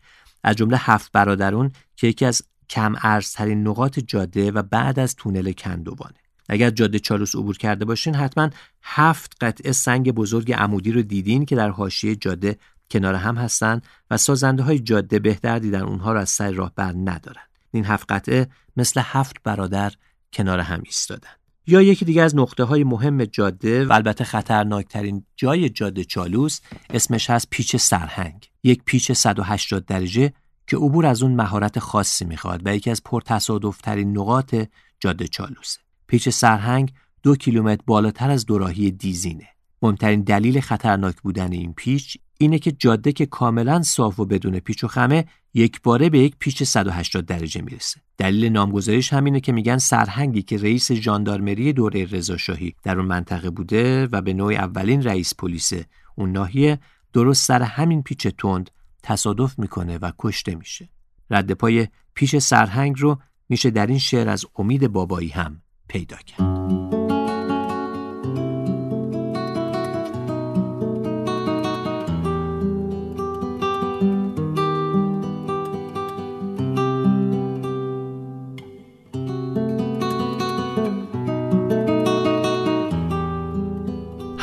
از 0.45 0.57
جمله 0.57 0.77
هفت 0.77 1.13
برادرون 1.13 1.73
که 1.97 2.07
یکی 2.07 2.25
از 2.25 2.43
کم 2.71 2.95
ارزترین 3.03 3.69
نقاط 3.69 3.99
جاده 3.99 4.51
و 4.51 4.63
بعد 4.63 4.99
از 4.99 5.15
تونل 5.15 5.53
کندوانه. 5.53 6.15
اگر 6.49 6.71
جاده 6.71 6.99
چالوس 6.99 7.37
عبور 7.37 7.57
کرده 7.57 7.85
باشین 7.85 8.15
حتما 8.15 8.51
هفت 8.83 9.37
قطعه 9.41 9.73
سنگ 9.73 10.13
بزرگ 10.13 10.53
عمودی 10.53 10.93
رو 10.93 11.03
دیدین 11.03 11.45
که 11.45 11.57
در 11.57 11.71
حاشیه 11.71 12.17
جاده 12.17 12.59
کنار 12.91 13.15
هم 13.15 13.37
هستن 13.37 13.81
و 14.11 14.17
سازنده 14.17 14.63
های 14.63 14.79
جاده 14.79 15.19
بهتر 15.19 15.59
دیدن 15.59 15.83
اونها 15.83 16.13
رو 16.13 16.19
از 16.21 16.31
سر 16.31 16.51
راه 16.51 16.73
بر 16.77 16.93
ندارن. 16.93 17.43
این 17.71 17.85
هفت 17.85 18.13
قطعه 18.13 18.49
مثل 18.77 19.01
هفت 19.05 19.37
برادر 19.45 19.93
کنار 20.33 20.61
هم 20.61 20.83
ایستادن. 20.85 21.29
یا 21.67 21.83
یکی 21.83 22.05
دیگه 22.05 22.23
از 22.23 22.37
نقطه 22.37 22.65
های 22.65 22.85
مهم 22.85 23.25
جاده 23.25 23.85
و 23.85 23.93
البته 23.93 24.25
خطرناکترین 24.25 25.25
جای 25.37 25.69
جاده 25.69 26.05
چالوس 26.05 26.61
اسمش 26.91 27.31
هست 27.31 27.47
پیچ 27.51 27.77
سرهنگ. 27.77 28.51
یک 28.63 28.83
پیچ 28.85 29.13
180 29.13 29.87
درجه 29.87 30.33
که 30.67 30.77
عبور 30.77 31.07
از 31.07 31.23
اون 31.23 31.35
مهارت 31.35 31.79
خاصی 31.79 32.25
می‌خواد 32.25 32.63
و 32.65 32.77
یکی 32.77 32.91
از 32.91 33.03
پرتصادفترین 33.05 34.19
نقاط 34.19 34.55
جاده 35.01 35.29
چالوسه 35.29 35.81
پیچ 36.07 36.29
سرهنگ 36.29 36.93
دو 37.23 37.37
کیلومتر 37.37 37.83
بالاتر 37.87 38.31
از 38.31 38.47
دوراهی 38.47 38.91
دیزینه. 38.91 39.49
مهمترین 39.83 40.23
دلیل 40.23 40.61
خطرناک 40.61 41.17
بودن 41.23 41.53
این 41.53 41.73
پیچ 41.73 42.19
اینه 42.39 42.59
که 42.59 42.73
جاده 42.73 43.13
که 43.13 43.27
کاملا 43.27 43.83
صاف 43.83 44.21
و 44.21 44.25
بدون 44.25 44.59
پیچ 44.59 44.85
و 44.85 44.89
خمه 44.89 45.25
یک 45.55 45.83
باره 45.83 46.11
به 46.11 46.19
یک 46.19 46.37
پیچ 46.39 46.63
180 46.63 47.27
درجه 47.27 47.63
می‌رسه. 47.63 48.01
دلیل 48.19 48.53
نامگذاریش 48.53 49.13
همینه 49.13 49.41
که 49.41 49.53
میگن 49.53 49.79
سرهنگی 49.79 50.43
که 50.43 50.57
رئیس 50.57 50.93
ژاندارمری 50.93 51.73
دوره 51.73 52.05
رضاشاهی 52.05 52.75
در 52.83 52.99
اون 52.99 53.07
منطقه 53.07 53.51
بوده 53.51 54.07
و 54.07 54.21
به 54.21 54.33
نوع 54.33 54.53
اولین 54.53 55.03
رئیس 55.03 55.35
پلیس 55.35 55.73
اون 56.17 56.33
ناحیه 56.33 56.79
درست 57.13 57.45
سر 57.45 57.63
همین 57.63 58.03
پیچ 58.03 58.27
تند 58.27 58.71
تصادف 59.03 59.59
می‌کنه 59.59 59.99
و 59.99 60.13
کشته 60.19 60.55
میشه. 60.55 60.89
رد 61.31 61.53
پای 61.53 61.89
پیچ 62.15 62.37
سرهنگ 62.37 62.95
رو 62.99 63.19
میشه 63.49 63.71
در 63.71 63.87
این 63.87 63.99
شعر 63.99 64.29
از 64.29 64.47
امید 64.57 64.89
بابایی 64.89 65.29
هم 65.29 65.63
پیدا 65.89 66.17
کرد. 66.17 66.94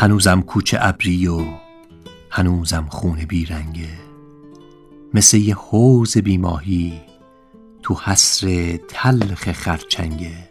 هنوزم 0.02 0.42
کوچه 0.42 0.78
ابری 0.82 1.28
و 1.28 1.44
هنوزم 2.30 2.88
خون 2.90 3.26
بیرنگه. 3.26 3.90
مثل 5.14 5.38
یه 5.38 5.56
حوز 5.56 6.18
بیماهی 6.18 7.02
تو 7.82 7.96
حسر 8.04 8.80
تلخ 8.88 9.52
خرچنگه. 9.52 10.50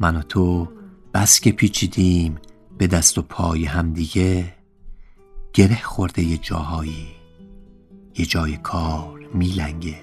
من 0.00 0.16
و 0.16 0.22
تو 0.22 0.68
بس 1.14 1.40
که 1.40 1.52
پیچیدیم 1.52 2.38
به 2.78 2.86
دست 2.86 3.18
و 3.18 3.22
پای 3.22 3.64
همدیگه 3.64 4.54
گره 5.52 5.82
خورده 5.82 6.22
یه 6.22 6.36
جاهایی 6.36 7.06
یه 8.18 8.26
جای 8.26 8.56
کار 8.56 9.20
میلنگه. 9.34 9.98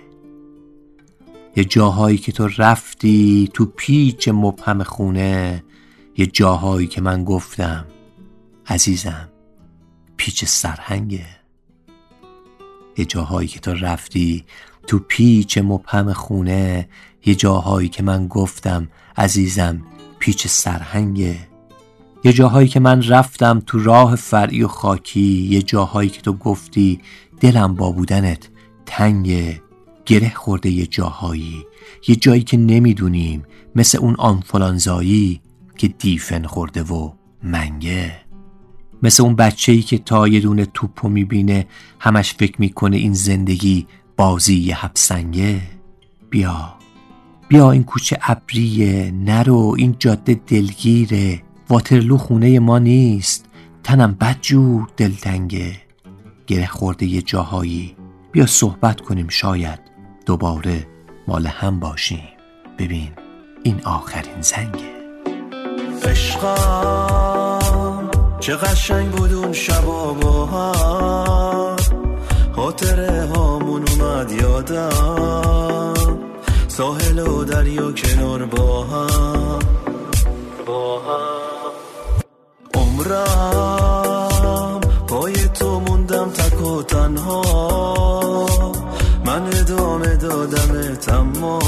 یه 1.56 1.64
جاهایی 1.64 2.18
که 2.18 2.32
تو 2.32 2.50
رفتی 2.58 3.50
تو 3.54 3.66
پیچ 3.66 4.30
مبهم 4.30 4.84
خونه 4.84 5.64
یه 6.18 6.26
جاهایی 6.26 6.88
که 6.88 7.02
من 7.02 7.24
گفتم 7.24 7.86
عزیزم 8.70 9.30
پیچ 10.18 10.46
سرهنگه 10.46 11.26
یه 12.98 13.06
جاهایی 13.06 13.48
که 13.48 13.60
تو 13.60 13.74
رفتی 13.74 14.46
تو 14.88 15.00
پیچ 15.00 15.58
مبهم 15.58 16.14
خونه 16.14 16.90
یه 17.26 17.36
جاهایی 17.36 17.90
که 17.90 18.04
من 18.04 18.28
گفتم 18.28 18.88
عزیزم 19.18 19.82
پیچ 20.20 20.48
سرهنگه 20.48 21.36
یه 22.24 22.34
جاهایی 22.34 22.68
که 22.68 22.80
من 22.80 23.04
رفتم 23.04 23.62
تو 23.66 23.80
راه 23.80 24.16
فرعی 24.16 24.64
و 24.64 24.68
خاکی 24.68 25.48
یه 25.50 25.62
جاهایی 25.62 26.10
که 26.10 26.22
تو 26.22 26.34
گفتی 26.34 27.00
دلم 27.40 27.76
با 27.76 27.92
بودنت 27.92 28.50
تنگه 28.86 29.62
گره 30.06 30.34
خورده 30.36 30.70
یه 30.70 30.86
جاهایی 30.86 31.66
یه 32.08 32.16
جایی 32.16 32.44
که 32.44 32.58
نمی‌دونیم 32.58 33.44
مثل 33.76 33.98
اون 33.98 34.16
آنفلانزایی 34.16 35.42
که 35.78 35.88
دیفن 35.88 36.46
خورده 36.46 36.84
و 36.84 37.12
منگه. 37.44 38.29
مثل 39.04 39.24
اون 39.24 39.36
بچه 39.36 39.72
ای 39.72 39.82
که 39.82 39.98
تا 39.98 40.28
یه 40.28 40.40
دونه 40.40 40.66
توپو 40.66 41.10
می‌بینه 41.10 41.68
همش 42.00 42.34
فکر 42.34 42.56
می‌کنه 42.60 42.98
این 42.98 43.14
زندگی 43.14 43.88
بازی 44.18 44.72
حبسنگه. 44.72 45.62
بیا. 46.30 46.74
بیا 47.48 47.72
این 47.72 47.84
کوچه 47.84 48.18
ابریه. 48.22 49.12
نرو 49.12 49.76
این 49.78 49.96
جاده 50.00 50.42
دلگیره. 50.48 51.42
واترلو 51.70 52.18
خونه 52.18 52.60
ما 52.60 52.80
نیست. 52.80 53.46
تنم 53.84 54.18
بدجور 54.22 54.88
دلتنگه. 54.98 55.82
گره 56.48 56.66
خورده 56.66 57.06
یه 57.06 57.22
جاهایی. 57.22 57.96
بیا 58.32 58.46
صحبت 58.46 59.02
کنیم 59.02 59.28
شاید 59.28 59.80
دوباره 60.26 60.88
مال 61.28 61.48
هم 61.48 61.80
باشیم. 61.80 62.24
ببین 62.78 63.10
این 63.64 63.82
آخرین 63.84 64.42
زنگه. 64.42 65.00
چه 68.50 68.56
قشنگ 68.56 69.12
بود 69.12 69.34
اون 69.34 69.54
شبا 69.54 70.14
با 70.14 70.46
هم 70.46 71.76
خاطره 72.56 73.28
هامون 73.36 73.84
اومد 73.90 74.32
یادم. 74.32 76.20
ساحل 76.68 77.20
و 77.20 77.44
دریا 77.44 77.92
کنار 77.92 78.46
با 78.46 78.84
هم 78.84 79.60
با 80.66 81.00
هم 81.00 81.72
عمرم 82.74 84.00
پای 85.08 85.34
تو 85.34 85.80
موندم 85.80 86.30
تک 86.30 86.62
و 86.62 86.84
تنها. 86.84 87.42
من 89.26 89.48
ادامه 89.48 90.16
دادم 90.16 90.96
تما 90.96 91.60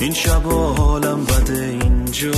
این 0.00 0.12
شبا 0.12 0.74
حالم 0.74 1.24
بده 1.24 1.78
اینجا. 1.82 2.30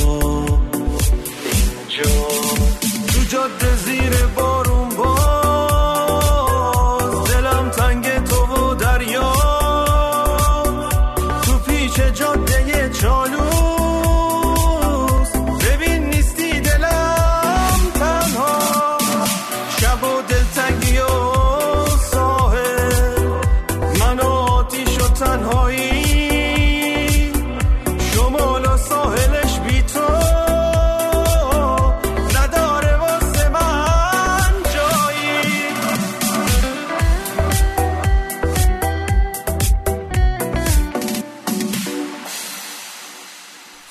جاده 3.47 3.77
زیر 3.77 4.27
بارون 4.27 4.66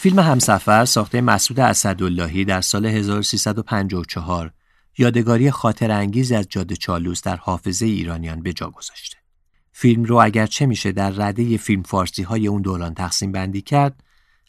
فیلم 0.06 0.20
همسفر 0.20 0.86
ساخته 0.86 1.22
مسعود 1.22 1.60
اسداللهی 1.60 2.46
در 2.46 2.62
سال 2.62 2.86
1354 2.86 4.52
یادگاری 4.98 5.52
خاطر 5.52 5.92
انگیز 5.92 6.32
از 6.32 6.48
جاده 6.50 6.76
چالوس 6.76 7.22
در 7.22 7.36
حافظه 7.36 7.86
ایرانیان 7.86 8.44
به 8.44 8.54
جا 8.54 8.70
گذاشته. 8.70 9.18
فیلم 9.72 10.04
رو 10.04 10.16
اگر 10.16 10.46
چه 10.46 10.66
میشه 10.66 10.92
در 10.92 11.10
رده 11.10 11.58
فیلم 11.58 11.84
فارسی 11.84 12.24
های 12.24 12.48
اون 12.48 12.62
دوران 12.62 12.94
تقسیم 12.94 13.32
بندی 13.32 13.62
کرد 13.62 14.04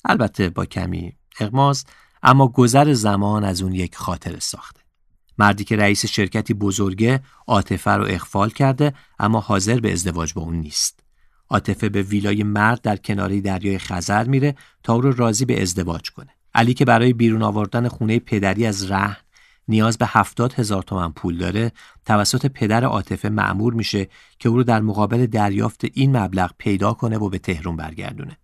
البته 0.04 0.50
با 0.50 0.66
کمی 0.66 1.16
اغماز 1.40 1.84
اما 2.22 2.48
گذر 2.48 2.92
زمان 2.92 3.44
از 3.44 3.62
اون 3.62 3.72
یک 3.72 3.96
خاطر 3.96 4.38
ساخته. 4.38 4.80
مردی 5.38 5.64
که 5.64 5.76
رئیس 5.76 6.06
شرکتی 6.06 6.54
بزرگه 6.54 7.20
عاطفه 7.46 7.90
رو 7.90 8.04
اخفال 8.04 8.50
کرده 8.50 8.92
اما 9.18 9.40
حاضر 9.40 9.80
به 9.80 9.92
ازدواج 9.92 10.32
با 10.34 10.42
اون 10.42 10.56
نیست. 10.56 11.05
عاطفه 11.50 11.88
به 11.88 12.02
ویلای 12.02 12.42
مرد 12.42 12.80
در 12.82 12.96
کناری 12.96 13.40
دریای 13.40 13.78
خزر 13.78 14.24
میره 14.24 14.54
تا 14.82 14.94
او 14.94 15.00
رو 15.00 15.12
راضی 15.12 15.44
به 15.44 15.62
ازدواج 15.62 16.10
کنه. 16.10 16.28
علی 16.54 16.74
که 16.74 16.84
برای 16.84 17.12
بیرون 17.12 17.42
آوردن 17.42 17.88
خونه 17.88 18.18
پدری 18.18 18.66
از 18.66 18.90
رهن 18.90 19.16
نیاز 19.68 19.98
به 19.98 20.06
هفتاد 20.08 20.52
هزار 20.52 20.82
تومن 20.82 21.12
پول 21.12 21.38
داره 21.38 21.72
توسط 22.04 22.46
پدر 22.46 22.84
عاطفه 22.84 23.28
معمور 23.28 23.74
میشه 23.74 24.08
که 24.38 24.48
او 24.48 24.56
رو 24.56 24.64
در 24.64 24.80
مقابل 24.80 25.26
دریافت 25.26 25.80
این 25.94 26.16
مبلغ 26.16 26.52
پیدا 26.58 26.92
کنه 26.92 27.18
و 27.18 27.28
به 27.28 27.38
تهرون 27.38 27.76
برگردونه. 27.76 28.36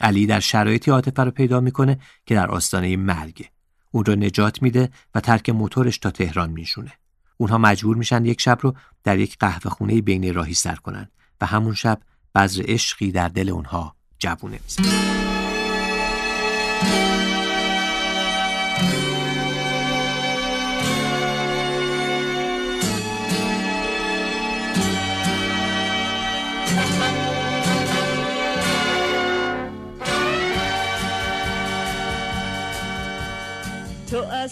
علی 0.00 0.26
در 0.26 0.40
شرایطی 0.40 0.90
عاطفه 0.90 1.24
رو 1.24 1.30
پیدا 1.30 1.60
می‌کنه 1.60 1.98
که 2.26 2.34
در 2.34 2.50
آستانه 2.50 2.96
مرگه. 2.96 3.48
اون 3.90 4.04
رو 4.04 4.14
نجات 4.14 4.62
میده 4.62 4.90
و 5.14 5.20
ترک 5.20 5.50
موتورش 5.50 5.98
تا 5.98 6.10
تهران 6.10 6.50
میشونه. 6.50 6.92
اونها 7.36 7.58
مجبور 7.58 7.96
میشن 7.96 8.24
یک 8.24 8.40
شب 8.40 8.58
رو 8.60 8.74
در 9.04 9.18
یک 9.18 9.38
قهوه 9.38 9.70
خونه 9.70 10.00
بین 10.00 10.34
راهی 10.34 10.54
سر 10.54 10.74
کنن 10.74 11.08
و 11.40 11.46
همون 11.46 11.74
شب 11.74 12.00
بذر 12.34 12.62
عشقی 12.68 13.12
در 13.12 13.28
دل 13.28 13.48
اونها 13.48 13.96
جوونه 14.18 14.58
می‌زنه. 14.62 15.22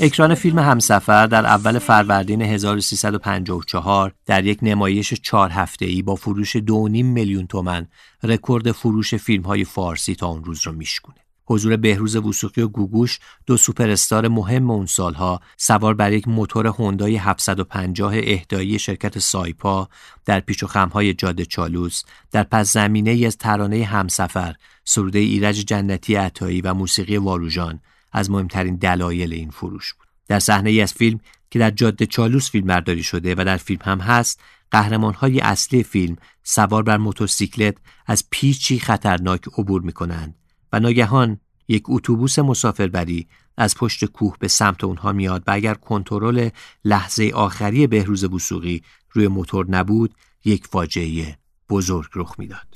اکران 0.03 0.35
فیلم 0.35 0.59
همسفر 0.59 1.27
در 1.27 1.47
اول 1.47 1.79
فروردین 1.79 2.43
1354 2.43 4.13
در 4.27 4.45
یک 4.45 4.59
نمایش 4.63 5.15
چهار 5.15 5.69
ای 5.81 6.03
با 6.03 6.15
فروش 6.15 6.57
2.5 6.57 6.63
میلیون 6.93 7.47
تومن 7.47 7.87
رکورد 8.23 8.73
فروش 8.73 9.15
فیلم 9.15 9.43
های 9.43 9.65
فارسی 9.65 10.15
تا 10.15 10.27
اون 10.27 10.45
روز 10.45 10.67
رو 10.67 10.73
میشکونه. 10.73 11.19
حضور 11.45 11.77
بهروز 11.77 12.17
وسوقی 12.17 12.63
و 12.63 12.69
گوگوش 12.69 13.19
دو 13.47 13.57
سوپرستار 13.57 14.29
مهم 14.29 14.71
اون 14.71 14.87
سالها 14.87 15.41
سوار 15.57 15.95
بر 15.95 16.13
یک 16.13 16.29
موتور 16.29 16.67
هوندای 16.67 17.17
750 17.17 18.15
اهدایی 18.17 18.79
شرکت 18.79 19.19
سایپا 19.19 19.89
در 20.25 20.41
پیچ 20.41 20.63
و 20.63 20.67
خمهای 20.67 21.15
جاده 21.15 21.45
چالوس 21.45 22.03
در 22.33 22.43
پس 22.43 22.73
زمینه 22.73 23.27
از 23.27 23.37
ترانه 23.37 23.85
همسفر 23.85 24.55
سروده 24.85 25.19
ایرج 25.19 25.65
جنتی 25.65 26.15
عطایی 26.15 26.61
و 26.61 26.75
موسیقی 26.75 27.17
واروژان 27.17 27.81
از 28.13 28.31
مهمترین 28.31 28.77
دلایل 28.77 29.33
این 29.33 29.51
فروش 29.51 29.93
بود 29.93 30.07
در 30.29 30.39
صحنه 30.39 30.71
ای 30.71 30.81
از 30.81 30.93
فیلم 30.93 31.21
که 31.51 31.59
در 31.59 31.71
جاده 31.71 32.07
چالوس 32.07 32.51
فیلم 32.51 32.67
برداری 32.67 33.03
شده 33.03 33.35
و 33.39 33.45
در 33.45 33.57
فیلم 33.57 33.81
هم 33.85 34.01
هست 34.01 34.41
قهرمان 34.71 35.15
های 35.15 35.41
اصلی 35.41 35.83
فیلم 35.83 36.17
سوار 36.43 36.83
بر 36.83 36.97
موتورسیکلت 36.97 37.77
از 38.07 38.25
پیچی 38.31 38.79
خطرناک 38.79 39.49
عبور 39.59 39.83
می 39.83 39.93
کنند 39.93 40.35
و 40.73 40.81
ناگهان 40.81 41.41
یک 41.69 41.83
اتوبوس 41.89 42.39
مسافربری 42.39 43.29
از 43.57 43.75
پشت 43.75 44.05
کوه 44.05 44.37
به 44.39 44.49
سمت 44.49 44.85
اونها 44.85 45.13
میاد 45.13 45.43
و 45.47 45.51
اگر 45.51 45.75
کنترل 45.75 46.49
لحظه 46.85 47.31
آخری 47.35 47.87
بهروز 47.87 48.25
بوسوقی 48.25 48.83
روی 49.11 49.29
موتور 49.29 49.71
نبود 49.71 50.15
یک 50.45 50.67
فاجعه 50.67 51.39
بزرگ 51.69 52.09
رخ 52.15 52.35
می‌داد. 52.39 52.67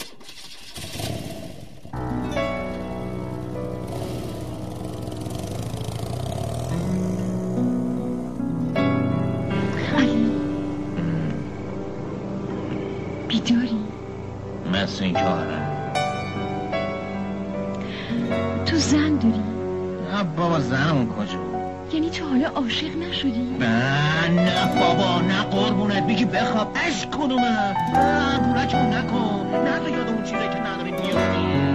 مثل 14.84 15.04
این 15.04 15.14
تو 18.66 18.76
زن 18.76 19.16
داری؟ 19.16 19.42
نه 20.12 20.24
بابا 20.36 20.60
زنمون 20.60 21.08
کجا؟ 21.08 21.38
یعنی 21.92 22.10
تو 22.10 22.28
حالا 22.28 22.48
عاشق 22.48 22.96
نشدی؟ 22.96 23.56
نه 23.60 24.28
نه 24.28 24.80
بابا 24.80 25.20
نه 25.20 25.42
قربونت. 25.42 26.06
بگی 26.06 26.24
بخواب. 26.24 26.76
اش 26.88 27.06
کنومه 27.06 27.74
نه 27.94 28.38
پولکمون 28.38 28.94
نکن. 28.94 29.46
نه 29.64 29.78
تو 29.78 29.88
یاد 29.88 30.08
اون 30.08 30.22
چیزی 30.22 30.48
که 30.48 30.60
نداری 30.60 30.92
بیادی 30.92 31.74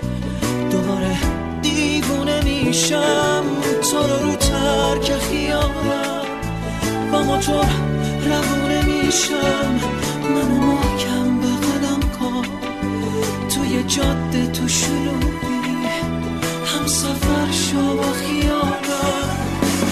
میشم 2.71 3.43
تو 3.91 3.97
رو 3.97 4.29
رو 4.29 4.35
ترک 4.35 5.17
خیالم. 5.17 6.25
با 7.11 7.23
موتور 7.23 7.65
روونه 8.25 8.81
میشم. 8.85 9.79
منو 10.23 10.61
محکم 10.61 11.39
بغلم 11.39 11.99
کن 12.19 12.45
توی 13.49 13.83
جاده 13.83 14.47
تو 14.47 14.67
شلوغی. 14.67 15.87
هم 16.65 16.87
سفر 16.87 17.51
شو 17.51 17.97
با 17.97 18.11
خیالم. 18.11 19.37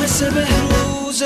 مثل 0.03 0.33
بهروز 0.33 1.23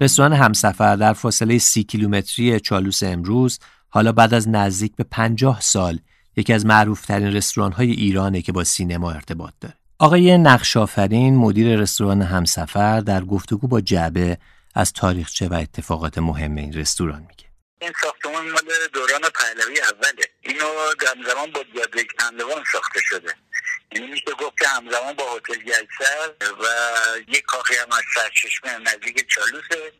رستوران 0.00 0.32
همسفر 0.32 0.96
در 0.96 1.12
فاصله 1.12 1.58
سی 1.58 1.82
کیلومتری 1.82 2.60
چالوس 2.60 3.02
امروز 3.02 3.58
حالا 3.88 4.12
بعد 4.12 4.34
از 4.34 4.48
نزدیک 4.48 4.96
به 4.96 5.04
پنجاه 5.04 5.60
سال 5.60 5.98
یکی 6.36 6.52
از 6.52 6.66
معروفترین 6.66 7.32
رستوران 7.32 7.72
های 7.72 7.90
ایرانه 7.90 8.42
که 8.42 8.52
با 8.52 8.64
سینما 8.64 9.12
ارتباط 9.12 9.52
داره. 9.60 9.74
آقای 9.98 10.38
نقشافرین 10.38 11.36
مدیر 11.36 11.78
رستوران 11.78 12.22
همسفر 12.22 13.00
در 13.00 13.24
گفتگو 13.24 13.68
با 13.68 13.80
جعبه 13.80 14.38
از 14.74 14.92
تاریخچه 14.92 15.48
و 15.48 15.54
اتفاقات 15.54 16.18
مهم 16.18 16.54
این 16.56 16.72
رستوران 16.72 17.20
میگه. 17.20 17.44
این 17.80 17.92
ساختمان 18.02 18.50
مال 18.50 18.62
دوران 18.92 19.20
پهلوی 19.20 19.80
اوله. 19.80 20.24
اینو 20.40 20.68
در 21.00 21.32
زمان 21.32 21.50
با 21.50 21.64
جاده 21.76 22.04
کندوان 22.18 22.64
ساخته 22.72 23.00
شده. 23.00 23.34
یعنی 23.94 24.06
میشه 24.06 24.30
گفت 24.40 24.58
که 24.58 24.68
همزمان 24.68 25.12
با 25.12 25.24
هتل 25.36 25.62
گلسر 25.62 26.32
و 26.40 26.66
یک 27.28 27.44
کاخی 27.44 27.74
هم 27.74 27.92
از 27.92 28.02
سرچشمه 28.14 28.78
نزدیک 28.78 29.26
چالوسه 29.28 29.92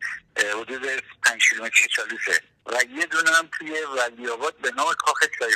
حدود 0.61 0.81
پنج 1.23 1.41
کیلومتری 1.49 1.87
چالوسه 1.95 2.41
و 2.65 2.99
یه 2.99 3.05
دونه 3.05 3.31
هم 3.31 3.49
توی 3.57 3.71
ولی 3.97 4.27
آباد 4.27 4.57
به 4.57 4.71
نام 4.71 4.93
کاخ 4.93 5.19
چای 5.39 5.53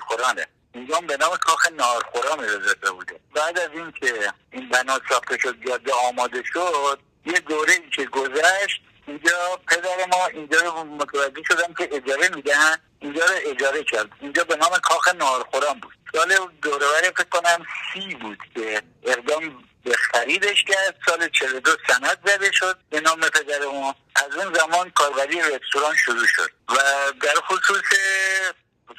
اینجا 0.74 1.00
به 1.00 1.18
نام 1.18 1.38
کاخ 1.38 1.68
نارخورا 1.72 2.36
میرزده 2.36 2.92
بوده. 2.92 3.20
بعد 3.36 3.60
از 3.60 3.70
اینکه 3.74 4.34
این 4.52 4.70
بنا 4.70 5.00
ساخته 5.10 5.38
شد 5.38 5.56
جاده 5.68 5.94
آماده 5.94 6.44
شد 6.54 7.00
یه 7.26 7.40
دوره 7.40 7.74
ای 7.74 7.90
که 7.90 8.06
گذشت 8.06 8.82
اینجا 9.08 9.60
پدر 9.68 10.06
ما 10.12 10.28
اینجا 10.28 10.62
رو 10.62 10.84
متوجه 10.84 11.44
شدن 11.48 11.74
که 11.78 11.90
اجاره 11.92 12.30
میدن 12.36 12.76
اینجا 13.00 13.26
رو 13.26 13.34
اجاره 13.46 13.84
کرد. 13.84 14.10
اینجا 14.22 14.44
به 14.44 14.56
نام 14.56 14.72
کاخ 14.84 15.08
نارخوران 15.08 15.80
بود. 15.80 15.94
سال 16.16 16.50
دورور 16.62 17.02
فکر 17.02 17.24
کنم 17.24 17.66
سی 17.94 18.16
بود 18.16 18.38
که 18.56 18.82
اقدام 19.04 19.64
به 19.84 19.94
خریدش 19.94 20.64
کرد. 20.64 20.96
سال 21.06 21.30
42 21.30 21.72
سند 21.88 22.20
زده 22.26 22.52
شد 22.52 22.78
به 22.90 23.00
نام 23.00 23.20
پدرمون 23.20 23.94
از 24.16 24.36
اون 24.36 24.54
زمان 24.54 24.90
کاربری 24.90 25.42
رستوران 25.42 25.96
شروع 25.96 26.26
شد 26.28 26.50
و 26.70 26.76
در 27.22 27.36
خصوص 27.42 27.84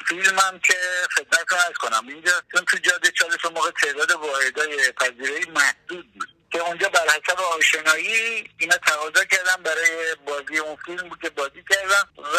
فیلم 0.09 0.39
هم 0.39 0.59
که 0.59 0.75
خدمتتون 1.17 1.59
از 1.59 1.73
کنم. 1.81 2.09
اینجا 2.09 2.33
چون 2.53 2.65
تو 2.65 2.79
جاده 2.79 3.11
چالش 3.11 3.45
موقع 3.45 3.71
تعداد 3.71 4.11
واحدای 4.11 4.93
پذیرایی 4.93 5.45
محدود 5.45 6.13
بود. 6.15 6.29
که 6.53 6.59
اونجا 6.59 6.89
بر 6.89 7.07
حسب 7.09 7.41
آشنایی 7.41 8.51
اینا 8.59 8.77
تقاضا 8.77 9.25
کردن 9.25 9.63
برای 9.63 10.15
بازی 10.27 10.59
اون 10.59 10.77
فیلم 10.77 11.11
که 11.23 11.31
بازی 11.31 11.65
کردن. 11.71 12.03
و 12.17 12.39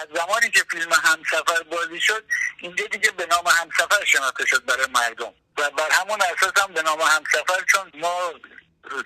از 0.00 0.08
زمانی 0.14 0.50
که 0.50 0.64
فیلم 0.70 0.92
همسفر 0.92 1.62
بازی 1.62 2.00
شد 2.00 2.24
اینجا 2.58 2.86
دیگه 2.86 3.10
به 3.10 3.26
نام 3.26 3.46
همسفر 3.46 4.04
شناخته 4.04 4.46
شد 4.46 4.64
برای 4.64 4.86
مردم. 4.94 5.34
و 5.58 5.70
بر 5.70 5.90
همون 5.90 6.18
اساس 6.22 6.52
هم 6.62 6.74
به 6.74 6.82
نام 6.82 7.00
همسفر 7.00 7.64
چون 7.68 7.92
ما 7.94 8.32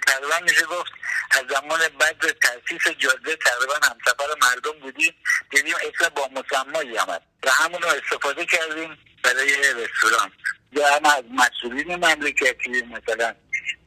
تقریبا 0.06 0.38
میشه 0.42 0.64
گفت 0.64 0.92
از 1.30 1.42
زمان 1.50 1.80
بعد 2.00 2.20
تاسیس 2.20 2.96
جاده 2.98 3.36
تقریبا 3.36 3.74
همسفر 3.74 4.26
مردم 4.42 4.80
بودیم 4.80 5.14
دیدیم 5.50 5.74
اسم 5.74 6.08
با 6.14 6.28
مسمایی 6.28 6.98
آمد 6.98 7.22
و 7.44 7.50
همون 7.50 7.82
رو 7.82 7.88
استفاده 7.88 8.46
کردیم 8.46 8.98
برای 9.22 9.74
رستوران. 9.74 10.32
یا 10.72 10.94
هم 10.94 11.04
از 11.04 11.24
مسئولین 11.30 11.96
مملکتی 11.96 12.82
مثلا 12.82 13.34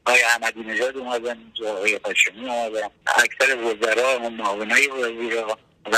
آقای 0.05 0.21
احمدی 0.21 0.63
نژاد 0.63 0.97
اومدن 0.97 1.51
آقای 1.67 1.99
هاشمی 2.05 2.49
اومدن 2.49 2.89
اکثر 3.07 3.55
وزرا 3.57 4.19
و 4.19 4.29
معاونای 4.29 4.87
وزیرا. 4.87 5.59
و 5.91 5.97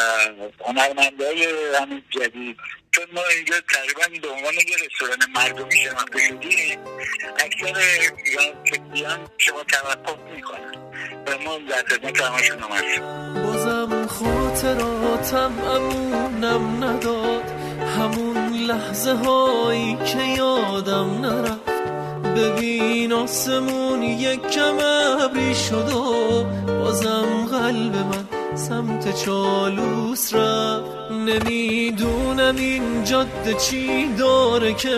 هنرمنده 0.66 1.26
های 1.28 1.48
همین 1.82 2.04
جدید. 2.10 2.58
چون 2.92 3.06
ما 3.14 3.22
اینجا 3.36 3.56
تقریبا 3.74 4.28
به 4.28 4.34
عنوان 4.34 4.54
یه 4.54 4.76
رستوران 4.86 5.18
مردمی 5.36 5.72
شناخته 5.72 6.20
شدیم 6.20 6.80
اکثر 7.40 7.80
ایران 8.26 8.64
که 8.64 8.80
بیان 8.94 9.20
شما 9.38 9.64
توقف 9.64 10.20
می‌کنن 10.36 10.74
و 11.28 11.38
ما 11.46 11.58
در 11.70 11.84
خدمت 11.90 12.22
همشون 12.22 12.60
هم 12.60 13.44
بازم 13.44 14.08
خاطراتم 14.08 15.60
امونم 15.60 16.84
نداد. 16.84 17.44
همون 17.98 18.54
لحظه 18.54 19.14
هایی 19.14 19.98
که 20.06 20.24
یادم 20.24 21.22
نرفت. 21.22 21.78
ببین 22.38 23.14
آسمون 23.14 24.04
یک 24.04 24.48
کم 24.50 24.78
ابری 25.20 25.56
شد 25.56 25.90
و 25.94 26.44
بازم 26.68 27.46
قلب 27.52 27.96
من 27.96 28.37
سمت 28.58 29.24
چالوس 29.26 30.34
رفت. 30.34 31.12
نمی‌دونم 31.12 32.56
این 32.56 33.04
جاده 33.04 33.54
چی 33.54 34.14
داره 34.14 34.74
که 34.74 34.98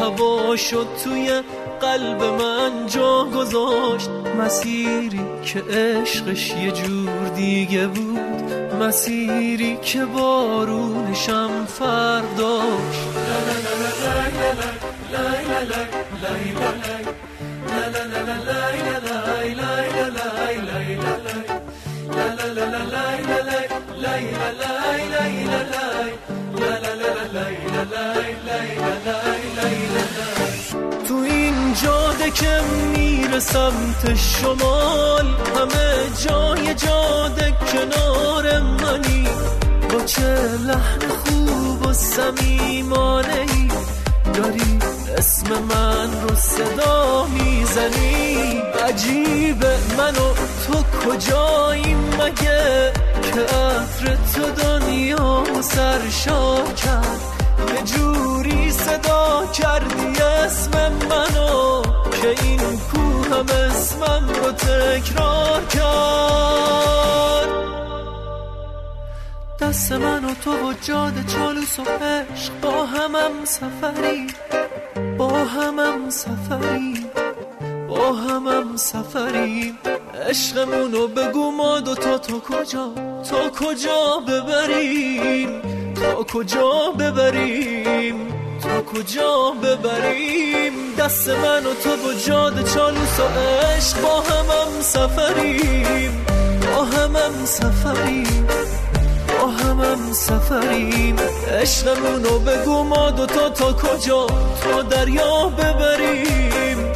هوا 0.00 0.56
شد 0.56 0.86
توی 1.04 1.42
قلب 1.80 2.22
من 2.22 2.86
جا 2.86 3.24
گذاشت. 3.24 4.10
مسیری 4.38 5.20
که 5.44 5.62
عشقش 5.70 6.50
یه 6.50 6.70
جور 6.70 7.28
دیگه 7.36 7.86
بود. 7.86 8.44
مسیری 8.82 9.78
که 9.82 10.04
بارونشم 10.04 11.66
فرداشت 11.66 13.08
تو 31.08 31.14
این 31.14 31.74
جاده 31.82 32.30
که 32.30 32.60
میره 32.96 33.40
سمت 33.40 34.14
شمال 34.14 35.26
همه 35.26 35.94
جای 36.26 36.74
جاده 36.74 37.52
کنار 37.72 38.60
منی. 38.60 39.28
با 39.90 40.04
چه 40.04 40.48
لحن 40.66 41.08
خوب 41.08 41.86
و 41.86 41.92
سمیمانه 41.92 43.34
ای 43.34 43.68
داری 44.32 44.78
اسم 45.18 45.46
من 45.48 46.22
رو 46.22 46.34
صدا 46.36 47.26
می‌زنی؟ 47.26 48.62
عجیبه 48.88 49.76
منو 49.98 50.34
تو 50.66 50.84
کجایی 50.98 51.94
مگه؟ 51.94 52.92
که 53.34 53.40
عطر 53.40 54.16
تو 54.34 54.62
دنیا 54.62 55.44
سرشار 55.60 56.72
کرد. 56.72 57.20
یه 57.74 57.82
جوری 57.82 58.70
صدا 58.70 59.46
کردی 59.52 60.22
اسم 60.22 60.92
منو 61.10 61.82
که 62.22 62.44
این 62.44 62.60
کوهم 62.92 63.46
اسمم 63.48 64.28
رو 64.28 64.52
تکرار 64.52 65.64
کرد. 65.64 65.94
دست 69.60 69.92
من 69.92 70.24
و 70.24 70.34
تو 70.34 70.52
و 70.52 70.72
جاده 70.82 71.24
چالوس 71.24 71.78
و 71.78 71.82
عشق 71.82 72.60
با 72.62 72.86
همم 72.86 73.44
سفری 73.44 74.26
با 75.18 75.28
همم 75.28 76.10
سفری. 76.10 77.03
با 77.94 78.12
همم 78.12 78.76
سفری 78.76 79.74
عشقمونو 80.28 81.08
بگو 81.08 81.50
ما 81.50 81.80
دوتا 81.80 82.18
تا 82.18 82.38
کجا؟ 82.38 82.92
تا 83.30 83.50
کجا 83.50 84.22
ببریم؟ 84.28 85.62
تا 85.94 86.24
کجا 86.24 86.92
ببریم؟ 86.98 88.28
تا 88.62 88.82
کجا 88.82 89.50
ببریم؟ 89.62 90.72
دست 90.98 91.28
من 91.28 91.66
و 91.66 91.74
تو 91.74 91.90
و 91.90 92.12
جاده 92.26 92.62
چالوس 92.62 93.20
و 93.20 93.22
عشق 93.22 94.02
با 94.02 94.20
همم 94.20 94.80
سفریم. 94.80 96.26
با 96.74 96.84
همم 96.84 97.44
سفریم. 97.44 98.46
با 99.40 99.46
همم 99.46 100.12
سفریم. 100.12 101.16
عشقمونو 101.60 102.38
بگو 102.38 102.82
ما 102.82 103.10
دوتا 103.10 103.48
تا 103.48 103.72
کجا؟ 103.72 104.26
تا 104.62 104.82
دریا 104.82 105.48
ببریم. 105.48 106.93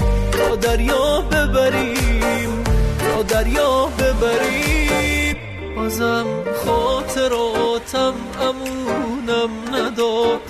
دریا 0.56 1.20
ببریم 1.20 2.64
تا 2.98 3.22
دریا 3.22 3.86
ببریم. 3.86 5.36
بازم 5.76 6.26
خاطراتم 6.64 8.14
امونم 8.40 9.50
نداد. 9.72 10.40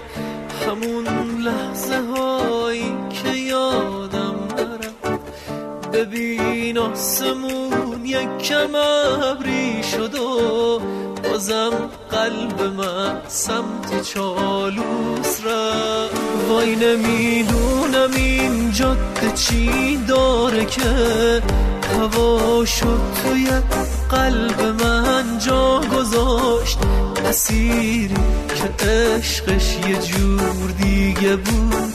همون 0.66 1.06
لحظه 1.40 2.00
هایی 2.16 2.94
که 3.10 3.30
یادم 3.38 4.34
نرفت. 4.56 5.20
ببین 5.92 6.78
آسمون 6.78 8.04
یک 8.04 8.38
کم 8.38 8.74
ابری 8.74 9.82
شد 9.82 10.14
و 10.14 10.80
بازم 11.38 11.70
قلب 12.10 12.62
من 12.62 13.20
سمت 13.28 14.02
چالوس 14.02 15.40
رفت 15.46 16.16
وای 16.48 16.76
نمی‌دونم 16.76 18.10
این 18.16 18.72
جاده 18.72 19.32
چی 19.34 19.96
داره 19.96 20.64
که 20.64 21.42
هوا 21.92 22.64
شد 22.64 23.00
توی 23.22 23.50
قلب 24.10 24.82
من 24.82 25.38
جا 25.38 25.80
گذاشت. 25.80 26.78
مسیری 27.28 28.14
که 28.48 28.86
عشقش 28.86 29.76
یه 29.88 29.96
جور 29.96 30.70
دیگه 30.82 31.36
بود. 31.36 31.94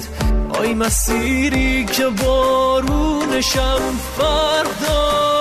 آی 0.59 0.73
مسیری 0.73 1.85
که 1.85 2.05
بارونشم 2.05 3.81
فرداشت 4.17 5.32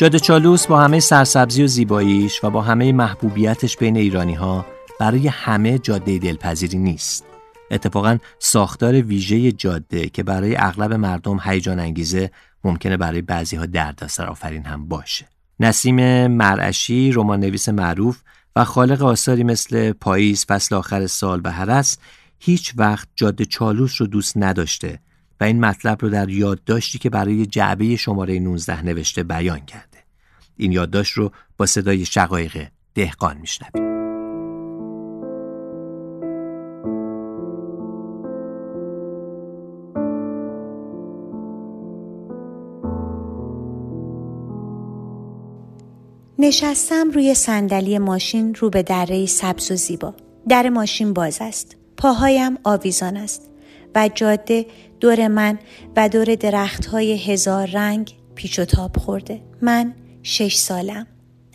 جاده 0.00 0.18
چالوس 0.18 0.66
با 0.66 0.80
همه 0.80 1.00
سرسبزی 1.00 1.62
و 1.62 1.66
زیباییش 1.66 2.44
و 2.44 2.50
با 2.50 2.62
همه 2.62 2.92
محبوبیتش 2.92 3.76
بین 3.76 3.96
ایرانی 3.96 4.34
ها 4.34 4.66
برای 5.00 5.28
همه 5.28 5.78
جاده 5.78 6.18
دلپذیری 6.18 6.78
نیست. 6.78 7.24
اتفاقا 7.70 8.18
ساختار 8.38 9.02
ویژه 9.02 9.52
جاده 9.52 10.08
که 10.08 10.22
برای 10.22 10.56
اغلب 10.56 10.92
مردم 10.92 11.40
هیجان 11.44 11.80
انگیزه 11.80 12.30
ممکنه 12.64 12.96
برای 12.96 13.22
بعضی 13.22 13.56
ها 13.56 13.66
دردسر 13.66 14.26
آفرین 14.26 14.64
هم 14.64 14.88
باشه. 14.88 15.28
نسیم 15.60 16.26
مرعشی 16.26 17.12
رمان 17.12 17.40
نویس 17.40 17.68
معروف 17.68 18.22
و 18.56 18.64
خالق 18.64 19.02
آثاری 19.02 19.44
مثل 19.44 19.92
پاییز 19.92 20.46
فصل 20.46 20.74
آخر 20.74 21.06
سال 21.06 21.40
به 21.40 21.60
است 21.60 22.00
هیچ 22.38 22.72
وقت 22.76 23.08
جاده 23.16 23.44
چالوس 23.44 24.00
رو 24.00 24.06
دوست 24.06 24.36
نداشته 24.36 24.98
و 25.40 25.44
این 25.44 25.60
مطلب 25.60 25.98
رو 26.02 26.08
در 26.08 26.28
یادداشتی 26.28 26.98
که 26.98 27.10
برای 27.10 27.46
جعبه 27.46 27.96
شماره 27.96 28.38
19 28.38 28.82
نوشته 28.82 29.22
بیان 29.22 29.60
کرده. 29.60 29.89
این 30.60 30.72
یادداشت 30.72 31.12
رو 31.12 31.32
با 31.56 31.66
صدای 31.66 32.04
شقایق 32.04 32.66
دهقان 32.94 33.36
میشنویم. 33.38 33.90
نشستم 46.38 47.10
روی 47.10 47.34
صندلی 47.34 47.98
ماشین 47.98 48.54
رو 48.54 48.70
به 48.70 48.82
دره 48.82 49.26
سبز 49.26 49.70
و 49.70 49.76
زیبا. 49.76 50.14
در 50.48 50.68
ماشین 50.68 51.12
باز 51.12 51.38
است. 51.40 51.76
پاهایم 51.96 52.58
آویزان 52.64 53.16
است. 53.16 53.50
و 53.94 54.10
جاده 54.14 54.66
دور 55.00 55.28
من 55.28 55.58
و 55.96 56.08
دور 56.08 56.34
درخت 56.34 56.86
های 56.86 57.18
هزار 57.18 57.66
رنگ 57.66 58.14
پیچ 58.34 58.58
و 58.58 58.64
تاب 58.64 58.96
خورده 58.96 59.42
من 59.62 59.94
شش 60.22 60.54
سالم. 60.54 61.06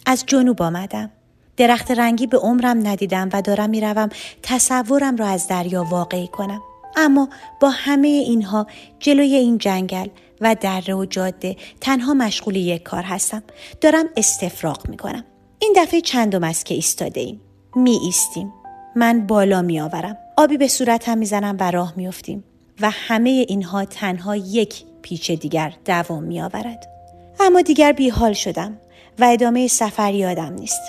از 0.05 0.23
جنوب 0.27 0.61
آمدم. 0.61 1.11
درخت 1.57 1.91
رنگی 1.91 2.27
به 2.27 2.37
عمرم 2.37 2.87
ندیدم 2.87 3.29
و 3.33 3.41
دارم 3.41 3.69
می‌روم 3.69 4.09
تصورم 4.43 5.15
را 5.15 5.27
از 5.27 5.47
دریا 5.47 5.83
واقعی 5.83 6.27
کنم. 6.27 6.61
اما 6.95 7.29
با 7.61 7.69
همه 7.69 8.07
اینها 8.07 8.67
جلوی 8.99 9.35
این 9.35 9.57
جنگل 9.57 10.07
و 10.41 10.55
دره 10.61 10.95
و 10.95 11.05
جاده 11.05 11.55
تنها 11.81 12.13
مشغول 12.13 12.55
یک 12.55 12.83
کار 12.83 13.03
هستم. 13.03 13.43
دارم 13.81 14.05
استفراغ 14.17 14.89
می 14.89 14.97
کنم 14.97 15.23
این 15.59 15.73
دفعه 15.77 16.01
چندم 16.01 16.43
است 16.43 16.65
که 16.65 16.75
ایستاده 16.75 17.19
ایم. 17.19 17.41
می 17.75 17.99
ایستیم 18.03 18.53
من 18.95 19.27
بالا 19.27 19.61
می 19.61 19.79
آورم 19.79 20.17
آبی 20.37 20.57
به 20.57 20.67
صورتم 20.67 21.17
می‌زنم 21.17 21.57
و 21.59 21.71
راه 21.71 21.93
میافتیم. 21.95 22.43
و 22.81 22.89
همه 22.89 23.29
اینها 23.29 23.85
تنها 23.85 24.35
یک 24.35 24.83
پیچ 25.01 25.31
دیگر 25.31 25.73
دوام 25.85 26.23
می 26.23 26.41
آورد. 26.41 26.94
اما 27.39 27.61
دیگر 27.61 27.91
بیحال 27.91 28.33
شدم 28.33 28.77
و 29.19 29.23
ادامه 29.23 29.67
سفر 29.67 30.13
یادم 30.13 30.53
نیست. 30.53 30.81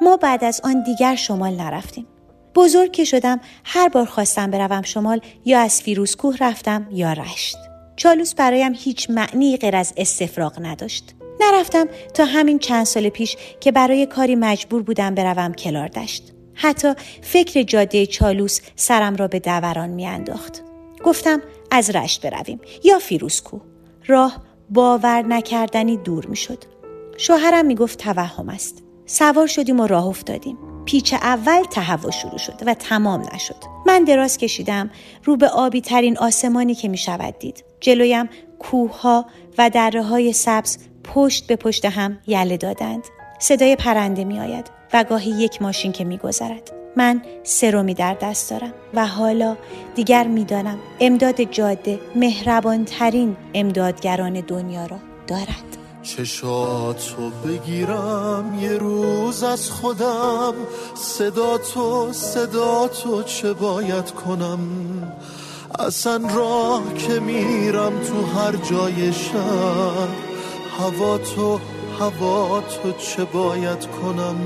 ما 0.00 0.16
بعد 0.16 0.44
از 0.44 0.60
آن 0.64 0.82
دیگر 0.82 1.14
شمال 1.14 1.54
نرفتیم. 1.54 2.06
بزرگ 2.54 2.92
که 2.92 3.04
شدم 3.04 3.40
هر 3.64 3.88
بار 3.88 4.04
خواستم 4.04 4.50
بروم 4.50 4.82
شمال 4.82 5.20
یا 5.44 5.60
از 5.60 5.82
فیروزکوه 5.82 6.36
رفتم 6.40 6.88
یا 6.92 7.12
رشت. 7.12 7.56
چالوس 7.96 8.34
برایم 8.34 8.72
هیچ 8.76 9.10
معنی 9.10 9.56
غیر 9.56 9.76
از 9.76 9.94
استفراغ 9.96 10.58
نداشت. 10.60 11.14
نرفتم 11.40 11.86
تا 12.14 12.24
همین 12.24 12.58
چند 12.58 12.86
سال 12.86 13.08
پیش 13.08 13.36
که 13.60 13.72
برای 13.72 14.06
کاری 14.06 14.36
مجبور 14.36 14.82
بودم 14.82 15.14
بروم 15.14 15.52
کلار 15.52 15.88
دشت. 15.88 16.32
حتی 16.54 16.92
فکر 17.22 17.62
جاده 17.62 18.06
چالوس 18.06 18.60
سرم 18.76 19.16
را 19.16 19.28
به 19.28 19.38
دوران 19.38 19.88
میانداخت. 19.90 20.62
گفتم 21.04 21.42
از 21.70 21.90
رشت 21.90 22.26
برویم 22.26 22.60
یا 22.84 22.98
فیروزکو 22.98 23.60
راه 24.06 24.42
باور 24.70 25.22
نکردنی 25.22 25.96
دور 25.96 26.26
می‌شد. 26.26 26.64
شوهرم 27.16 27.66
می‌گفت 27.66 27.98
توهم 27.98 28.48
است. 28.48 28.82
سوار 29.06 29.46
شدیم 29.46 29.80
و 29.80 29.86
راه 29.86 30.06
افتادیم. 30.06 30.58
پیچ 30.84 31.14
اول 31.14 31.62
تهوع 31.62 32.10
شروع 32.10 32.38
شد 32.38 32.62
و 32.66 32.74
تمام 32.74 33.22
نشد. 33.34 33.56
من 33.86 34.04
دراز 34.04 34.38
کشیدم 34.38 34.90
رو 35.24 35.36
به 35.36 35.48
آبی 35.48 35.80
ترین 35.80 36.18
آسمانی 36.18 36.74
که 36.74 36.88
می 36.88 36.96
شود 36.96 37.38
دید. 37.38 37.64
جلویم 37.80 38.28
کوه 38.58 39.24
و 39.58 39.70
دره 39.70 40.02
های 40.02 40.32
سبز 40.32 40.78
پشت 41.04 41.46
به 41.46 41.56
پشت 41.56 41.84
هم 41.84 42.18
یله 42.26 42.56
دادند. 42.56 43.04
صدای 43.38 43.76
پرنده 43.76 44.24
می 44.24 44.40
آید 44.40 44.70
و 44.92 45.04
گاهی 45.04 45.30
یک 45.30 45.62
ماشین 45.62 45.92
که 45.92 46.04
می 46.04 46.18
گذرد. 46.18 46.83
من 46.96 47.22
سرومی 47.42 47.94
در 47.94 48.16
دست 48.22 48.50
دارم 48.50 48.72
و 48.94 49.06
حالا 49.06 49.56
دیگر 49.94 50.26
می‌دانم 50.26 50.78
امداد 51.00 51.40
جاده 51.40 52.00
مهربانترین 52.16 53.36
امدادگران 53.54 54.40
دنیا 54.40 54.86
را 54.86 54.96
دارد. 55.26 55.64
چشاتو 56.02 57.30
بگیرم 57.30 58.58
یه 58.60 58.72
روز 58.72 59.42
از 59.42 59.70
خودم 59.70 60.54
صدا 60.94 61.58
تو 61.58 62.12
صدا 62.12 62.88
تو 62.88 63.22
چه 63.22 63.52
باید 63.52 64.10
کنم؟ 64.10 64.60
اصلا 65.78 66.20
راه 66.34 66.94
که 66.94 67.20
میرم 67.20 67.92
تو 68.00 68.38
هر 68.38 68.56
جای 68.56 69.12
شهر 69.12 70.08
هوا 70.78 71.18
تو 71.18 71.60
هوا 72.00 72.60
تو 72.60 72.92
چه 72.92 73.24
باید 73.24 73.86
کنم؟ 73.86 74.36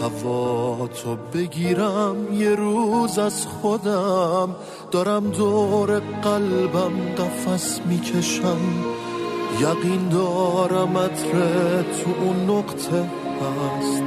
هوا 0.00 0.88
تو 0.88 1.16
بگیرم 1.34 2.16
یه 2.32 2.54
روز 2.54 3.18
از 3.18 3.46
خودم. 3.46 4.56
دارم 4.90 5.30
دور 5.30 6.00
قلبم 6.22 6.92
قفس 7.18 7.80
می‌کشم. 7.86 8.60
یقین 9.60 10.08
دارم 10.08 10.98
عطر 10.98 11.32
تو 11.82 12.10
اون 12.20 12.50
نقطه 12.50 13.10
هست. 13.40 14.02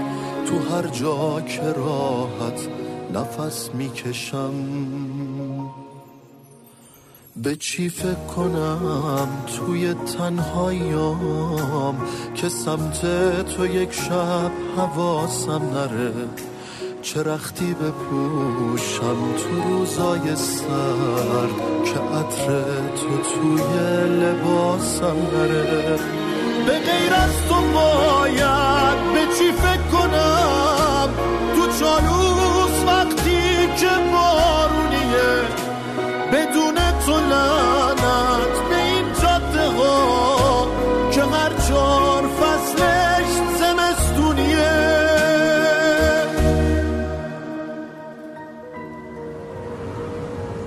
تو 0.46 0.76
هر 0.76 0.88
جا 0.88 1.42
که 1.42 1.62
راحت 1.62 2.68
نفس 3.14 3.70
می‌کشم. 3.74 4.54
به 7.44 7.56
چی 7.56 7.90
فکر 7.90 8.26
کنم؟ 8.36 9.28
توی 9.58 9.94
تنهاییام 9.94 12.08
که 12.36 12.50
سمت 12.50 13.02
تو 13.56 13.66
یک 13.66 13.94
شب 13.94 14.52
حواسم 14.78 15.62
نره. 15.74 16.14
چه 17.02 17.24
رختی 17.24 17.74
بپوشم 17.74 19.18
تو 19.38 19.62
روزای 19.70 20.36
سرد 20.36 21.56
که 21.86 22.00
عطر 22.00 22.64
تو 22.96 23.18
توی 23.18 23.62
لباسم 24.08 25.16
نره. 25.34 26.00
به 26.66 26.80
غیر 26.80 27.14
از 27.14 27.34
تو 27.50 27.56
باید 27.74 29.14
به 29.14 29.36
چی 29.38 29.52
فکر 29.52 29.88
کنم؟ 29.92 31.10
تو 31.56 31.68
چالوس 31.80 32.19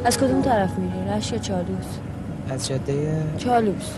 از 0.04 0.18
کدوم 0.18 0.42
طرف 0.42 0.78
میری؟ 0.78 1.10
رش 1.10 1.32
یا 1.32 1.38
چالوس؟ 1.38 1.86
از 2.50 2.68
جاده 2.68 3.24
چالوس 3.38 3.90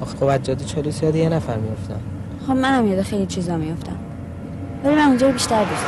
آخه 0.00 0.16
خب 0.16 0.24
از 0.24 0.42
جاده 0.42 0.64
چالوس 0.64 1.02
یاد 1.02 1.16
یه 1.16 1.28
نفر 1.28 1.56
میفتم 1.56 2.00
خب 2.46 2.52
منم 2.52 2.88
یاد 2.88 3.02
خیلی 3.02 3.26
چیزا 3.26 3.56
میفتم 3.56 3.96
ولی 4.84 4.94
من 4.94 5.00
اونجا 5.00 5.32
بیشتر 5.32 5.64
دوست 5.64 5.84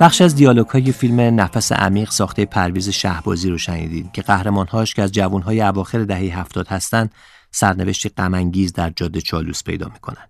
بخش 0.00 0.20
از 0.20 0.34
دیالوگ 0.34 0.66
های 0.66 0.92
فیلم 0.92 1.20
نفس 1.20 1.72
عمیق 1.72 2.10
ساخته 2.10 2.44
پرویز 2.44 2.88
شهبازی 2.88 3.50
رو 3.50 3.58
شنیدید 3.58 4.12
که 4.12 4.22
قهرمانهاش 4.22 4.94
که 4.94 5.02
از 5.02 5.12
جوانهای 5.12 5.62
اواخر 5.62 6.04
دهه 6.04 6.38
هفتاد 6.38 6.68
هستند 6.68 7.12
سرنوشت 7.50 8.20
غمانگیز 8.20 8.72
در 8.72 8.90
جاده 8.96 9.20
چالوس 9.20 9.62
پیدا 9.62 9.88
می‌کنن. 9.88 10.26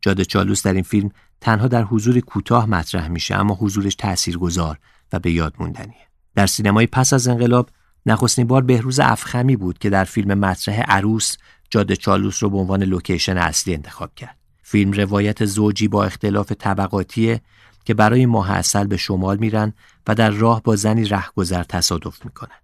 جاده 0.00 0.24
چالوس 0.24 0.62
در 0.62 0.72
این 0.72 0.82
فیلم 0.82 1.10
تنها 1.40 1.68
در 1.68 1.84
حضور 1.84 2.20
کوتاه 2.20 2.66
مطرح 2.66 3.08
میشه 3.08 3.34
اما 3.34 3.54
حضورش 3.54 3.94
تاثیرگذار 3.94 4.78
و 5.12 5.18
به 5.18 5.30
یاد 5.30 5.54
موندنیه. 5.58 6.08
در 6.34 6.46
سینمای 6.46 6.86
پس 6.86 7.12
از 7.12 7.28
انقلاب 7.28 7.70
نخستین 8.06 8.46
بار 8.46 8.62
بهروز 8.62 9.00
افخمی 9.00 9.56
بود 9.56 9.78
که 9.78 9.90
در 9.90 10.04
فیلم 10.04 10.38
مطرح 10.38 10.80
عروس 10.80 11.36
جاده 11.70 11.96
چالوس 11.96 12.42
رو 12.42 12.50
به 12.50 12.58
عنوان 12.58 12.82
لوکیشن 12.82 13.38
اصلی 13.38 13.74
انتخاب 13.74 14.14
کرد. 14.14 14.36
فیلم 14.62 14.92
روایت 14.92 15.44
زوجی 15.44 15.88
با 15.88 16.04
اختلاف 16.04 16.52
طبقاتی 16.52 17.40
که 17.84 17.94
برای 17.94 18.26
ماه 18.26 18.50
اصل 18.50 18.86
به 18.86 18.96
شمال 18.96 19.36
میرن 19.36 19.72
و 20.06 20.14
در 20.14 20.30
راه 20.30 20.62
با 20.62 20.76
زنی 20.76 21.04
رهگذر 21.04 21.62
تصادف 21.62 22.24
می‌کنن. 22.24 22.56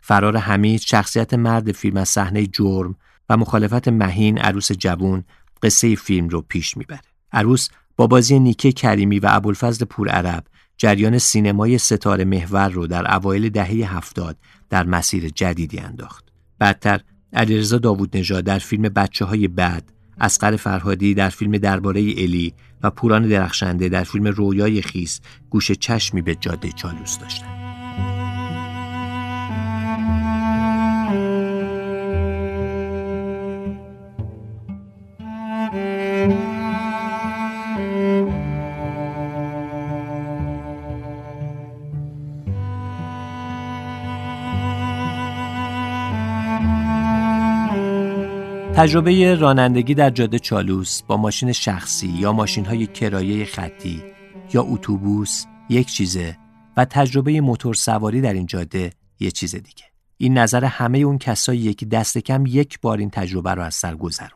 فرار 0.00 0.36
حمید 0.36 0.80
شخصیت 0.80 1.34
مرد 1.34 1.72
فیلم 1.72 1.96
از 1.96 2.08
صحنه 2.08 2.46
جرم 2.46 2.94
و 3.28 3.36
مخالفت 3.36 3.88
مهین 3.88 4.38
عروس 4.38 4.72
جوون 4.72 5.24
قصه 5.62 5.94
فیلم 5.94 6.28
رو 6.28 6.40
پیش 6.40 6.76
می‌بره. 6.76 7.00
عروس 7.32 7.68
با 8.00 8.06
بازی 8.06 8.38
نیکه 8.38 8.72
کریمی 8.72 9.18
و 9.18 9.26
ابوالفضل 9.30 9.84
پورعرب 9.84 10.44
جریان 10.76 11.18
سینمای 11.18 11.78
ستاره 11.78 12.24
محور 12.24 12.68
رو 12.68 12.86
در 12.86 13.14
اوایل 13.14 13.48
دهه 13.48 13.96
هفتاد 13.96 14.36
در 14.70 14.86
مسیر 14.86 15.28
جدیدی 15.28 15.78
انداخت. 15.78 16.24
بعدتر 16.58 17.00
علیرضا 17.32 17.78
داوود 17.78 18.16
نژاد 18.16 18.44
در 18.44 18.58
فیلم 18.58 18.82
بچه 18.82 19.24
های 19.24 19.48
بد 19.48 19.82
اسقر 20.20 20.56
فرهادی 20.56 21.14
در 21.14 21.28
فیلم 21.28 21.58
درباره 21.58 22.00
الی 22.00 22.54
و 22.82 22.90
پوران 22.90 23.28
درخشنده 23.28 23.88
در 23.88 24.04
فیلم 24.04 24.26
رویای 24.26 24.82
خیس 24.82 25.20
گوش 25.50 25.72
چشمی 25.72 26.22
به 26.22 26.34
جاده 26.34 26.72
چالوس 26.72 27.18
داشتند. 27.18 27.59
تجربه 48.80 49.34
رانندگی 49.34 49.94
در 49.94 50.10
جاده 50.10 50.38
چالوس 50.38 51.02
با 51.02 51.16
ماشین 51.16 51.52
شخصی 51.52 52.08
یا 52.08 52.32
ماشین 52.32 52.64
های 52.64 52.86
کرایه 52.86 53.44
خطی 53.44 54.02
یا 54.54 54.62
اتوبوس 54.62 55.44
یک 55.68 55.86
چیزه 55.86 56.38
و 56.76 56.84
تجربه 56.84 57.40
موتور 57.40 57.74
سواری 57.74 58.20
در 58.20 58.32
این 58.32 58.46
جاده 58.46 58.92
یه 59.20 59.30
چیز 59.30 59.54
دیگه. 59.54 59.84
این 60.16 60.38
نظر 60.38 60.64
همه 60.64 60.98
اون 60.98 61.18
کسایی 61.18 61.74
که 61.74 61.86
دست 61.86 62.18
کم 62.18 62.46
یک 62.46 62.80
بار 62.80 62.98
این 62.98 63.10
تجربه 63.10 63.54
رو 63.54 63.62
از 63.62 63.74
سر 63.74 63.94
گذروندن. 63.94 64.34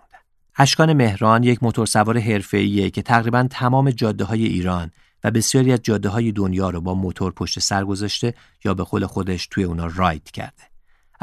اشکان 0.57 0.93
مهران 0.93 1.43
یک 1.43 1.63
موتور 1.63 1.87
سوار 1.87 2.19
حرفه‌ایه 2.19 2.91
که 2.91 3.03
تقریبا 3.03 3.47
تمام 3.51 3.91
جاده 3.91 4.25
های 4.25 4.45
ایران 4.45 4.91
و 5.25 5.31
بسیاری 5.31 5.73
از 5.73 5.81
جاده 5.83 6.09
های 6.09 6.33
دنیا 6.33 6.71
رو 6.71 6.81
با 6.81 6.95
موتور 6.95 7.33
پشت 7.33 7.59
سر 7.59 7.85
گذاشته 7.85 8.35
یا 8.65 8.75
به 8.75 8.83
قول 8.83 9.07
خودش 9.07 9.47
توی 9.47 9.65
اونا 9.65 9.87
راید 9.87 10.31
کرده. 10.31 10.74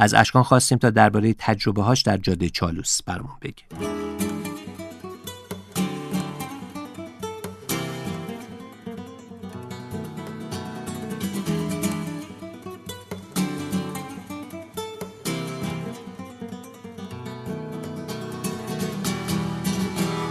از 0.01 0.13
اشکان 0.13 0.43
خواستیم 0.43 0.77
تا 0.77 0.89
درباره 0.89 1.35
تجربه 1.37 1.83
هاش 1.83 2.01
در 2.01 2.17
جاده 2.17 2.49
چالوس 2.49 3.03
برمون 3.03 3.31
بگه. 3.41 3.63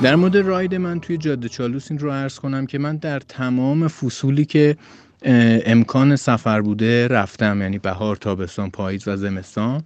در 0.02 0.16
مورد 0.16 0.36
راید 0.36 0.74
من 0.74 1.00
توی 1.00 1.16
جاده 1.16 1.48
چالوس 1.48 1.90
این 1.90 2.00
رو 2.00 2.10
عرض 2.10 2.38
کنم 2.38 2.66
که 2.66 2.78
من 2.78 2.96
در 2.96 3.20
تمام 3.20 3.88
فصولی 3.88 4.44
که 4.44 4.76
امکان 5.22 6.16
سفر 6.16 6.60
بوده 6.60 7.08
رفتم 7.08 7.62
یعنی 7.62 7.78
بهار 7.78 8.16
تابستان 8.16 8.70
پاییز 8.70 9.08
و 9.08 9.16
زمستان. 9.16 9.84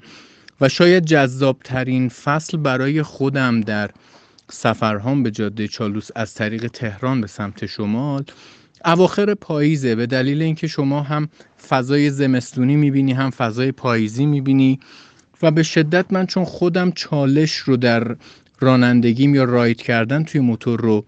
و 0.61 0.69
شاید 0.69 1.05
جذابترین 1.05 2.09
فصل 2.09 2.57
برای 2.57 3.03
خودم 3.03 3.61
در 3.61 3.91
سفرهام 4.51 5.23
به 5.23 5.31
جاده 5.31 5.69
چالوس 5.69 6.09
از 6.17 6.35
طریق 6.35 6.67
تهران 6.67 7.21
به 7.21 7.27
سمت 7.27 7.67
شمال. 7.67 8.25
اواخر 8.85 9.35
پاییزه 9.35 9.95
به 9.95 10.07
دلیل 10.07 10.43
اینکه 10.43 10.67
شما 10.67 11.03
هم 11.03 11.29
فضای 11.69 12.11
زمستونی 12.11 12.77
می‌بینی 12.77 13.13
هم 13.13 13.31
فضای 13.31 13.73
پاییزی 13.73 14.27
می‌بینی. 14.27 14.81
و 15.43 15.51
به 15.51 15.63
شدت 15.63 16.13
من 16.13 16.27
چون 16.27 16.45
خودم 16.45 16.91
چالش 16.91 17.57
رو 17.57 17.77
در 17.77 18.17
رانندگیم 18.61 19.35
یا 19.35 19.45
راید 19.45 19.83
کردن 19.83 20.25
توی 20.25 20.41
موتور 20.41 20.81
رو 20.81 21.05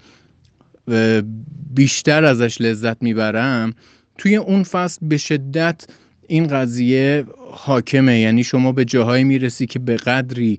بیشتر 1.75 2.25
ازش 2.25 2.61
لذت 2.61 3.03
می‌برم 3.03 3.75
توی 4.19 4.37
اون 4.37 4.63
فصل 4.63 5.07
به 5.07 5.17
شدت 5.17 5.87
این 6.29 6.47
قضیه 6.47 7.25
حاکمه. 7.51 8.21
یعنی 8.21 8.45
شما 8.45 8.73
به 8.73 8.85
جاهایی 8.85 9.25
می‌رسی 9.25 9.67
که 9.67 9.79
به 9.79 9.97
قدری 9.97 10.59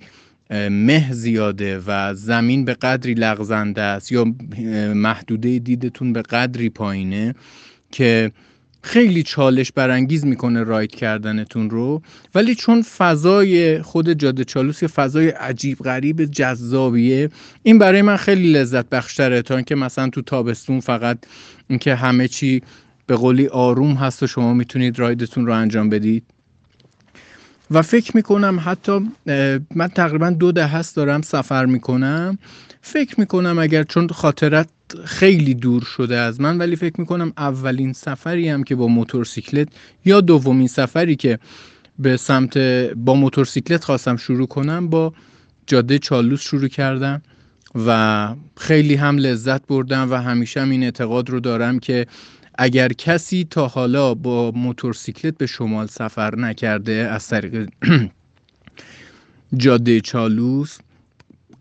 مه 0.51 1.14
زیاده 1.14 1.82
و 1.88 2.14
زمین 2.14 2.66
به 2.66 2.74
قدری 2.74 3.14
لغزنده 3.14 3.82
است 3.82 4.12
یا 4.12 4.26
محدوده 4.93 5.60
دیدتون 5.60 6.14
به 6.14 6.22
قدری 6.22 6.70
پایینه 6.70 7.36
که 7.91 8.32
خیلی 8.82 9.24
چالش 9.24 9.72
برانگیز 9.72 10.26
می‌کنه 10.26 10.64
راید 10.64 10.95
کردنتون 10.95 11.70
رو. 11.70 12.01
ولی 12.36 12.55
چون 12.55 12.82
فضای 12.82 13.82
خود 13.82 14.14
جاده 14.14 14.43
چالوس 14.43 14.82
یه 14.82 14.88
فضای 14.88 15.30
عجیب 15.30 15.78
غریب 15.78 16.26
جذابیه 16.26 17.30
این 17.64 17.78
برای 17.78 18.01
من 18.01 18.18
خیلی 18.18 18.53
لذت 18.53 18.89
بخشتره 18.89 19.41
تا 19.41 19.55
اینکه 19.55 19.76
مثلا 19.76 20.10
تو 20.10 20.22
تابستون 20.22 20.80
فقط 20.80 21.18
اینکه 21.68 21.95
همه 21.95 22.28
چی 22.28 22.62
به 23.08 23.16
قولی 23.16 23.47
آروم 23.47 23.93
هست 23.93 24.24
و 24.24 24.28
شما 24.28 24.53
می‌تونید 24.53 24.99
رایدتون 24.99 25.45
رو 25.45 25.53
انجام 25.53 25.89
بدید. 25.89 26.24
و 27.72 27.82
فکر 27.82 28.16
می‌کنم 28.16 28.62
حتی 28.66 28.99
من 29.76 29.88
تقریبا 29.88 30.30
دو 30.30 30.51
ده 30.51 30.68
هست 30.68 30.95
دارم 30.95 31.22
سفر 31.22 31.66
می‌کنم. 31.66 32.38
فکر 32.82 33.20
می‌کنم 33.20 33.60
اگر 33.60 33.84
چون 33.84 34.08
خاطرت 34.08 34.70
خیلی 35.05 35.53
دور 35.53 35.82
شده 35.84 36.18
از 36.18 36.41
من 36.41 36.58
ولی 36.58 36.76
فکر 36.76 36.99
می‌کنم 36.99 37.34
اولین 37.38 37.93
سفری 37.93 38.49
هم 38.49 38.64
که 38.64 38.76
با 38.76 38.88
موتورسیکلت 38.88 39.68
یا 40.05 40.22
دومین 40.22 40.68
سفری 40.68 41.16
که 41.16 41.39
به 41.99 42.18
سمت 42.18 42.58
با 42.95 43.14
موتورسیکلت 43.14 43.84
خواستم 43.84 44.16
شروع 44.16 44.47
کنم 44.47 44.89
با 44.89 45.14
جاده 45.68 45.99
چالوس 45.99 46.41
شروع 46.41 46.68
کردم 46.68 47.22
و 47.88 48.36
خیلی 48.58 48.95
هم 48.95 49.18
لذت 49.18 49.68
بردم 49.68 50.12
و 50.12 50.16
همیشه 50.16 50.62
هم 50.62 50.70
این 50.70 50.84
اعتقاد 50.84 51.30
رو 51.30 51.39
دارم 51.39 51.80
که 51.80 52.08
اگر 52.58 52.93
کسی 52.93 53.47
تا 53.49 53.68
حالا 53.68 54.14
با 54.14 54.51
موتورسیکلت 54.51 55.38
به 55.38 55.45
شمال 55.45 55.88
سفر 55.88 56.36
نکرده 56.36 56.91
از 56.91 57.28
طریق 57.28 57.70
جاده 59.58 60.01
چالوس 60.01 60.78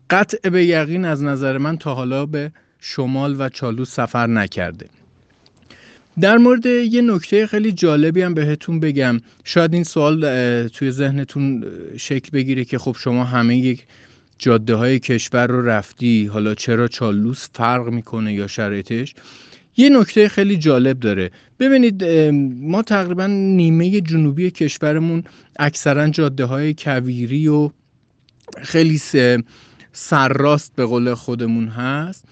قطع 0.09 0.49
به 0.49 0.65
یقین 0.65 1.05
از 1.05 1.23
نظر 1.23 1.57
من 1.57 1.77
تا 1.77 1.95
حالا 1.95 2.25
به 2.25 2.51
شمال 2.79 3.35
و 3.39 3.49
چالوس 3.49 3.91
سفر 3.91 4.27
نکرده. 4.27 4.87
در 6.19 6.37
مورد 6.37 6.65
یه 6.65 7.01
نکته 7.01 7.47
خیلی 7.47 7.71
جالبی 7.71 8.21
هم 8.21 8.33
بهتون 8.33 8.79
بگم. 8.79 9.19
شاید 9.43 9.73
این 9.73 9.83
سوال 9.83 10.21
توی 10.67 10.91
ذهنتون 10.91 11.65
شکل 11.97 12.29
بگیره 12.33 12.65
که 12.65 12.77
خب 12.77 12.95
شما 12.99 13.23
همه 13.23 13.57
یک 13.57 13.85
جاده 14.37 14.75
های 14.75 14.99
کشور 14.99 15.47
رو 15.47 15.65
رفتی 15.65 16.25
حالا 16.25 16.55
چرا 16.55 16.87
چالوس 16.87 17.47
فرق 17.53 17.87
می‌کنه 17.87 18.33
یا 18.33 18.47
شرایطش؟ 18.47 19.15
یه 19.77 19.89
نکته 19.89 20.29
خیلی 20.29 20.57
جالب 20.57 20.99
داره. 20.99 21.31
ببینید 21.59 22.03
ما 22.61 22.81
تقریبا 22.81 23.27
نیمه 23.27 24.01
جنوبی 24.01 24.51
کشورمون 24.51 25.23
اکثرا 25.59 26.09
جاده 26.09 26.45
های 26.45 26.73
کویری 26.73 27.47
و 27.47 27.69
خیلی 28.61 29.01
سرراست 29.91 30.75
به 30.75 30.85
قول 30.85 31.13
خودمون 31.13 31.67
هست 31.67 32.25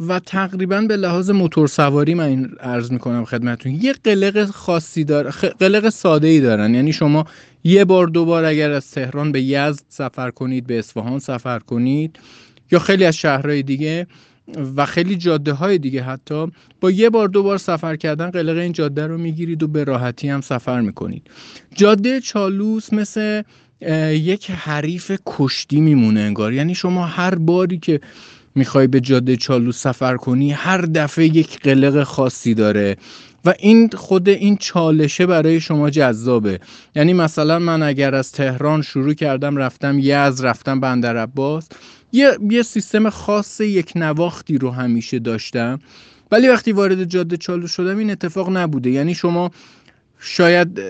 و 0.00 0.18
تقریبا 0.18 0.80
به 0.80 0.96
لحاظ 0.96 1.30
موتور 1.30 1.68
سواری 1.68 2.14
من 2.14 2.24
این 2.24 2.50
عرض 2.60 2.92
می‌کنم 2.92 3.24
خدمتون 3.24 3.78
یه 3.82 3.92
قلق 3.92 4.44
خاصی 4.44 5.04
داره 5.04 5.30
قلق 5.30 5.88
ساده 5.88 6.28
ای 6.28 6.40
دارن. 6.40 6.74
یعنی 6.74 6.92
شما 6.92 7.24
یه 7.64 7.84
بار 7.84 8.06
دو 8.06 8.24
بار 8.24 8.44
اگر 8.44 8.70
از 8.70 8.90
تهران 8.90 9.32
به 9.32 9.42
یزد 9.42 9.82
سفر 9.88 10.30
کنید 10.30 10.66
به 10.66 10.78
اصفهان 10.78 11.18
سفر 11.18 11.58
کنید 11.58 12.18
یا 12.70 12.78
خیلی 12.78 13.04
از 13.04 13.16
شهرهای 13.16 13.62
دیگه 13.62 14.06
و 14.76 14.86
خیلی 14.86 15.16
جاده 15.16 15.52
های 15.52 15.78
دیگه 15.78 16.02
حتی. 16.02 16.46
با 16.80 16.90
یه 16.90 17.10
بار 17.10 17.28
دو 17.28 17.42
بار 17.42 17.58
سفر 17.58 17.96
کردن 17.96 18.30
قلق 18.30 18.56
این 18.58 18.72
جاده 18.72 19.06
رو 19.06 19.18
می‌گیرید 19.18 19.62
و 19.62 19.68
به 19.68 19.84
راحتی 19.84 20.28
هم 20.28 20.40
سفر 20.40 20.80
می‌کنید. 20.80 21.30
جاده 21.74 22.20
چالوس 22.20 22.92
مثل 22.92 23.42
یک 24.10 24.50
حریف 24.50 25.12
کشتی 25.26 25.80
میمونه 25.80 26.20
انگار. 26.20 26.52
یعنی 26.52 26.74
شما 26.74 27.06
هر 27.06 27.34
باری 27.34 27.78
که 27.78 28.00
می‌خوای 28.54 28.86
به 28.86 29.00
جاده 29.00 29.36
چالوس 29.36 29.78
سفر 29.78 30.16
کنی 30.16 30.50
هر 30.50 30.80
دفعه 30.80 31.24
یک 31.24 31.60
قلق 31.60 32.02
خاصی 32.02 32.54
داره. 32.54 32.96
و 33.44 33.54
این 33.58 33.90
خود 33.94 34.28
این 34.28 34.56
چالشه 34.56 35.26
برای 35.26 35.60
شما 35.60 35.90
جذابه. 35.90 36.60
یعنی 36.94 37.12
مثلا 37.12 37.58
من 37.58 37.82
اگر 37.82 38.14
از 38.14 38.32
تهران 38.32 38.82
شروع 38.82 39.14
کردم 39.14 39.56
رفتم 39.56 39.98
یزد 39.98 40.46
رفتم 40.46 40.80
بندر 40.80 41.16
عباس. 41.16 41.68
یه،, 42.12 42.38
یه 42.50 42.62
سیستم 42.62 43.10
خاص 43.10 43.60
یک 43.60 43.92
نواختی 43.96 44.58
رو 44.58 44.70
همیشه 44.70 45.18
داشتم. 45.18 45.78
ولی 46.30 46.48
وقتی 46.48 46.72
وارد 46.72 47.04
جاده 47.04 47.36
چالو 47.36 47.66
شدم 47.66 47.98
این 47.98 48.10
اتفاق 48.10 48.56
نبوده. 48.56 48.90
یعنی 48.90 49.14
شما 49.14 49.50
شاید 50.18 50.80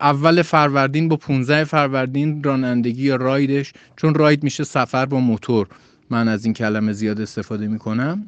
اول 0.00 0.42
فروردین 0.42 1.08
با 1.08 1.16
15 1.16 1.64
فروردین 1.64 2.42
رانندگی 2.42 3.02
یا 3.02 3.16
رایدش 3.16 3.72
چون 3.96 4.14
راید 4.14 4.42
میشه 4.42 4.64
سفر 4.64 5.06
با 5.06 5.20
موتور. 5.20 5.66
من 6.10 6.28
از 6.28 6.44
این 6.44 6.54
کلمه 6.54 6.92
زیاد 6.92 7.20
استفاده 7.20 7.66
می‌کنم. 7.66 8.26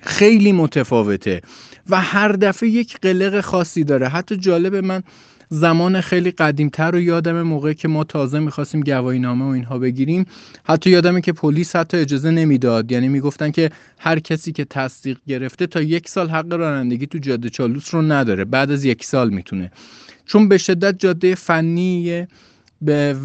خیلی 0.00 0.52
متفاوته 0.52 1.40
و 1.88 2.00
هر 2.00 2.32
دفعه 2.32 2.68
یک 2.68 2.98
قلق 3.02 3.40
خاصی 3.40 3.84
داره. 3.84 4.08
حتی 4.08 4.36
جالب 4.36 4.74
من 4.76 5.02
زمان 5.52 6.00
خیلی 6.00 6.30
قدیمتر 6.30 6.90
رو 6.90 7.00
یادم 7.00 7.42
موقع 7.42 7.72
که 7.72 7.88
ما 7.88 8.04
تازه 8.04 8.38
می‌خواستیم 8.38 8.80
گواهی 8.80 9.18
نامه 9.18 9.44
و 9.44 9.48
اینها 9.48 9.78
بگیریم. 9.78 10.26
حتی 10.64 10.90
یادمه 10.90 11.20
که 11.20 11.32
پلیس 11.32 11.76
حتی 11.76 11.96
اجازه 11.96 12.30
نمی‌داد. 12.30 12.92
یعنی 12.92 13.08
می‌گفتن 13.08 13.50
که 13.50 13.70
هر 13.98 14.18
کسی 14.18 14.52
که 14.52 14.64
تصدیق 14.64 15.18
گرفته 15.28 15.66
تا 15.66 15.82
یک 15.82 16.08
سال 16.08 16.28
حق 16.28 16.52
رانندگی 16.52 17.06
تو 17.06 17.18
جاده 17.18 17.50
چالوس 17.50 17.94
رو 17.94 18.02
نداره. 18.02 18.44
بعد 18.44 18.70
از 18.70 18.84
یک 18.84 19.04
سال 19.04 19.30
می‌تونه. 19.30 19.70
چون 20.26 20.48
به 20.48 20.58
شدت 20.58 20.98
جاده 20.98 21.34
فنیه 21.34 22.28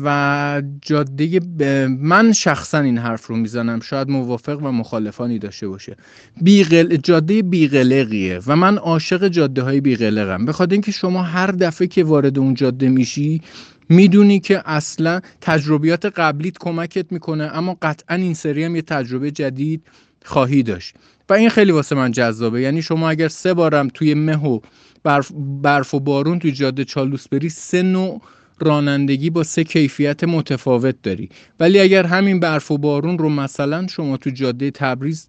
و 0.04 0.62
جاده 0.82 1.40
من 1.88 2.32
شخصا 2.32 2.80
این 2.80 2.98
حرف 2.98 3.28
رو 3.28 3.36
می‌زنم. 3.36 3.80
شاید 3.80 4.10
موافق 4.10 4.64
و 4.64 4.72
مخالفانی 4.72 5.40
داشته 5.40 5.68
باشه. 5.68 5.96
بیغل... 6.42 6.96
جاده 6.96 7.42
بیغلقیه 7.42 8.40
و 8.48 8.56
من 8.56 8.78
عاشق 8.78 9.28
جاده 9.28 9.62
های 9.62 9.82
بیغلقم 9.82 10.46
بخاطر 10.46 10.72
اینکه 10.72 10.92
شما 10.92 11.24
هر 11.24 11.52
دفعه 11.52 11.88
که 11.88 12.04
وارد 12.04 12.40
اون 12.40 12.54
جاده 12.54 12.90
میشی 12.90 13.42
می‌دونی 13.90 14.40
که 14.40 14.62
اصلا 14.66 15.22
تجربیات 15.42 16.06
قبلیت 16.06 16.58
کمکت 16.60 17.12
می‌کنه 17.12 17.44
اما 17.44 17.78
قطعا 17.82 18.16
این 18.16 18.34
سری 18.34 18.64
هم 18.64 18.76
یه 18.76 18.82
تجربه 18.82 19.32
جدید 19.32 19.84
خواهی 20.26 20.64
داشت. 20.64 20.96
و 21.30 21.34
این 21.34 21.50
خیلی 21.50 21.72
واسه 21.72 21.96
من 21.96 22.12
جذابه. 22.12 22.62
یعنی 22.62 22.82
شما 22.82 23.10
اگر 23.10 23.28
سه 23.28 23.54
بارم 23.54 23.88
توی 23.94 24.14
مه 24.14 24.62
برف, 25.04 25.32
برف 25.62 25.94
و 25.94 26.00
بارون 26.00 26.40
توی 26.40 26.52
جاده 26.52 26.86
چالوس 26.86 27.28
بری 27.28 27.50
سه 27.50 27.82
نوع 27.82 28.22
رانندگی 28.60 29.30
با 29.30 29.44
سه 29.44 29.64
کیفیت 29.64 30.24
متفاوت 30.24 30.96
داری. 31.04 31.30
ولی 31.60 31.80
اگر 31.80 32.06
همین 32.06 32.40
برف 32.40 32.72
و 32.72 32.78
بارون 32.78 33.18
رو 33.18 33.30
مثلا 33.30 33.88
شما 33.88 34.18
تو 34.18 34.30
جاده 34.30 34.72
تبریز 34.72 35.28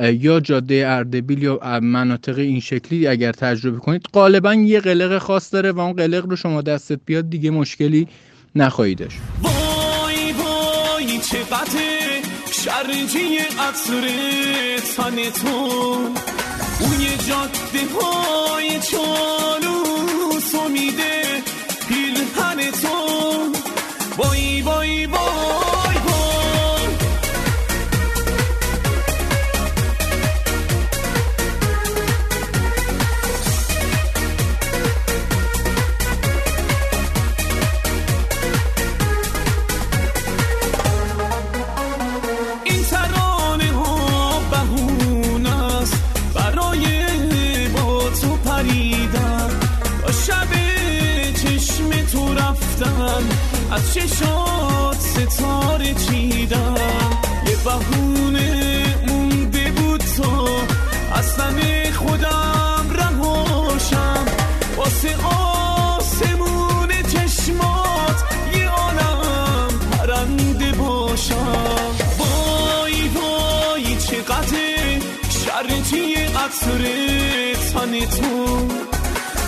یا 0.00 0.40
جاده 0.40 0.84
اردبیل 0.86 1.42
یا 1.42 1.80
مناطق 1.82 2.38
این 2.38 2.60
شکلی 2.60 3.06
اگر 3.06 3.32
تجربه 3.32 3.78
کنید 3.78 4.02
غالبا 4.14 4.54
یه 4.54 4.80
قلق 4.80 5.18
خاص 5.18 5.54
داره 5.54 5.72
و 5.72 5.80
اون 5.80 5.92
قلق 5.92 6.26
رو 6.26 6.36
شما 6.36 6.62
دستت 6.62 7.00
بیاد 7.06 7.30
دیگه 7.30 7.50
مشکلی 7.50 8.08
نخواهی 8.54 8.94
داشت 8.94 9.18
وای 9.42 10.32
وای 10.32 11.18
چقدر 11.18 11.80
شرجی 12.52 13.38
عطر 13.38 14.08
تنتون. 14.96 16.14
اون 16.80 17.00
جاده 17.28 17.84
های 18.00 18.68
چالوس 18.70 20.54
امیده 20.54 21.45
پیرهن 22.16 22.70
تو 22.70 22.96
وای 24.16 24.62
وای 24.62 25.06
وای 25.06 25.55
از 53.76 53.94
چشات 53.94 55.00
ستاره 55.00 55.94
چیدن 55.94 56.74
یه 57.46 57.56
بهونه 57.64 58.84
مونده 59.08 59.70
بود 59.70 60.00
تو 60.00 60.48
از 61.12 61.36
تن 61.36 61.90
خودم 61.92 62.86
رهاشم. 62.90 64.24
واسه 64.76 65.14
آسمون 65.26 66.88
چشمات 66.88 68.24
یه 68.54 68.68
عالم 68.68 69.68
پرنده 69.90 70.72
باشم. 70.72 71.94
وای 72.18 73.08
وای 73.08 73.96
چقدر 73.96 74.56
شرطی 75.28 76.14
قطر 76.14 76.82
تن 77.72 78.06
تو. 78.06 78.46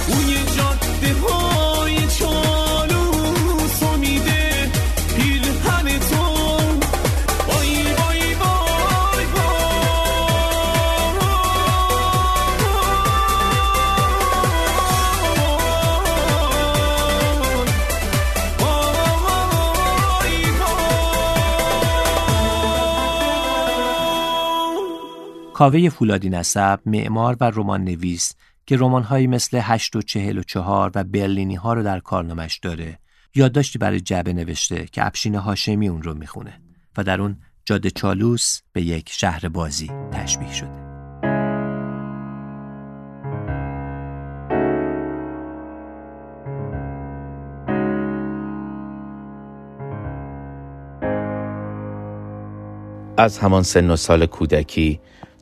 اون 0.09 0.29
یه 0.29 0.45
جاده 0.57 1.21
های 1.21 1.58
کاوه 25.59 25.89
فولادی 25.89 26.31
نسب 26.31 26.81
معمار 26.87 27.37
و 27.41 27.51
رمان 27.55 27.85
نویس 27.85 28.35
که 28.67 28.77
رمان‌هایی 28.77 29.27
مثل 29.27 29.61
هشت 29.63 29.97
و 29.97 30.03
چهل 30.03 30.39
و 30.39 30.43
چهار 30.43 30.91
و 30.95 31.05
برلینی 31.05 31.55
ها 31.55 31.73
رو 31.73 31.83
در 31.83 32.01
کارنامش 32.01 32.59
داره 32.59 32.99
یادداشتی 33.35 33.79
برای 33.79 34.01
جعبه 34.01 34.33
نوشته 34.33 34.87
که 34.93 35.07
افشین 35.07 35.35
هاشمی 35.35 35.89
اون 35.89 36.03
رو 36.03 36.15
می‌خونه 36.15 36.61
و 36.97 37.05
در 37.05 37.21
اون 37.21 37.37
جاده 37.65 37.91
چالوس 37.91 38.61
به 38.73 38.83
یک 38.83 39.11
شهر 39.11 39.49
بازی 39.49 39.91
تشبیه 40.13 40.53
شده. 40.53 40.89
از 53.17 53.39
همان 53.39 53.63
سن 53.63 53.91
و 53.91 53.97
سال 53.97 54.27
کودکی 54.27 55.01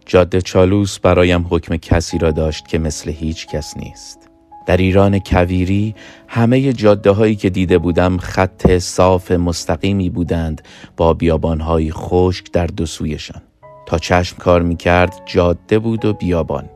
جاده 0.08 0.40
چالوس 0.40 0.98
برایم 0.98 1.46
حکم 1.50 1.76
کسی 1.76 2.18
را 2.18 2.30
داشت 2.30 2.68
که 2.68 2.78
مثل 2.78 3.10
هیچ 3.10 3.46
کس 3.46 3.76
نیست. 3.76 4.18
در 4.66 4.76
ایران 4.76 5.18
کویری 5.18 5.94
همه 6.28 6.72
جاده 6.72 7.10
هایی 7.10 7.36
که 7.36 7.50
دیده 7.50 7.78
بودم 7.78 8.16
خط 8.16 8.78
صاف 8.78 9.32
مستقیمی 9.32 10.10
بودند 10.10 10.62
با 10.96 11.14
بیابانهای 11.14 11.92
خشک 11.92 12.52
در 12.52 12.66
دو 12.66 12.86
سویشان. 12.86 13.42
تا 13.86 13.98
چشم 13.98 14.36
کار 14.36 14.62
می 14.62 14.76
کرد 14.76 15.22
جاده 15.26 15.78
بود 15.78 16.04
و 16.04 16.12
بیابان 16.12 16.68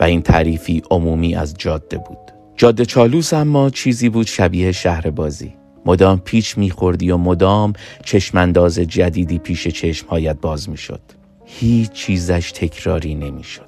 و 0.00 0.04
این 0.04 0.22
تعریفی 0.22 0.82
عمومی 0.90 1.34
از 1.34 1.54
جاده 1.58 1.98
بود. 1.98 2.18
جاده 2.56 2.84
چالوس 2.84 3.32
اما 3.32 3.70
چیزی 3.70 4.08
بود 4.08 4.26
شبیه 4.26 4.72
شهر 4.72 5.10
بازی 5.10 5.54
مدام 5.86 6.20
پیچ 6.20 6.58
میخوردی 6.58 7.10
و 7.10 7.16
مدام 7.16 7.72
چشمانداز 8.04 8.78
جدیدی 8.78 9.38
پیش 9.38 9.68
چشمهایت 9.68 10.36
باز 10.40 10.68
می‌شد. 10.68 11.21
هیچ 11.58 11.92
چیزش 11.92 12.52
تکراری 12.52 13.14
نمی‌شد 13.14 13.62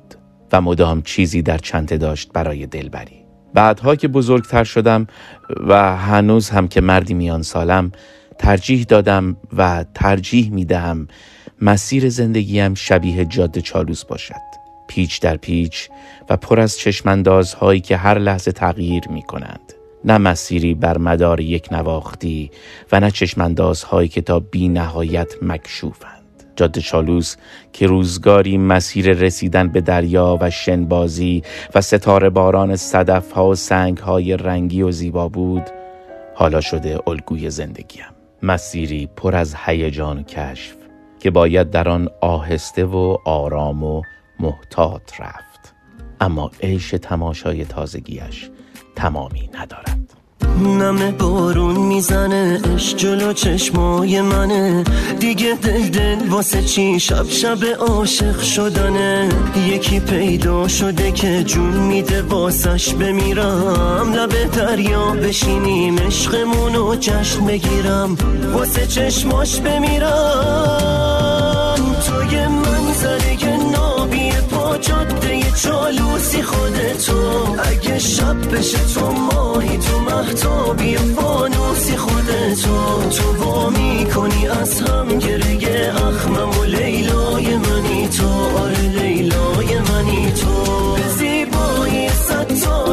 و 0.52 0.60
مدام 0.60 1.02
چیزی 1.02 1.42
در 1.42 1.58
چنته 1.58 1.96
داشت 1.96 2.32
برای 2.32 2.66
دلبری. 2.66 3.24
بعدها 3.54 3.96
که 3.96 4.08
بزرگتر 4.08 4.64
شدم 4.64 5.06
و 5.66 5.96
هنوز 5.96 6.50
هم 6.50 6.68
که 6.68 6.80
مردی 6.80 7.14
میان 7.14 7.42
سالم 7.42 7.92
ترجیح 8.38 8.84
دادم 8.84 9.36
و 9.56 9.84
ترجیح 9.94 10.50
می‌دهم 10.50 11.08
مسیر 11.60 12.08
زندگیم 12.08 12.74
شبیه 12.74 13.24
جاده 13.24 13.60
چالوس 13.60 14.04
باشد. 14.04 14.34
پیچ 14.88 15.20
در 15.20 15.36
پیچ 15.36 15.88
و 16.30 16.36
پر 16.36 16.60
از 16.60 16.78
چشماندازهایی 16.78 17.80
که 17.80 17.96
هر 17.96 18.18
لحظه 18.18 18.52
تغییر 18.52 19.08
می 19.08 19.22
کنند 19.22 19.72
نه 20.04 20.18
مسیری 20.18 20.74
بر 20.74 20.98
مدار 20.98 21.40
یک 21.40 21.72
نواختی 21.72 22.50
و 22.92 23.00
نه 23.00 23.10
چشماندازهایی 23.10 24.08
که 24.08 24.20
تا 24.20 24.40
بی 24.40 24.68
نهایت 24.68 25.34
مکشوفند. 25.42 26.23
جاده 26.56 26.80
چالوس 26.80 27.36
که 27.72 27.86
روزگاری 27.86 28.58
مسیر 28.58 29.12
رسیدن 29.12 29.68
به 29.68 29.80
دریا 29.80 30.38
و 30.40 30.50
شنبازی 30.50 31.42
و 31.74 31.80
ستاره 31.80 32.30
باران 32.30 32.76
صدف 32.76 33.32
ها 33.32 33.48
و 33.48 33.54
سنگ 33.54 33.98
های 33.98 34.36
رنگی 34.36 34.82
و 34.82 34.90
زیبا 34.90 35.28
بود 35.28 35.62
حالا 36.34 36.60
شده 36.60 36.98
الگوی 37.06 37.50
زندگیم. 37.50 38.04
مسیری 38.42 39.08
پر 39.16 39.36
از 39.36 39.56
هیجان 39.64 40.24
کشف 40.24 40.76
که 41.20 41.30
باید 41.30 41.70
در 41.70 41.88
آن 41.88 42.08
آهسته 42.20 42.84
و 42.84 43.16
آرام 43.24 43.84
و 43.84 44.02
محتاط 44.40 45.20
رفت. 45.20 45.74
اما 46.20 46.50
عیش 46.62 46.90
تماشای 46.90 47.64
تازگیش 47.64 48.50
تمامی 48.96 49.50
ندارد. 49.54 50.23
نم 50.62 51.10
بارون 51.10 51.76
می‌زنه 51.76 52.60
اش 52.74 52.94
جلو 52.94 53.32
چشمای 53.32 54.20
منه. 54.20 54.84
دیگه 55.20 55.58
دل 55.62 55.88
دل 55.88 56.28
واسه 56.30 56.62
چی 56.62 57.00
شب 57.00 57.28
شب 57.28 57.64
عاشق 57.78 58.40
شدنه؟ 58.42 59.28
یکی 59.68 60.00
پیدا 60.00 60.68
شده 60.68 61.12
که 61.12 61.44
جون 61.44 61.76
میده 61.76 62.22
واسش 62.22 62.94
بمیرم. 62.94 64.12
لب 64.12 64.50
دریا 64.50 65.10
بشینیم 65.10 65.98
عشقمونو 65.98 66.96
جشن 66.96 67.46
بگیرم. 67.46 68.16
واسه 68.54 68.86
چشماش 68.86 69.60
بمیرم. 69.60 70.94
توی 72.06 72.46
پا 72.46 73.13
جاده 74.86 75.50
چالوسی 75.62 76.42
خودتو. 76.42 77.18
اگه 77.64 77.98
شب 77.98 78.56
بشه 78.56 78.78
تو 78.94 79.12
ماهی 79.12 79.78
تو 79.78 79.98
محتابی 79.98 80.96
فانوسی 80.96 81.96
خودتو. 81.96 83.08
تو 83.10 83.44
وا 83.44 83.70
می‌کنی 83.70 84.48
از 84.48 84.80
هم 84.80 85.18
گره 85.18 85.92
اخمم 85.96 86.58
و 86.58 86.64
لیلای 86.64 87.56
منی 87.56 88.08
تو. 88.08 88.58
آره 88.58 88.88
لیلای 88.88 89.78
منی 89.78 90.32
تو. 90.32 90.83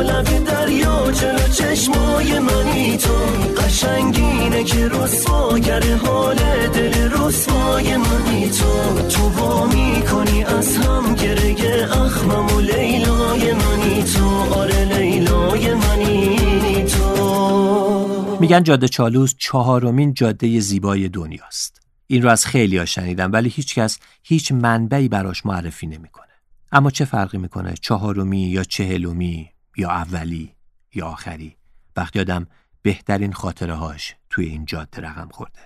لب 0.03 0.43
دریا 0.43 1.11
جلو 1.11 1.47
چشمای 1.53 2.39
منی 2.39 2.97
تو؟ 2.97 3.13
قشنگینه 3.57 4.63
که 4.63 4.87
رسواگر 4.87 5.95
حال 5.95 6.35
دل 6.73 7.11
رسوای 7.11 7.97
منی 7.97 8.49
تو. 8.49 9.01
تو 9.09 9.29
وا 9.29 9.65
می‌کنی 9.65 10.43
از 10.43 10.77
هم 10.77 11.15
گره 11.15 11.97
اخمم 11.97 12.57
و 12.57 12.59
لیلای 12.59 13.53
منی 13.53 14.03
تو. 14.03 14.53
آره 14.53 14.85
لیلای 14.85 15.73
منی 15.73 16.85
تو. 16.85 18.37
میگن 18.39 18.63
جاده 18.63 18.87
چالوس 18.87 19.35
چهارمین 19.37 20.13
جاده 20.13 20.59
زیبای 20.59 21.09
دنیاست. 21.09 21.81
این 22.07 22.21
رو 22.21 22.29
از 22.29 22.45
خیلی 22.45 22.77
ها 22.77 22.85
شنیدم 22.85 23.31
ولی 23.31 23.49
هیچکس 23.49 23.99
هیچ 24.23 24.51
منبعی 24.51 25.07
براش 25.07 25.45
معرفی 25.45 25.87
نمی‌کنه. 25.87 26.25
اما 26.71 26.91
چه 26.91 27.05
فرقی 27.05 27.37
می‌کنه 27.37 27.73
چهارمی 27.81 28.41
یا 28.41 28.63
چهلمی؟ 28.63 29.50
یا 29.77 29.89
اولی 29.89 30.55
یا 30.93 31.07
آخری. 31.07 31.55
وقتی 31.95 32.19
آدم 32.19 32.47
بهترین 32.81 33.33
خاطره 33.33 33.73
هاش 33.73 34.15
توی 34.29 34.45
این 34.45 34.65
جاده 34.65 35.01
رقم 35.01 35.29
خورده. 35.31 35.59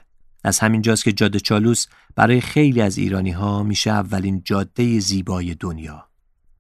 از 0.44 0.60
همین 0.60 0.82
جاست 0.82 1.04
که 1.04 1.14
جاده 1.14 1.40
چالوس 1.40 1.86
برای 2.16 2.42
خیلی 2.42 2.82
از 2.82 2.98
ایرانی 2.98 3.32
ها 3.32 3.64
میشه 3.64 3.92
اولین 3.92 4.42
جاده 4.46 5.00
زیبای 5.00 5.56
دنیا. 5.56 6.10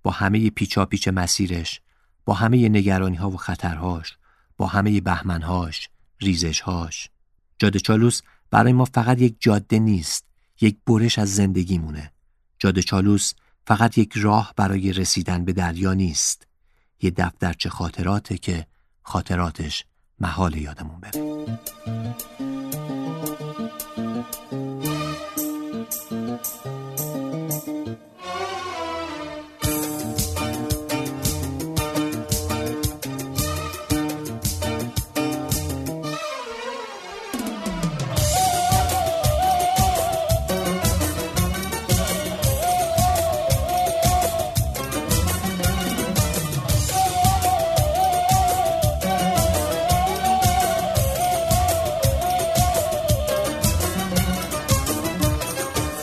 با 0.04 0.12
همه 0.12 0.50
پیچا 0.50 0.86
پیچ 0.86 1.08
مسیرش 1.08 1.82
با 2.26 2.34
همه 2.34 2.70
نگرانی 2.70 3.16
ها 3.16 3.30
و 3.30 3.38
خطرهاش 3.38 4.18
با 4.58 4.68
همه 4.68 5.02
بهمنهاش 5.02 5.90
ریزشهاش. 6.20 7.10
جاده 7.58 7.80
چالوس 7.80 8.22
برای 8.52 8.74
ما 8.74 8.86
فقط 8.86 9.22
یک 9.22 9.36
جاده 9.40 9.80
نیست 9.80 10.26
یک 10.62 10.78
برش 10.88 11.20
از 11.20 11.36
زندگی 11.36 11.78
مونه 11.78 12.12
جاده 12.60 12.82
چالوس 12.82 13.34
فقط 13.68 13.98
یک 13.98 14.14
راه 14.16 14.54
برای 14.58 14.94
رسیدن 14.94 15.46
به 15.46 15.54
دریا 15.54 15.94
نیست. 15.94 16.48
یه 17.02 17.12
دفترچه 17.12 17.70
خاطراته 17.70 18.38
که 18.38 18.68
خاطراتش 19.02 19.86
محال 20.20 20.58
یادمون 20.58 21.00
بره. 21.00 21.46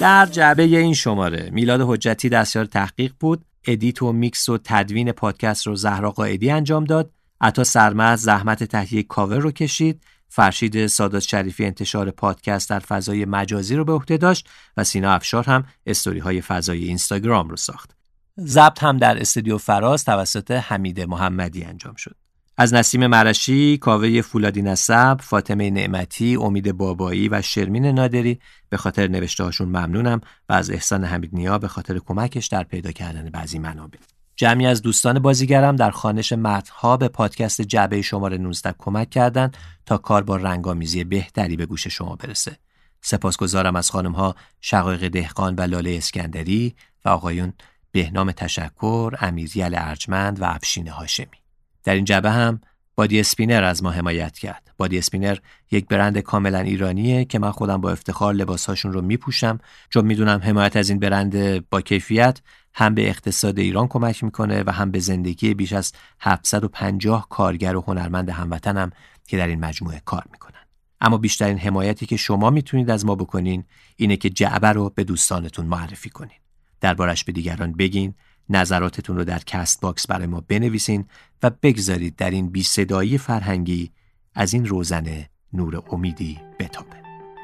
در 0.03 0.27
جعبه 0.27 0.63
این 0.63 0.95
شماره 0.95 1.51
میلاد 1.53 1.81
حجتی 1.81 2.29
دستیار 2.29 2.65
تحقیق 2.65 3.13
بود 3.21 3.45
edit 3.67 4.03
و 4.03 4.13
میکس 4.13 4.49
و 4.49 4.59
تدوین 4.65 5.13
پادکست 5.13 5.67
رو 5.67 5.77
زهرا 5.77 6.11
قائدی 6.11 6.51
انجام 6.51 6.85
داد 6.85 7.11
عطا 7.41 7.65
سرمت 7.65 8.17
زحمت 8.17 8.65
تهیه 8.65 9.03
کاور 9.03 9.39
رو 9.39 9.51
کشید 9.51 10.03
فرشید 10.29 10.87
سادات 10.87 11.23
شریفی 11.23 11.65
انتشار 11.65 12.11
پادکست 12.11 12.71
در 12.71 12.79
فضای 12.79 13.25
مجازی 13.25 13.77
رو 13.77 13.85
به 13.85 13.93
عهده 13.93 14.17
داشت 14.17 14.49
و 14.77 14.85
سینا 14.85 15.13
افشار 15.13 15.45
هم 15.45 15.65
استوری 15.87 16.19
های 16.19 16.41
فضای 16.41 16.85
اینستاگرام 16.85 17.49
رو 17.49 17.57
ساخت. 17.57 17.97
ضبط 18.41 18.83
هم 18.83 18.99
در 18.99 19.21
استودیو 19.21 19.59
فراز 19.59 20.05
توسط 20.05 20.51
حمید 20.51 21.01
محمدی 21.01 21.65
انجام 21.65 21.95
شد. 21.95 22.17
از 22.57 22.75
نسیم 22.75 23.07
مرشی، 23.07 23.79
کاوه 23.79 24.21
فولادی 24.21 24.63
نسب، 24.63 25.21
فاطمه 25.21 25.71
نعمتی، 25.71 26.37
امید 26.37 26.73
بابایی 26.73 27.29
و 27.29 27.43
شرمین 27.43 27.87
نادری 27.87 28.39
به 28.69 28.77
خاطر 28.77 29.09
نوشته 29.09 29.45
هاشون 29.45 29.69
ممنونم 29.69 30.21
و 30.49 30.53
از 30.53 30.71
احسان 30.71 31.05
حمید 31.05 31.31
نیا 31.33 31.59
به 31.59 31.69
خاطر 31.69 31.99
کمکش 31.99 32.47
در 32.47 32.65
پیدا 32.65 32.93
کردن 32.93 33.31
بعضی 33.31 33.59
منابع. 33.59 33.99
جمعی 34.37 34.67
از 34.67 34.83
دوستان 34.83 35.19
بازیگرم 35.19 35.77
در 35.77 35.91
خوانش 35.91 36.33
متنها 36.33 36.97
به 36.97 37.09
پادکست 37.09 37.61
جعبه 37.61 38.03
شماره 38.03 38.39
19 38.39 38.75
کمک 38.79 39.11
کردند 39.11 39.57
تا 39.87 39.99
کار 39.99 40.23
با 40.23 40.37
رنگ‌آمیزی 40.37 41.05
بهتری 41.05 41.57
به 41.57 41.67
گوش 41.67 41.87
شما 41.87 42.17
برسه. 42.17 42.57
سپاسگزارم 43.01 43.77
از 43.77 43.91
خانم 43.91 44.13
ها 44.13 44.35
شقایق 44.61 45.09
دهقان 45.09 45.55
و 45.55 45.61
لاله 45.61 45.91
اسکندری 45.91 46.75
و 47.05 47.09
آقایون 47.09 47.53
بهنام 47.93 48.33
تشکر، 48.33 49.15
امیریل 49.21 49.75
ارجمند 49.75 50.41
و 50.43 50.45
افشین 50.45 50.89
هاشمی. 50.89 51.42
در 51.85 51.95
این 51.95 52.05
جعبه 52.05 52.31
هم 52.31 52.61
Body 52.95 53.21
Spinner 53.21 53.65
از 53.65 53.83
ما 53.83 53.91
حمایت 53.91 54.39
کرد. 54.39 54.71
Body 54.77 54.99
Spinner 54.99 55.37
یک 55.71 55.89
برند 55.89 56.19
کاملا 56.19 56.59
ایرانیه 56.59 57.25
که 57.25 57.39
من 57.39 57.51
خودم 57.51 57.81
با 57.81 57.91
افتخار 57.91 58.35
لباسهاشون 58.35 58.93
رو 58.93 59.03
میپوشم 59.03 59.59
چون 59.91 60.05
می‌دونم 60.05 60.41
حمایت 60.45 60.77
از 60.77 60.91
این 60.91 60.99
برند 60.99 61.69
با 61.69 61.81
کیفیت 61.81 62.41
هم 62.75 62.95
به 62.95 63.09
اقتصاد 63.09 63.59
ایران 63.59 63.89
کمک 63.89 64.25
می‌کنه 64.25 64.63
و 64.67 64.71
هم 64.71 64.91
به 64.91 64.99
زندگی 64.99 65.55
بیش 65.55 65.73
از 65.73 65.93
750 66.21 67.29
کارگر 67.29 67.77
و 67.77 67.85
هنرمند 67.87 68.31
هموطنم 68.31 68.91
که 69.27 69.37
در 69.37 69.47
این 69.47 69.61
مجموعه 69.61 70.03
کار 70.05 70.25
می‌کنن. 70.33 70.53
اما 71.01 71.19
بیشترین 71.19 71.59
حمایتی 71.59 72.07
که 72.07 72.17
شما 72.17 72.51
می‌تونید 72.51 72.91
از 72.91 73.07
ما 73.07 73.15
بکنین 73.15 73.65
اینه 73.97 74.17
که 74.17 74.31
جعبه 74.31 74.69
رو 74.69 74.93
به 74.95 75.05
دوستانتون 75.05 75.67
معرفی 75.67 76.11
کنین. 76.11 76.39
دربارش 76.81 77.25
به 77.25 77.33
دیگران 77.33 77.73
بگین 77.73 78.15
نظراتتون 78.49 79.17
رو 79.17 79.25
در 79.25 79.39
کست 79.39 79.81
باکس 79.81 80.07
برای 80.07 80.27
ما 80.27 80.43
بنویسین 80.49 81.05
و 81.43 81.51
بگذارید 81.63 82.17
در 82.17 82.31
این 82.31 82.49
بی 82.49 82.63
صدایی 82.63 83.19
فرهنگی 83.19 83.91
از 84.35 84.55
این 84.55 84.67
روزنه 84.67 85.29
نور 85.53 85.83
امیدی 85.91 86.41
بتابه. 86.59 86.97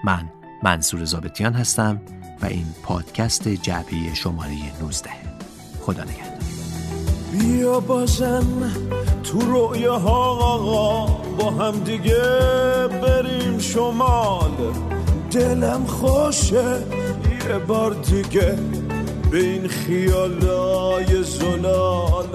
من 0.04 0.32
منصور 0.62 1.04
زابتیان 1.04 1.52
هستم 1.52 2.00
و 2.42 2.46
این 2.46 2.66
پادکست 2.82 3.48
جعبه 3.48 4.14
شماره 4.14 4.80
19 4.82 5.10
خدا 5.80 6.04
نگهدار. 6.04 6.38
بیا 7.32 7.80
باشم 7.80 8.46
تو 9.22 9.40
رویاها 9.40 11.06
با 11.38 11.50
هم 11.50 11.80
دیگه 11.84 12.22
بریم 13.02 13.58
شمال. 13.58 14.74
دلم 15.30 15.84
خوشه 15.86 16.82
یه 17.48 17.58
بار 17.58 17.94
دیگه. 17.94 18.58
به 19.30 19.38
این 19.38 19.68
خیالای 19.68 21.22
زلال 21.22 22.28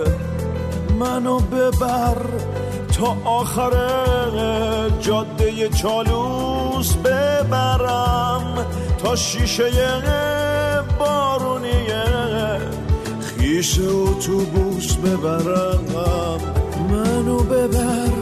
منو 0.99 1.39
ببر 1.39 2.17
تا 2.97 3.17
آخر 3.25 3.71
جاده 4.99 5.69
چالوس 5.69 6.93
ببرم 6.93 8.65
تا 9.03 9.15
شیشه 9.15 9.71
بارونیه 10.99 12.03
خیش 13.21 13.79
اتوبوس 13.79 14.95
ببرم. 14.95 15.83
منو 16.89 17.37
ببر 17.37 18.13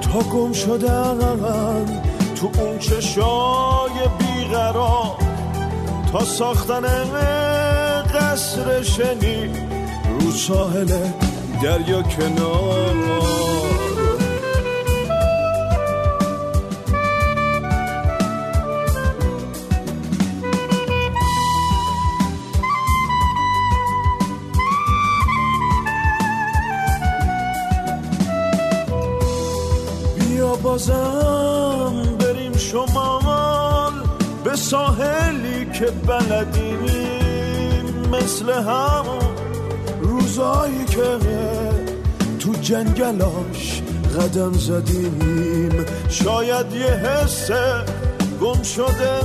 تا 0.00 0.18
گم 0.18 0.52
شدم 0.52 1.18
تو 2.40 2.50
اون 2.60 2.78
چشای 2.78 4.08
بیقرار 4.18 5.16
تا 6.12 6.24
ساختن 6.24 6.84
قصر 8.28 8.82
شنی 8.82 9.50
رو 10.20 10.30
ساحل 10.30 10.88
دریا 11.62 12.02
کنار. 12.02 12.94
بیا 30.18 30.56
بازم 30.56 32.16
بریم 32.18 32.56
شمال 32.56 33.92
به 34.44 34.56
ساحلی 34.56 35.66
که 35.72 35.86
بلدیم 35.86 36.47
مثل 38.28 38.52
همون 38.52 39.34
روزایی 40.00 40.84
که 40.84 41.18
تو 42.38 42.52
جنگلاش 42.52 43.82
قدم 44.20 44.52
زدیم. 44.52 45.86
شاید 46.08 46.72
یه 46.72 46.86
حس 46.86 47.50
گم 48.40 48.62
شده 48.62 49.20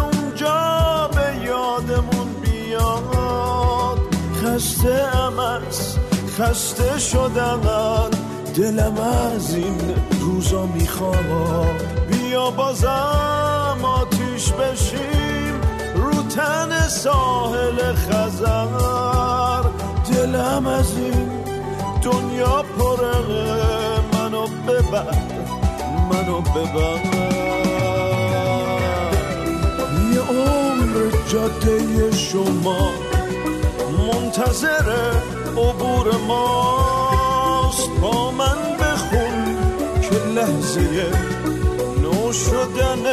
اونجا 0.00 1.10
به 1.14 1.46
یادمون 1.46 2.28
بیاد. 2.42 3.98
خسته 4.42 5.16
ام 5.16 5.38
از 5.38 5.96
خسته 6.38 6.98
شدن 6.98 7.60
دلم 8.56 8.96
از 9.34 9.54
این 9.54 9.94
روزا 10.20 10.66
می‌خواد. 10.66 11.82
بیا 12.10 12.50
بازم 12.50 13.78
آتیش 13.82 14.52
بشیم 14.52 15.60
رو 15.94 16.22
تن 16.22 16.79
ساحل 16.90 17.94
خزر 17.94 19.62
دلم 20.12 20.66
از 20.66 20.98
این 20.98 21.30
دنیا 22.02 22.64
پره 22.78 23.16
منو 24.12 24.46
ببر 24.46 25.14
منو 26.10 26.40
ببر. 26.40 27.00
یه 30.12 30.20
عمر 30.20 31.10
جاده 31.32 32.10
شما 32.16 32.90
منتظر 34.08 35.12
عبور 35.56 36.16
ماست. 36.28 37.90
با 38.00 38.30
من 38.30 38.58
بخون 38.80 39.56
که 40.02 40.16
لحظه 40.16 41.10
نو 42.02 42.32
شدن 42.32 43.04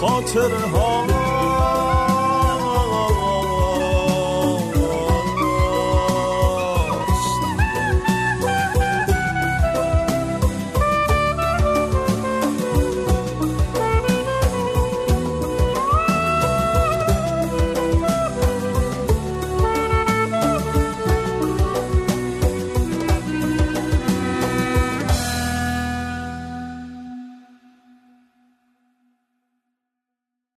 خاطر 0.00 0.50
ها 0.72 1.25